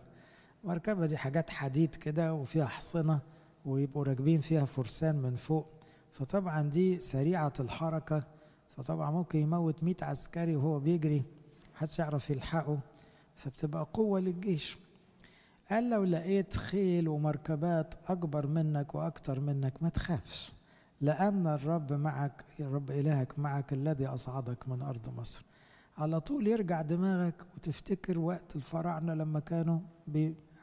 مركبة 0.63 1.05
دي 1.05 1.17
حاجات 1.17 1.49
حديد 1.49 1.95
كده 1.95 2.33
وفيها 2.33 2.65
حصنة 2.65 3.19
ويبقوا 3.65 4.03
راكبين 4.03 4.39
فيها 4.41 4.65
فرسان 4.65 5.15
من 5.21 5.35
فوق. 5.35 5.67
فطبعا 6.11 6.61
دي 6.69 7.01
سريعة 7.01 7.53
الحركة 7.59 8.23
فطبعا 8.69 9.11
ممكن 9.11 9.39
يموت 9.39 9.83
مئة 9.83 10.05
عسكري 10.05 10.55
وهو 10.55 10.79
بيجري 10.79 11.23
محدش 11.75 11.99
يعرف 11.99 12.29
يلحقه 12.29 12.79
فبتبقى 13.35 13.87
قوة 13.93 14.19
للجيش. 14.19 14.77
قال 15.69 15.89
لو 15.89 16.03
لقيت 16.03 16.57
خيل 16.57 17.07
ومركبات 17.07 17.95
أكبر 18.07 18.47
منك 18.47 18.95
وأكتر 18.95 19.39
منك 19.39 19.83
ما 19.83 19.89
تخافش 19.89 20.51
لأن 21.01 21.47
الرب 21.47 21.93
معك 21.93 22.45
الرب 22.59 22.91
إلهك 22.91 23.39
معك 23.39 23.73
الذي 23.73 24.07
أصعدك 24.07 24.69
من 24.69 24.81
أرض 24.81 25.19
مصر. 25.19 25.45
على 25.97 26.19
طول 26.19 26.47
يرجع 26.47 26.81
دماغك 26.81 27.45
وتفتكر 27.55 28.19
وقت 28.19 28.55
الفراعنة 28.55 29.13
لما 29.13 29.39
كانوا 29.39 29.79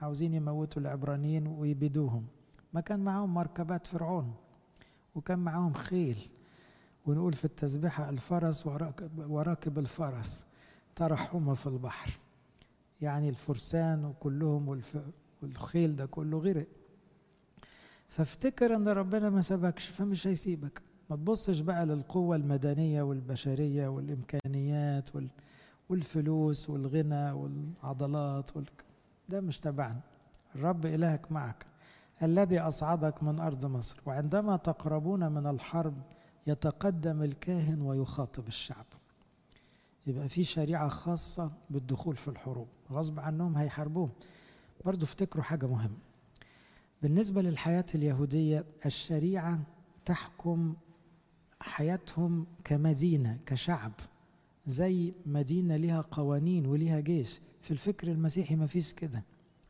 عاوزين 0.03 0.35
يموتوا 0.35 0.83
العبرانيين 0.83 1.47
ويبيدوهم. 1.47 2.27
ما 2.73 2.81
كان 2.81 3.01
معاهم 3.01 3.35
مركبات 3.35 3.87
فرعون 3.87 4.35
وكان 5.15 5.39
معاهم 5.39 5.73
خيل. 5.73 6.19
ونقول 7.07 7.33
في 7.33 7.45
التسبيحة 7.45 8.09
الفرس 8.11 8.67
وراكب, 9.29 9.79
الفرس 9.79 10.45
طرحهما 10.97 11.55
في 11.55 11.67
البحر. 11.67 12.11
يعني 13.03 13.29
الفرسان 13.29 14.05
وكلهم 14.05 14.81
والخيل 15.43 15.97
ده 15.97 16.07
كله 16.07 16.39
غرق. 16.39 16.69
فافتكر 18.09 18.77
إن 18.77 18.89
ربنا 18.89 19.31
ما 19.31 19.41
سابكش 19.43 19.89
فمش 19.89 20.27
هيسيبك. 20.27 20.83
ما 21.11 21.17
تبصش 21.17 21.61
بقى 21.61 21.87
للقوة 21.87 22.37
المدنية 22.37 23.03
والبشرية 23.03 23.89
والإمكانيات 23.89 25.11
والفلوس 25.89 26.71
والغنى 26.71 27.33
والعضلات 27.33 28.57
وال... 28.57 28.65
ده 29.29 29.41
مش 29.41 29.61
تبعنا. 29.61 30.01
الرب 30.55 30.87
إلهك 30.87 31.33
معك 31.33 31.67
الذي 32.23 32.61
أصعدك 32.61 33.23
من 33.23 33.41
أرض 33.41 33.65
مصر 33.67 34.01
وعندما 34.07 34.57
تقربون 34.57 35.33
من 35.33 35.47
الحرب 35.47 35.95
يتقدم 36.47 37.23
الكاهن 37.23 37.81
ويخاطب 37.83 38.49
الشعب. 38.49 38.87
يبقى 40.07 40.29
في 40.29 40.45
شريعة 40.45 40.89
خاصة 40.89 41.53
بالدخول 41.71 42.17
في 42.17 42.29
الحروب 42.29 42.69
غصب 42.93 43.21
عنهم 43.21 43.57
هيحاربوهم. 43.57 44.11
برضو 44.85 45.05
افتكروا 45.05 45.45
حاجة 45.45 45.67
مهمة. 45.67 45.97
بالنسبة 47.03 47.43
للحياة 47.43 47.85
اليهودية 47.95 48.65
الشريعة 48.87 49.61
تحكم 50.05 50.75
حياتهم 51.61 52.47
كمدينة 52.65 53.39
كشعب 53.47 53.93
زي 54.67 55.13
مدينة 55.27 55.77
لها 55.77 56.01
قوانين 56.01 56.67
ولها 56.67 57.01
جيش. 57.01 57.41
في 57.61 57.71
الفكر 57.71 58.09
المسيحي 58.09 58.57
ما 58.57 58.67
فيش 58.67 58.93
كده. 58.93 59.23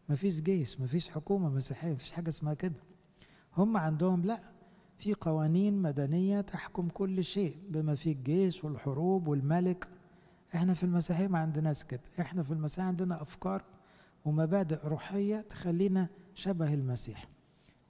ما 0.09 0.15
فيش 0.15 0.41
جيش 0.41 0.81
ما 0.81 0.87
فيش 0.87 1.09
حكومة 1.09 1.49
مسيحية 1.49 1.91
ما 1.91 1.97
فيش 1.97 2.13
حاجة 2.13 2.29
اسمها 2.29 2.55
كده. 2.55 2.81
هم 3.57 3.77
عندهم 3.77 4.23
لا 4.25 4.39
في 4.99 5.15
قوانين 5.15 5.83
مدنية 5.83 6.41
تحكم 6.41 6.89
كل 6.89 7.25
شيء 7.25 7.57
بما 7.71 7.95
فيه 7.95 8.13
الجيش 8.13 8.65
والحروب 8.65 9.29
والملك. 9.29 9.89
إحنا 10.55 10.75
في 10.75 10.85
المسيحية 10.85 11.27
ما 11.29 11.39
عندناش 11.39 11.85
كده 11.85 12.01
إحنا 12.21 12.43
في 12.43 12.51
المسيحية 12.51 12.89
عندنا 12.89 13.23
أفكار 13.23 13.63
ومبادئ 14.25 14.79
روحية 14.85 15.41
تخلينا 15.41 16.09
شبه 16.35 16.75
المسيح. 16.75 17.27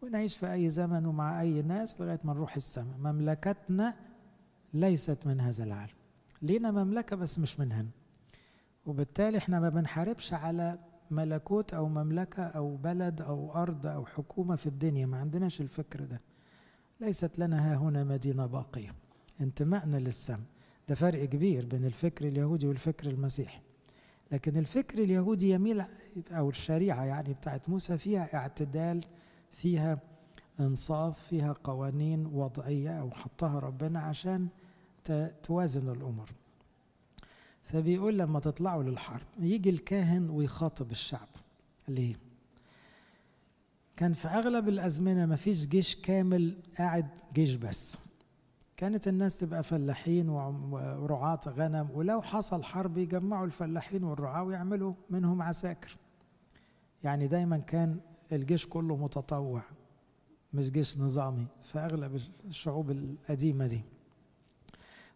ونعيش 0.03 0.37
في 0.37 0.53
أي 0.53 0.71
زمن 0.71 1.07
ومع 1.07 1.41
أي 1.41 1.63
ناس 1.63 2.01
لغاية 2.01 2.21
ما 2.25 2.33
نروح 2.35 2.57
السماء. 2.57 2.99
مملكتنا 2.99 3.95
ليست 4.75 5.27
من 5.27 5.41
هذا 5.41 5.65
العالم. 5.65 5.93
لينا 6.43 6.71
مملكة 6.71 7.17
بس 7.17 7.39
مش 7.39 7.61
من 7.61 7.73
هنا. 7.73 7.89
وبالتالي 8.87 9.39
إحنا 9.39 9.61
ما 9.61 9.69
بنحاربش 9.69 10.35
على 10.35 10.79
ملكوت 11.11 11.75
أو 11.75 11.89
مملكة 11.89 12.43
أو 12.43 12.77
بلد 12.77 13.21
أو 13.23 13.55
أرض 13.55 13.87
أو 13.87 14.07
حكومة 14.07 14.57
في 14.57 14.67
الدنيا. 14.67 15.07
ما 15.07 15.21
عندناش 15.21 15.61
الفكر 15.61 16.05
ده. 16.05 16.21
ليست 17.01 17.39
لنا 17.39 17.73
ها 17.73 17.77
هنا 17.77 18.05
مدينة 18.05 18.47
باقية. 18.47 18.95
انتمائنا 19.41 19.97
للسماء. 19.97 20.52
ده 20.89 20.95
فرق 20.95 21.25
كبير 21.25 21.67
بين 21.67 21.85
الفكر 21.85 22.29
اليهودي 22.29 22.67
والفكر 22.67 23.11
المسيحي. 23.11 23.61
لكن 24.33 24.57
الفكر 24.57 24.99
اليهودي 24.99 25.51
يميل 25.51 25.83
أو 26.31 26.51
الشريعة 26.51 27.05
يعني 27.05 27.33
بتاعت 27.35 27.69
موسى 27.69 27.99
فيها 27.99 28.35
اعتدال 28.35 29.05
فيها 29.51 29.99
إنصاف 30.61 31.19
فيها 31.19 31.53
قوانين 31.65 32.27
وضعية 32.27 33.01
أو 33.01 33.11
حطها 33.11 33.59
ربنا 33.59 34.01
عشان 34.01 34.49
توازن 35.43 35.89
الأمور. 35.89 36.31
فبيقول 37.63 38.19
لما 38.19 38.41
تطلعوا 38.41 38.83
للحرب 38.83 39.27
يجي 39.39 39.71
الكاهن 39.71 40.31
ويخاطب 40.31 40.91
الشعب. 40.91 41.29
ليه؟ 41.89 42.15
كان 43.97 44.13
في 44.13 44.29
أغلب 44.29 44.69
الأزمنة 44.69 45.27
ما 45.27 45.37
فيش 45.37 45.67
جيش 45.67 45.97
كامل 45.97 46.57
قاعد 46.79 47.09
جيش 47.35 47.55
بس. 47.55 47.99
كانت 48.77 49.09
الناس 49.09 49.39
تبقى 49.39 49.63
فلاحين 49.63 50.29
ورعاة 50.29 51.41
غنم 51.49 51.89
ولو 51.95 52.23
حصل 52.23 52.63
حرب 52.63 52.99
يجمعوا 52.99 53.47
الفلاحين 53.47 54.05
والرعاة 54.05 54.43
ويعملوا 54.43 54.95
منهم 55.11 55.43
عساكر. 55.43 55.97
يعني 57.05 57.27
دايما 57.27 57.59
كان 57.59 58.01
الجيش 58.33 58.67
كله 58.67 58.97
متطوع 58.97 59.63
مش 60.55 60.71
جيش 60.71 60.99
نظامي 60.99 61.47
في 61.63 61.79
أغلب 61.79 62.21
الشعوب 62.45 62.91
القديمة 62.91 63.67
دي. 63.67 63.81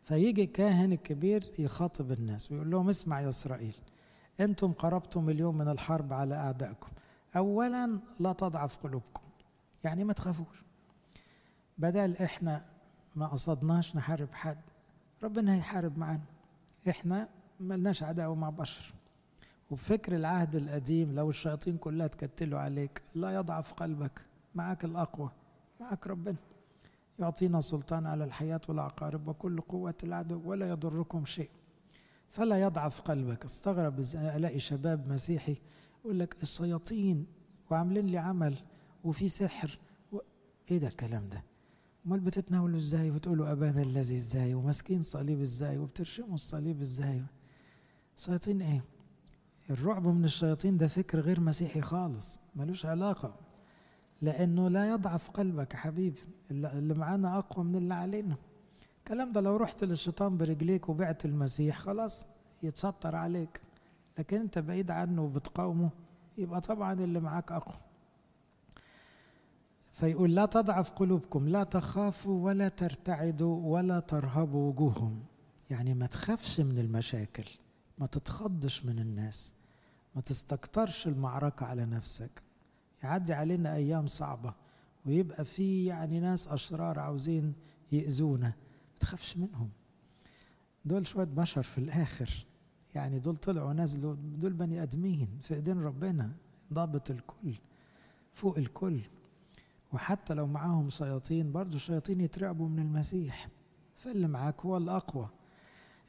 فيجي 0.02 0.44
الكاهن 0.44 0.92
الكبير 0.92 1.46
يخاطب 1.58 2.12
الناس 2.12 2.52
ويقول 2.52 2.70
لهم 2.70 2.88
اسمع 2.88 3.20
يا 3.20 3.28
إسرائيل 3.28 3.74
أنتم 4.40 4.72
قربتم 4.72 5.30
اليوم 5.30 5.58
من 5.58 5.68
الحرب 5.68 6.12
على 6.12 6.34
أعدائكم. 6.34 6.88
أولا 7.36 8.00
لا 8.20 8.32
تضعف 8.32 8.76
قلوبكم 8.76 9.22
يعني 9.84 10.04
ما 10.04 10.12
تخافوش. 10.12 10.62
بدل 11.78 12.16
إحنا 12.16 12.62
ما 13.16 13.26
قصدناش 13.26 13.96
نحارب 13.96 14.28
حد. 14.32 14.60
ربنا 15.22 15.54
هيحارب 15.54 15.98
معانا. 15.98 16.24
إحنا 16.88 17.28
ملناش 17.60 18.02
عداوة 18.02 18.34
مع 18.34 18.50
بشر. 18.50 18.94
وبفكر 19.70 20.16
العهد 20.16 20.54
القديم 20.56 21.14
لو 21.14 21.30
الشياطين 21.30 21.76
كلها 21.76 22.06
تكتلوا 22.06 22.60
عليك 22.60 23.02
لا 23.14 23.30
يضعف 23.30 23.72
قلبك. 23.72 24.26
معك 24.54 24.84
الأقوى. 24.84 25.30
معك 25.80 26.06
ربنا. 26.06 26.36
يعطينا 27.18 27.60
سلطان 27.60 28.06
على 28.06 28.24
الحياة 28.24 28.60
والعقارب 28.68 29.28
وكل 29.28 29.60
قوة 29.60 29.94
العدو 30.04 30.42
ولا 30.44 30.68
يضركم 30.70 31.24
شيء. 31.24 31.50
فلا 32.28 32.60
يضعف 32.62 33.00
قلبك. 33.00 33.44
استغرب 33.44 34.00
ألاقي 34.14 34.58
شباب 34.58 35.08
مسيحي 35.08 35.56
يقول 36.04 36.18
لك 36.18 36.42
الشياطين 36.42 37.26
وعاملين 37.70 38.06
لي 38.06 38.18
عمل 38.18 38.58
وفي 39.04 39.28
سحر 39.28 39.78
و... 40.12 40.18
إيه 40.70 40.78
ده 40.78 40.88
الكلام 40.88 41.28
ده؟ 41.28 41.42
أمال 42.06 42.20
بتتناولوا 42.20 42.76
إزاي؟ 42.76 43.10
وتقولوا 43.10 43.52
أبانا 43.52 43.82
الذي 43.82 44.14
إزاي؟ 44.14 44.54
وماسكين 44.54 45.02
صليب 45.02 45.40
إزاي؟ 45.40 45.78
وبترشموا 45.78 46.34
الصليب 46.34 46.80
إزاي؟ 46.80 47.22
شياطين 48.16 48.62
إيه؟ 48.62 48.80
الرعب 49.70 50.06
من 50.06 50.24
الشياطين 50.24 50.76
ده 50.76 50.86
فكر 50.88 51.20
غير 51.20 51.40
مسيحي 51.40 51.80
خالص 51.80 52.40
ملوش 52.56 52.86
علاقة 52.86 53.34
لأنه 54.22 54.68
لا 54.70 54.88
يضعف 54.90 55.30
قلبك 55.30 55.74
يا 55.74 55.78
حبيبي 55.78 56.20
اللي 56.50 56.94
معانا 56.94 57.38
أقوى 57.38 57.64
من 57.64 57.74
اللي 57.74 57.94
علينا. 57.94 58.36
الكلام 58.98 59.32
ده 59.32 59.40
لو 59.40 59.56
رحت 59.56 59.84
للشيطان 59.84 60.36
برجليك 60.36 60.88
وبعت 60.88 61.24
المسيح 61.24 61.78
خلاص 61.78 62.26
يتشطر 62.62 63.16
عليك 63.16 63.60
لكن 64.18 64.40
أنت 64.40 64.58
بعيد 64.58 64.90
عنه 64.90 65.22
وبتقاومه 65.22 65.90
يبقى 66.38 66.60
طبعا 66.60 66.92
اللي 66.92 67.20
معاك 67.20 67.52
أقوى. 67.52 67.76
فيقول 69.96 70.34
لا 70.34 70.46
تضعف 70.46 70.90
قلوبكم 70.90 71.48
لا 71.48 71.64
تخافوا 71.64 72.44
ولا 72.44 72.68
ترتعدوا 72.68 73.60
ولا 73.74 74.00
ترهبوا 74.00 74.70
وجوههم. 74.70 75.22
يعني 75.70 75.94
ما 75.94 76.06
تخافش 76.06 76.60
من 76.60 76.78
المشاكل 76.78 77.44
ما 77.98 78.06
تتخضش 78.06 78.84
من 78.84 78.98
الناس 78.98 79.54
ما 80.14 80.20
تستكترش 80.20 81.06
المعركة 81.06 81.66
على 81.66 81.86
نفسك. 81.86 82.42
يعدي 83.02 83.32
علينا 83.32 83.74
أيام 83.74 84.06
صعبة 84.06 84.54
ويبقى 85.06 85.44
في 85.44 85.84
يعني 85.84 86.20
ناس 86.20 86.48
أشرار 86.48 86.98
عاوزين 86.98 87.54
يأذونا. 87.92 88.48
ما 88.92 88.98
تخافش 89.00 89.36
منهم. 89.36 89.70
دول 90.84 91.06
شوية 91.06 91.24
بشر 91.24 91.62
في 91.62 91.78
الآخر. 91.78 92.46
يعني 92.94 93.18
دول 93.18 93.36
طلعوا 93.36 93.72
نزلوا 93.72 94.14
دول 94.14 94.52
بني 94.52 94.82
آدمين 94.82 95.38
في 95.42 95.54
إيدين 95.54 95.82
ربنا 95.82 96.32
ضابط 96.72 97.10
الكل 97.10 97.54
فوق 98.32 98.58
الكل. 98.58 99.00
وحتى 99.92 100.34
لو 100.34 100.46
معاهم 100.46 100.90
شياطين 100.90 101.52
برضو 101.52 101.76
الشياطين 101.76 102.20
يترعبوا 102.20 102.68
من 102.68 102.78
المسيح. 102.78 103.48
فاللي 103.94 104.28
معاك 104.28 104.60
هو 104.60 104.76
الأقوى. 104.76 105.28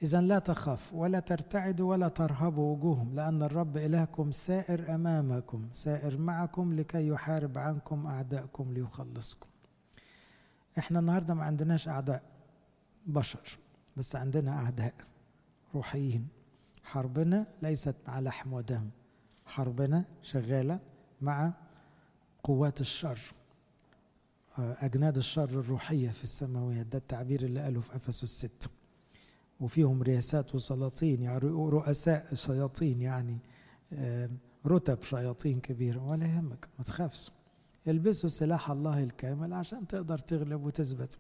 إذا 0.03 0.21
لا 0.21 0.39
تخاف 0.39 0.93
ولا 0.93 1.19
ترتعدوا 1.19 1.89
ولا 1.91 2.07
ترهبوا 2.07 2.75
وجوههم 2.75 3.15
لأن 3.15 3.43
الرب 3.43 3.77
إلهكم 3.77 4.31
سائر 4.31 4.95
أمامكم 4.95 5.67
سائر 5.71 6.17
معكم 6.17 6.73
لكي 6.73 7.07
يحارب 7.07 7.57
عنكم 7.57 8.07
أعداءكم 8.07 8.73
ليخلصكم. 8.73 9.47
إحنا 10.77 10.99
النهاردة 10.99 11.33
ما 11.33 11.43
عندناش 11.43 11.87
أعداء 11.87 12.23
بشر 13.07 13.57
بس 13.97 14.15
عندنا 14.15 14.51
أعداء 14.51 14.93
روحيين. 15.75 16.27
حربنا 16.83 17.45
ليست 17.61 17.95
مع 18.07 18.19
لحم 18.19 18.53
ودم 18.53 18.89
حربنا 19.45 20.05
شغالة 20.21 20.79
مع 21.21 21.53
قوات 22.43 22.81
الشر. 22.81 23.19
أجناد 24.59 25.17
الشر 25.17 25.49
الروحية 25.49 26.09
في 26.09 26.23
السماويات 26.23 26.85
ده 26.85 26.97
التعبير 26.97 27.41
اللي 27.41 27.59
قاله 27.61 27.79
في 27.81 27.95
أفسس 27.95 28.23
الست. 28.23 28.69
وفيهم 29.59 30.03
رياسات 30.03 30.55
وسلاطين 30.55 31.21
يعني 31.21 31.39
رؤساء 31.47 32.35
شياطين 32.35 33.01
يعني 33.01 33.37
رتب 34.65 35.03
شياطين 35.03 35.59
كبيرة 35.59 36.07
ولا 36.07 36.25
يهمك 36.25 36.67
ما 36.77 36.83
تخافش. 36.83 37.31
البسوا 37.87 38.29
سلاح 38.29 38.71
الله 38.71 39.03
الكامل 39.03 39.53
عشان 39.53 39.87
تقدر 39.87 40.17
تغلب 40.17 40.65
وتثبت. 40.65 41.17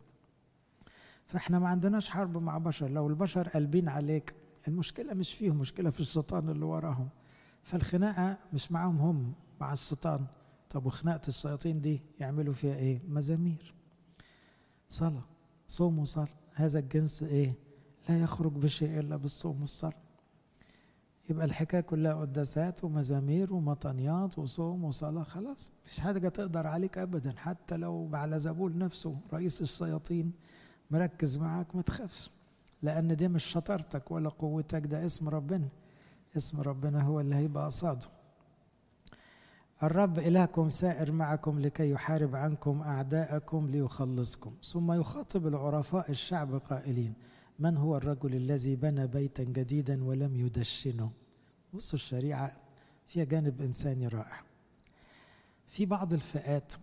فإحنا 1.25 1.59
ما 1.59 1.67
عندناش 1.67 2.09
حرب 2.09 2.37
مع 2.37 2.57
بشر. 2.57 2.89
لو 2.89 3.07
البشر 3.07 3.47
قلبين 3.47 3.89
عليك 3.89 4.35
المشكلة 4.67 5.13
مش 5.13 5.33
فيهم 5.33 5.57
مشكلة 5.57 5.89
في 5.89 5.99
الشيطان 5.99 6.49
اللي 6.49 6.65
وراهم. 6.65 7.09
فالخناقة 7.63 8.37
مش 8.53 8.71
معاهم 8.71 8.97
هم 8.97 9.33
مع 9.61 9.73
الشيطان. 9.73 10.25
طب 10.69 10.85
وخناقة 10.85 11.27
الشياطين 11.27 11.81
دي 11.81 12.01
يعملوا 12.19 12.53
فيها 12.53 12.75
إيه؟ 12.75 13.01
مزامير. 13.07 13.73
صلاة 14.89 15.23
صوم 15.67 15.99
وصلاة. 15.99 16.27
هذا 16.53 16.79
الجنس 16.79 17.23
إيه؟ 17.23 17.53
لا 18.09 18.19
يخرج 18.19 18.51
بشيء 18.51 18.99
إلا 18.99 19.15
بالصوم 19.15 19.61
والصلاة. 19.61 19.93
يبقى 21.29 21.45
الحكاية 21.45 21.81
كلها 21.81 22.13
قداسات 22.13 22.83
ومزامير 22.83 23.53
ومطنيات 23.53 24.39
وصوم 24.39 24.83
وصلاة 24.83 25.23
خلاص. 25.23 25.71
مفيش 25.85 25.99
حاجة 25.99 26.29
تقدر 26.29 26.67
عليك 26.67 26.97
أبدا 26.97 27.33
حتى 27.37 27.77
لو 27.77 28.07
بعلزبول 28.07 28.77
نفسه 28.77 29.17
رئيس 29.33 29.61
الشياطين 29.61 30.31
مركز 30.91 31.37
معاك 31.37 31.75
ما 31.75 31.81
تخافش. 31.81 32.29
لأن 32.81 33.15
دي 33.15 33.27
مش 33.27 33.43
شطارتك 33.45 34.11
ولا 34.11 34.29
قوتك 34.29 34.85
ده 34.87 35.05
اسم 35.05 35.29
ربنا. 35.29 35.67
اسم 36.37 36.61
ربنا 36.61 37.01
هو 37.01 37.19
اللي 37.19 37.35
هيبقى 37.35 37.65
قصاده. 37.65 38.07
الرب 39.83 40.19
إلهكم 40.19 40.69
سائر 40.69 41.11
معكم 41.11 41.59
لكي 41.59 41.89
يحارب 41.89 42.35
عنكم 42.35 42.81
أعداءكم 42.81 43.67
ليخلصكم. 43.69 44.53
ثم 44.63 44.91
يخاطب 44.91 45.47
العرفاء 45.47 46.11
الشعب 46.11 46.55
قائلين 46.55 47.13
من 47.59 47.77
هو 47.77 47.97
الرجل 47.97 48.35
الذي 48.35 48.75
بنى 48.75 49.07
بيتا 49.07 49.43
جديدا 49.43 50.03
ولم 50.03 50.35
يدشنه؟ 50.35 51.11
بصوا 51.73 51.99
الشريعة 51.99 52.51
فيها 53.05 53.23
جانب 53.23 53.61
إنساني 53.61 54.07
رائع. 54.07 54.41
في 55.67 55.85
بعض 55.85 56.13
الفئات 56.13 56.73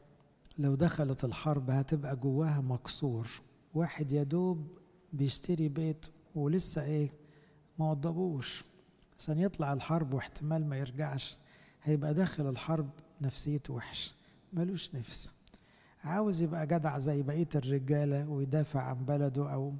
لو 0.58 0.74
دخلت 0.74 1.24
الحرب 1.24 1.70
هتبقى 1.70 2.16
جواها 2.16 2.60
مكسور. 2.60 3.28
واحد 3.74 4.12
يدوب 4.12 4.78
بيشتري 5.12 5.68
بيت 5.68 6.06
ولسه 6.34 6.82
إيه 6.82 7.10
ما 7.78 7.90
وضبوش. 7.90 8.64
عشان 9.18 9.38
يطلع 9.40 9.72
الحرب 9.72 10.14
واحتمال 10.14 10.66
ما 10.66 10.76
يرجعش. 10.76 11.38
هيبقى 11.84 12.14
داخل 12.14 12.48
الحرب 12.48 12.90
نفسيته 13.20 13.74
وحش 13.74 14.14
ملوش 14.52 14.94
نفس. 14.94 15.32
عاوز 16.04 16.42
يبقى 16.42 16.66
جدع 16.66 16.98
زي 16.98 17.22
بقية 17.22 17.48
الرجالة 17.54 18.28
ويدافع 18.30 18.80
عن 18.82 19.04
بلده 19.04 19.52
أو 19.52 19.74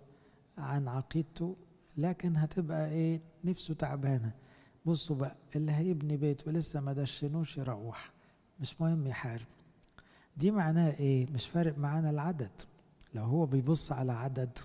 عن 0.59 0.89
عقيدته 0.89 1.57
لكن 1.97 2.37
هتبقى 2.37 2.91
إيه 2.91 3.21
نفسه 3.45 3.75
تعبانة. 3.75 4.33
بصوا 4.87 5.17
بقى 5.17 5.37
اللي 5.57 5.73
هيبني 5.73 6.17
بيت 6.17 6.47
ولسه 6.49 6.81
ما 6.81 6.93
دشنوش 6.93 7.59
يروح 7.59 8.13
مش 8.61 8.81
مهم 8.81 9.07
يحارب. 9.07 9.47
دي 10.37 10.51
معناها 10.51 10.93
إيه؟ 11.01 11.27
مش 11.31 11.49
فارق 11.49 11.79
معانا 11.79 12.11
العدد. 12.11 12.51
لو 13.15 13.25
هو 13.25 13.47
بيبص 13.47 13.93
على 13.93 14.13
عدد 14.13 14.59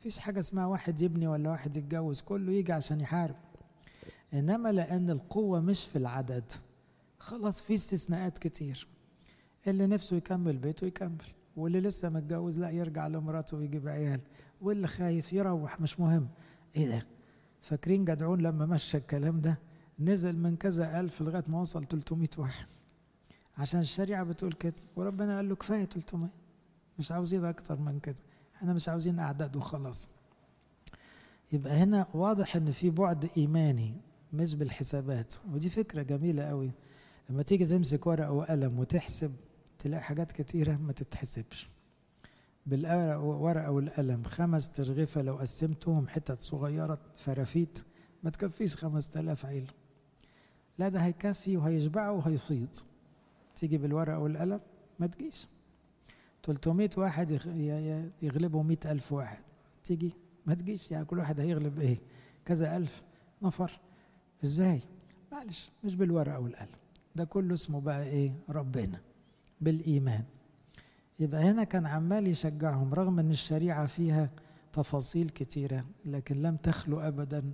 مفيش 0.00 0.18
حاجة 0.18 0.38
اسمها 0.38 0.66
واحد 0.66 1.00
يبني 1.00 1.26
ولا 1.26 1.50
واحد 1.50 1.76
يتجوز 1.76 2.20
كله 2.20 2.52
يجي 2.52 2.72
عشان 2.72 3.00
يحارب. 3.00 3.36
إنما 4.34 4.72
لأن 4.72 5.10
القوة 5.10 5.60
مش 5.60 5.84
في 5.84 5.96
العدد. 5.98 6.52
خلاص 7.24 7.60
في 7.60 7.74
استثناءات 7.74 8.38
كتير. 8.38 8.86
اللي 9.66 9.86
نفسه 9.86 10.16
يكمل 10.16 10.56
بيته 10.56 10.86
يكمل 10.86 11.22
واللي 11.56 11.80
لسه 11.80 12.08
متجوز 12.08 12.58
لا 12.58 12.70
يرجع 12.70 13.06
لمراته 13.08 13.56
ويجيب 13.56 13.88
عيال 13.88 14.20
واللي 14.60 14.86
خايف 14.86 15.32
يروح 15.32 15.80
مش 15.80 16.00
مهم. 16.00 16.28
إيه 16.76 16.88
ده؟ 16.88 17.06
فاكرين 17.60 18.04
جدعون 18.04 18.40
لما 18.40 18.66
مشى 18.66 18.96
الكلام 18.96 19.40
ده؟ 19.40 19.58
نزل 19.98 20.36
من 20.36 20.56
كذا 20.56 21.00
ألف 21.00 21.22
لغاية 21.22 21.44
ما 21.48 21.60
وصل 21.60 21.84
300 21.84 22.28
واحد. 22.38 22.66
عشان 23.58 23.80
الشريعة 23.80 24.24
بتقول 24.24 24.52
كده 24.52 24.74
وربنا 24.96 25.36
قال 25.36 25.48
له 25.48 25.56
كفاية 25.56 25.84
300 25.84 26.30
مش 26.98 27.12
عاوزين 27.12 27.44
أكتر 27.44 27.76
من 27.78 28.00
كده. 28.00 28.22
إحنا 28.56 28.72
مش 28.72 28.88
عاوزين 28.88 29.18
أعداد 29.18 29.56
وخلاص. 29.56 30.08
يبقى 31.52 31.72
هنا 31.72 32.06
واضح 32.14 32.56
إن 32.56 32.70
في 32.70 32.90
بعد 32.90 33.30
إيماني 33.36 33.92
مش 34.32 34.54
بالحسابات. 34.54 35.34
ودي 35.52 35.70
فكرة 35.70 36.02
جميلة 36.02 36.44
قوي 36.44 36.70
لما 37.30 37.42
تيجي 37.42 37.66
تمسك 37.66 38.06
ورقة 38.06 38.32
وقلم 38.32 38.78
وتحسب 38.78 39.32
تلاقي 39.78 40.02
حاجات 40.02 40.32
كتيرة 40.32 40.76
ما 40.76 40.92
تتحسبش. 40.92 41.68
بالورقه 42.66 43.70
والقلم 43.70 44.24
خمس 44.24 44.68
ترغفه 44.68 45.22
لو 45.22 45.36
قسمتهم 45.36 46.08
حتت 46.08 46.40
صغيرة 46.40 46.98
فرافيت 47.14 47.78
ما 48.22 48.30
تكفيش 48.30 48.76
خمس 48.76 49.08
تلاف 49.10 49.46
عيله 49.46 49.72
لا 50.78 50.88
ده 50.88 51.00
هيكفي 51.00 51.56
وهيشبعه 51.56 52.12
وهيفيض. 52.12 52.76
تيجي 53.54 53.78
بالورقة 53.78 54.18
والقلم 54.18 54.60
ما 54.98 55.06
تجيش. 55.06 55.46
300 56.42 56.90
واحد 56.96 57.30
يغلبوا 58.22 58.62
100 58.62 58.78
ألف 58.84 59.12
واحد. 59.12 59.44
تيجي 59.84 60.12
ما 60.46 60.54
تجيش. 60.54 60.90
يعني 60.90 61.04
كل 61.04 61.18
واحد 61.18 61.40
هيغلب 61.40 61.80
إيه؟ 61.80 61.98
كذا 62.44 62.76
ألف. 62.76 63.04
نفر. 63.42 63.80
إزاي؟ 64.44 64.80
معلش 65.32 65.70
مش 65.84 65.94
بالورقة 65.96 66.38
والقلم. 66.40 66.68
ده 67.14 67.24
كله 67.24 67.54
اسمه 67.54 67.80
بقى 67.80 68.02
إيه؟ 68.02 68.32
ربنا. 68.48 69.00
بالإيمان. 69.60 70.24
يبقى 71.18 71.42
هنا 71.42 71.64
كان 71.64 71.86
عمال 71.86 72.26
يشجعهم 72.28 72.94
رغم 72.94 73.18
إن 73.18 73.30
الشريعة 73.30 73.86
فيها 73.86 74.30
تفاصيل 74.72 75.28
كتيرة 75.28 75.84
لكن 76.04 76.42
لم 76.42 76.56
تخلو 76.56 77.00
أبدا 77.00 77.52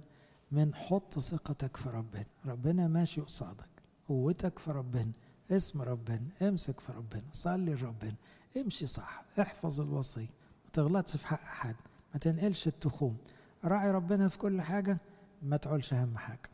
من 0.52 0.74
حط 0.74 1.18
ثقتك 1.18 1.76
في 1.76 1.88
ربنا. 1.88 2.24
ربنا 2.46 2.88
ماشي 2.88 3.20
قصادك 3.20 3.68
قوتك 4.08 4.58
في 4.58 4.70
ربنا 4.70 5.12
اسم 5.50 5.82
ربنا 5.82 6.22
امسك 6.42 6.80
في 6.80 6.92
ربنا 6.92 7.22
صلي 7.32 7.74
لربنا 7.74 8.14
امشي 8.56 8.86
صح 8.86 9.24
احفظ 9.40 9.80
الوصية. 9.80 10.30
ما 10.64 10.70
تغلطش 10.72 11.16
في 11.16 11.26
حق 11.26 11.40
حد 11.44 11.76
ما 12.14 12.20
تنقلش 12.20 12.66
التخوم. 12.66 13.16
راعي 13.64 13.90
ربنا 13.90 14.28
في 14.28 14.38
كل 14.38 14.60
حاجة 14.62 14.98
ما 15.42 15.56
تعولش 15.56 15.92
أهم 15.94 16.18
حاجة. 16.18 16.50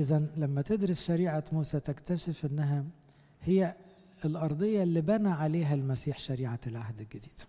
إذا 0.00 0.26
لما 0.36 0.62
تدرس 0.62 1.00
شريعة 1.06 1.44
موسى 1.52 1.80
تكتشف 1.80 2.46
أنها 2.46 2.84
هي 3.42 3.74
الأرضية 4.24 4.82
اللي 4.82 5.00
بنى 5.00 5.28
عليها 5.28 5.74
المسيح 5.74 6.18
شريعة 6.18 6.60
العهد 6.66 7.00
الجديد. 7.00 7.40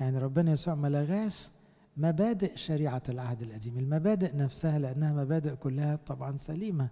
يعني 0.00 0.18
ربنا 0.18 0.52
يسوع 0.52 0.74
ما 0.74 0.88
لغاش 0.88 1.50
مبادئ 1.96 2.56
شريعة 2.56 3.02
العهد 3.08 3.42
القديم. 3.42 3.78
المبادئ 3.78 4.36
نفسها 4.36 4.78
لأنها 4.78 5.12
مبادئ 5.12 5.56
كلها 5.56 5.96
طبعا 5.96 6.36
سليمة 6.36 6.88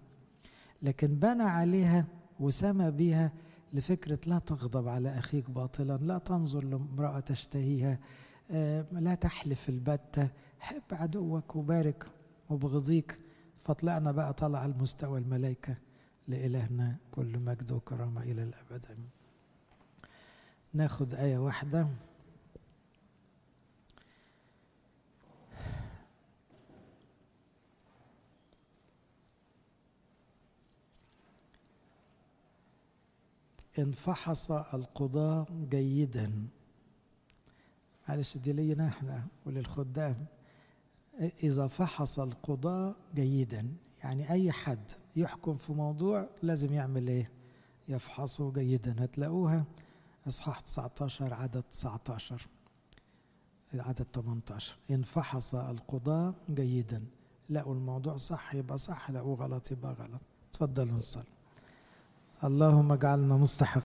لكن 0.82 1.14
بنى 1.14 1.42
عليها 1.42 2.06
وسمى 2.40 2.90
بها 2.90 3.32
لفكرة 3.72 4.18
لا 4.26 4.38
تغضب 4.38 4.88
على 4.88 5.18
أخيك 5.18 5.50
باطلا 5.50 5.96
لا 5.96 6.18
تنظر 6.18 6.64
لامرأة 6.64 7.20
تشتهيها 7.20 7.98
لا 8.92 9.14
تحلف 9.20 9.68
البتة 9.68 10.28
حب 10.58 10.82
عدوك 10.92 11.56
وبارك 11.56 12.06
وبغضيك 12.50 13.18
فطلعنا 13.64 14.12
بقى 14.12 14.32
طلع 14.32 14.64
المستوى 14.66 15.18
الملائكة 15.20 15.76
لإلهنا 16.28 16.96
كل 17.12 17.38
مجد 17.38 17.72
وكرامة 17.72 18.22
إلى 18.22 18.42
الأبد. 18.42 18.86
ناخد 20.74 21.14
آية 21.14 21.38
واحدة. 21.38 21.88
إن 33.78 33.92
فحص 33.92 34.50
القضاة 34.50 35.46
جيدا. 35.70 36.46
معلش 38.08 38.36
دي 38.38 38.52
لينا 38.52 38.88
إحنا 38.88 39.26
وللخدام. 39.46 40.26
إذا 41.20 41.66
فحص 41.66 42.18
القضاة 42.18 42.94
جيدا 43.14 43.68
يعني 44.04 44.30
أي 44.30 44.52
حد 44.52 44.90
يحكم 45.16 45.54
في 45.56 45.72
موضوع 45.72 46.28
لازم 46.42 46.72
يعمل 46.72 47.08
إيه؟ 47.08 47.30
يفحصه 47.88 48.52
جيدا. 48.52 49.04
هتلاقوها 49.04 49.64
إصحاح 50.28 50.60
19 50.60 51.34
عدد 51.34 51.62
19 51.70 52.46
عدد 53.74 54.06
18 54.14 54.76
إن 54.90 55.02
فحص 55.02 55.54
القضاة 55.54 56.34
جيدا. 56.50 57.04
لقوا 57.50 57.74
الموضوع 57.74 58.16
صح 58.16 58.54
يبقى 58.54 58.78
صح. 58.78 59.10
لقوه 59.10 59.36
غلط 59.36 59.72
يبقى 59.72 59.92
غلط. 59.92 60.20
تفضلوا 60.52 60.96
نصلي 60.96 61.24
اللهم 62.44 62.92
اجعلنا 62.92 63.36
مستحق. 63.36 63.80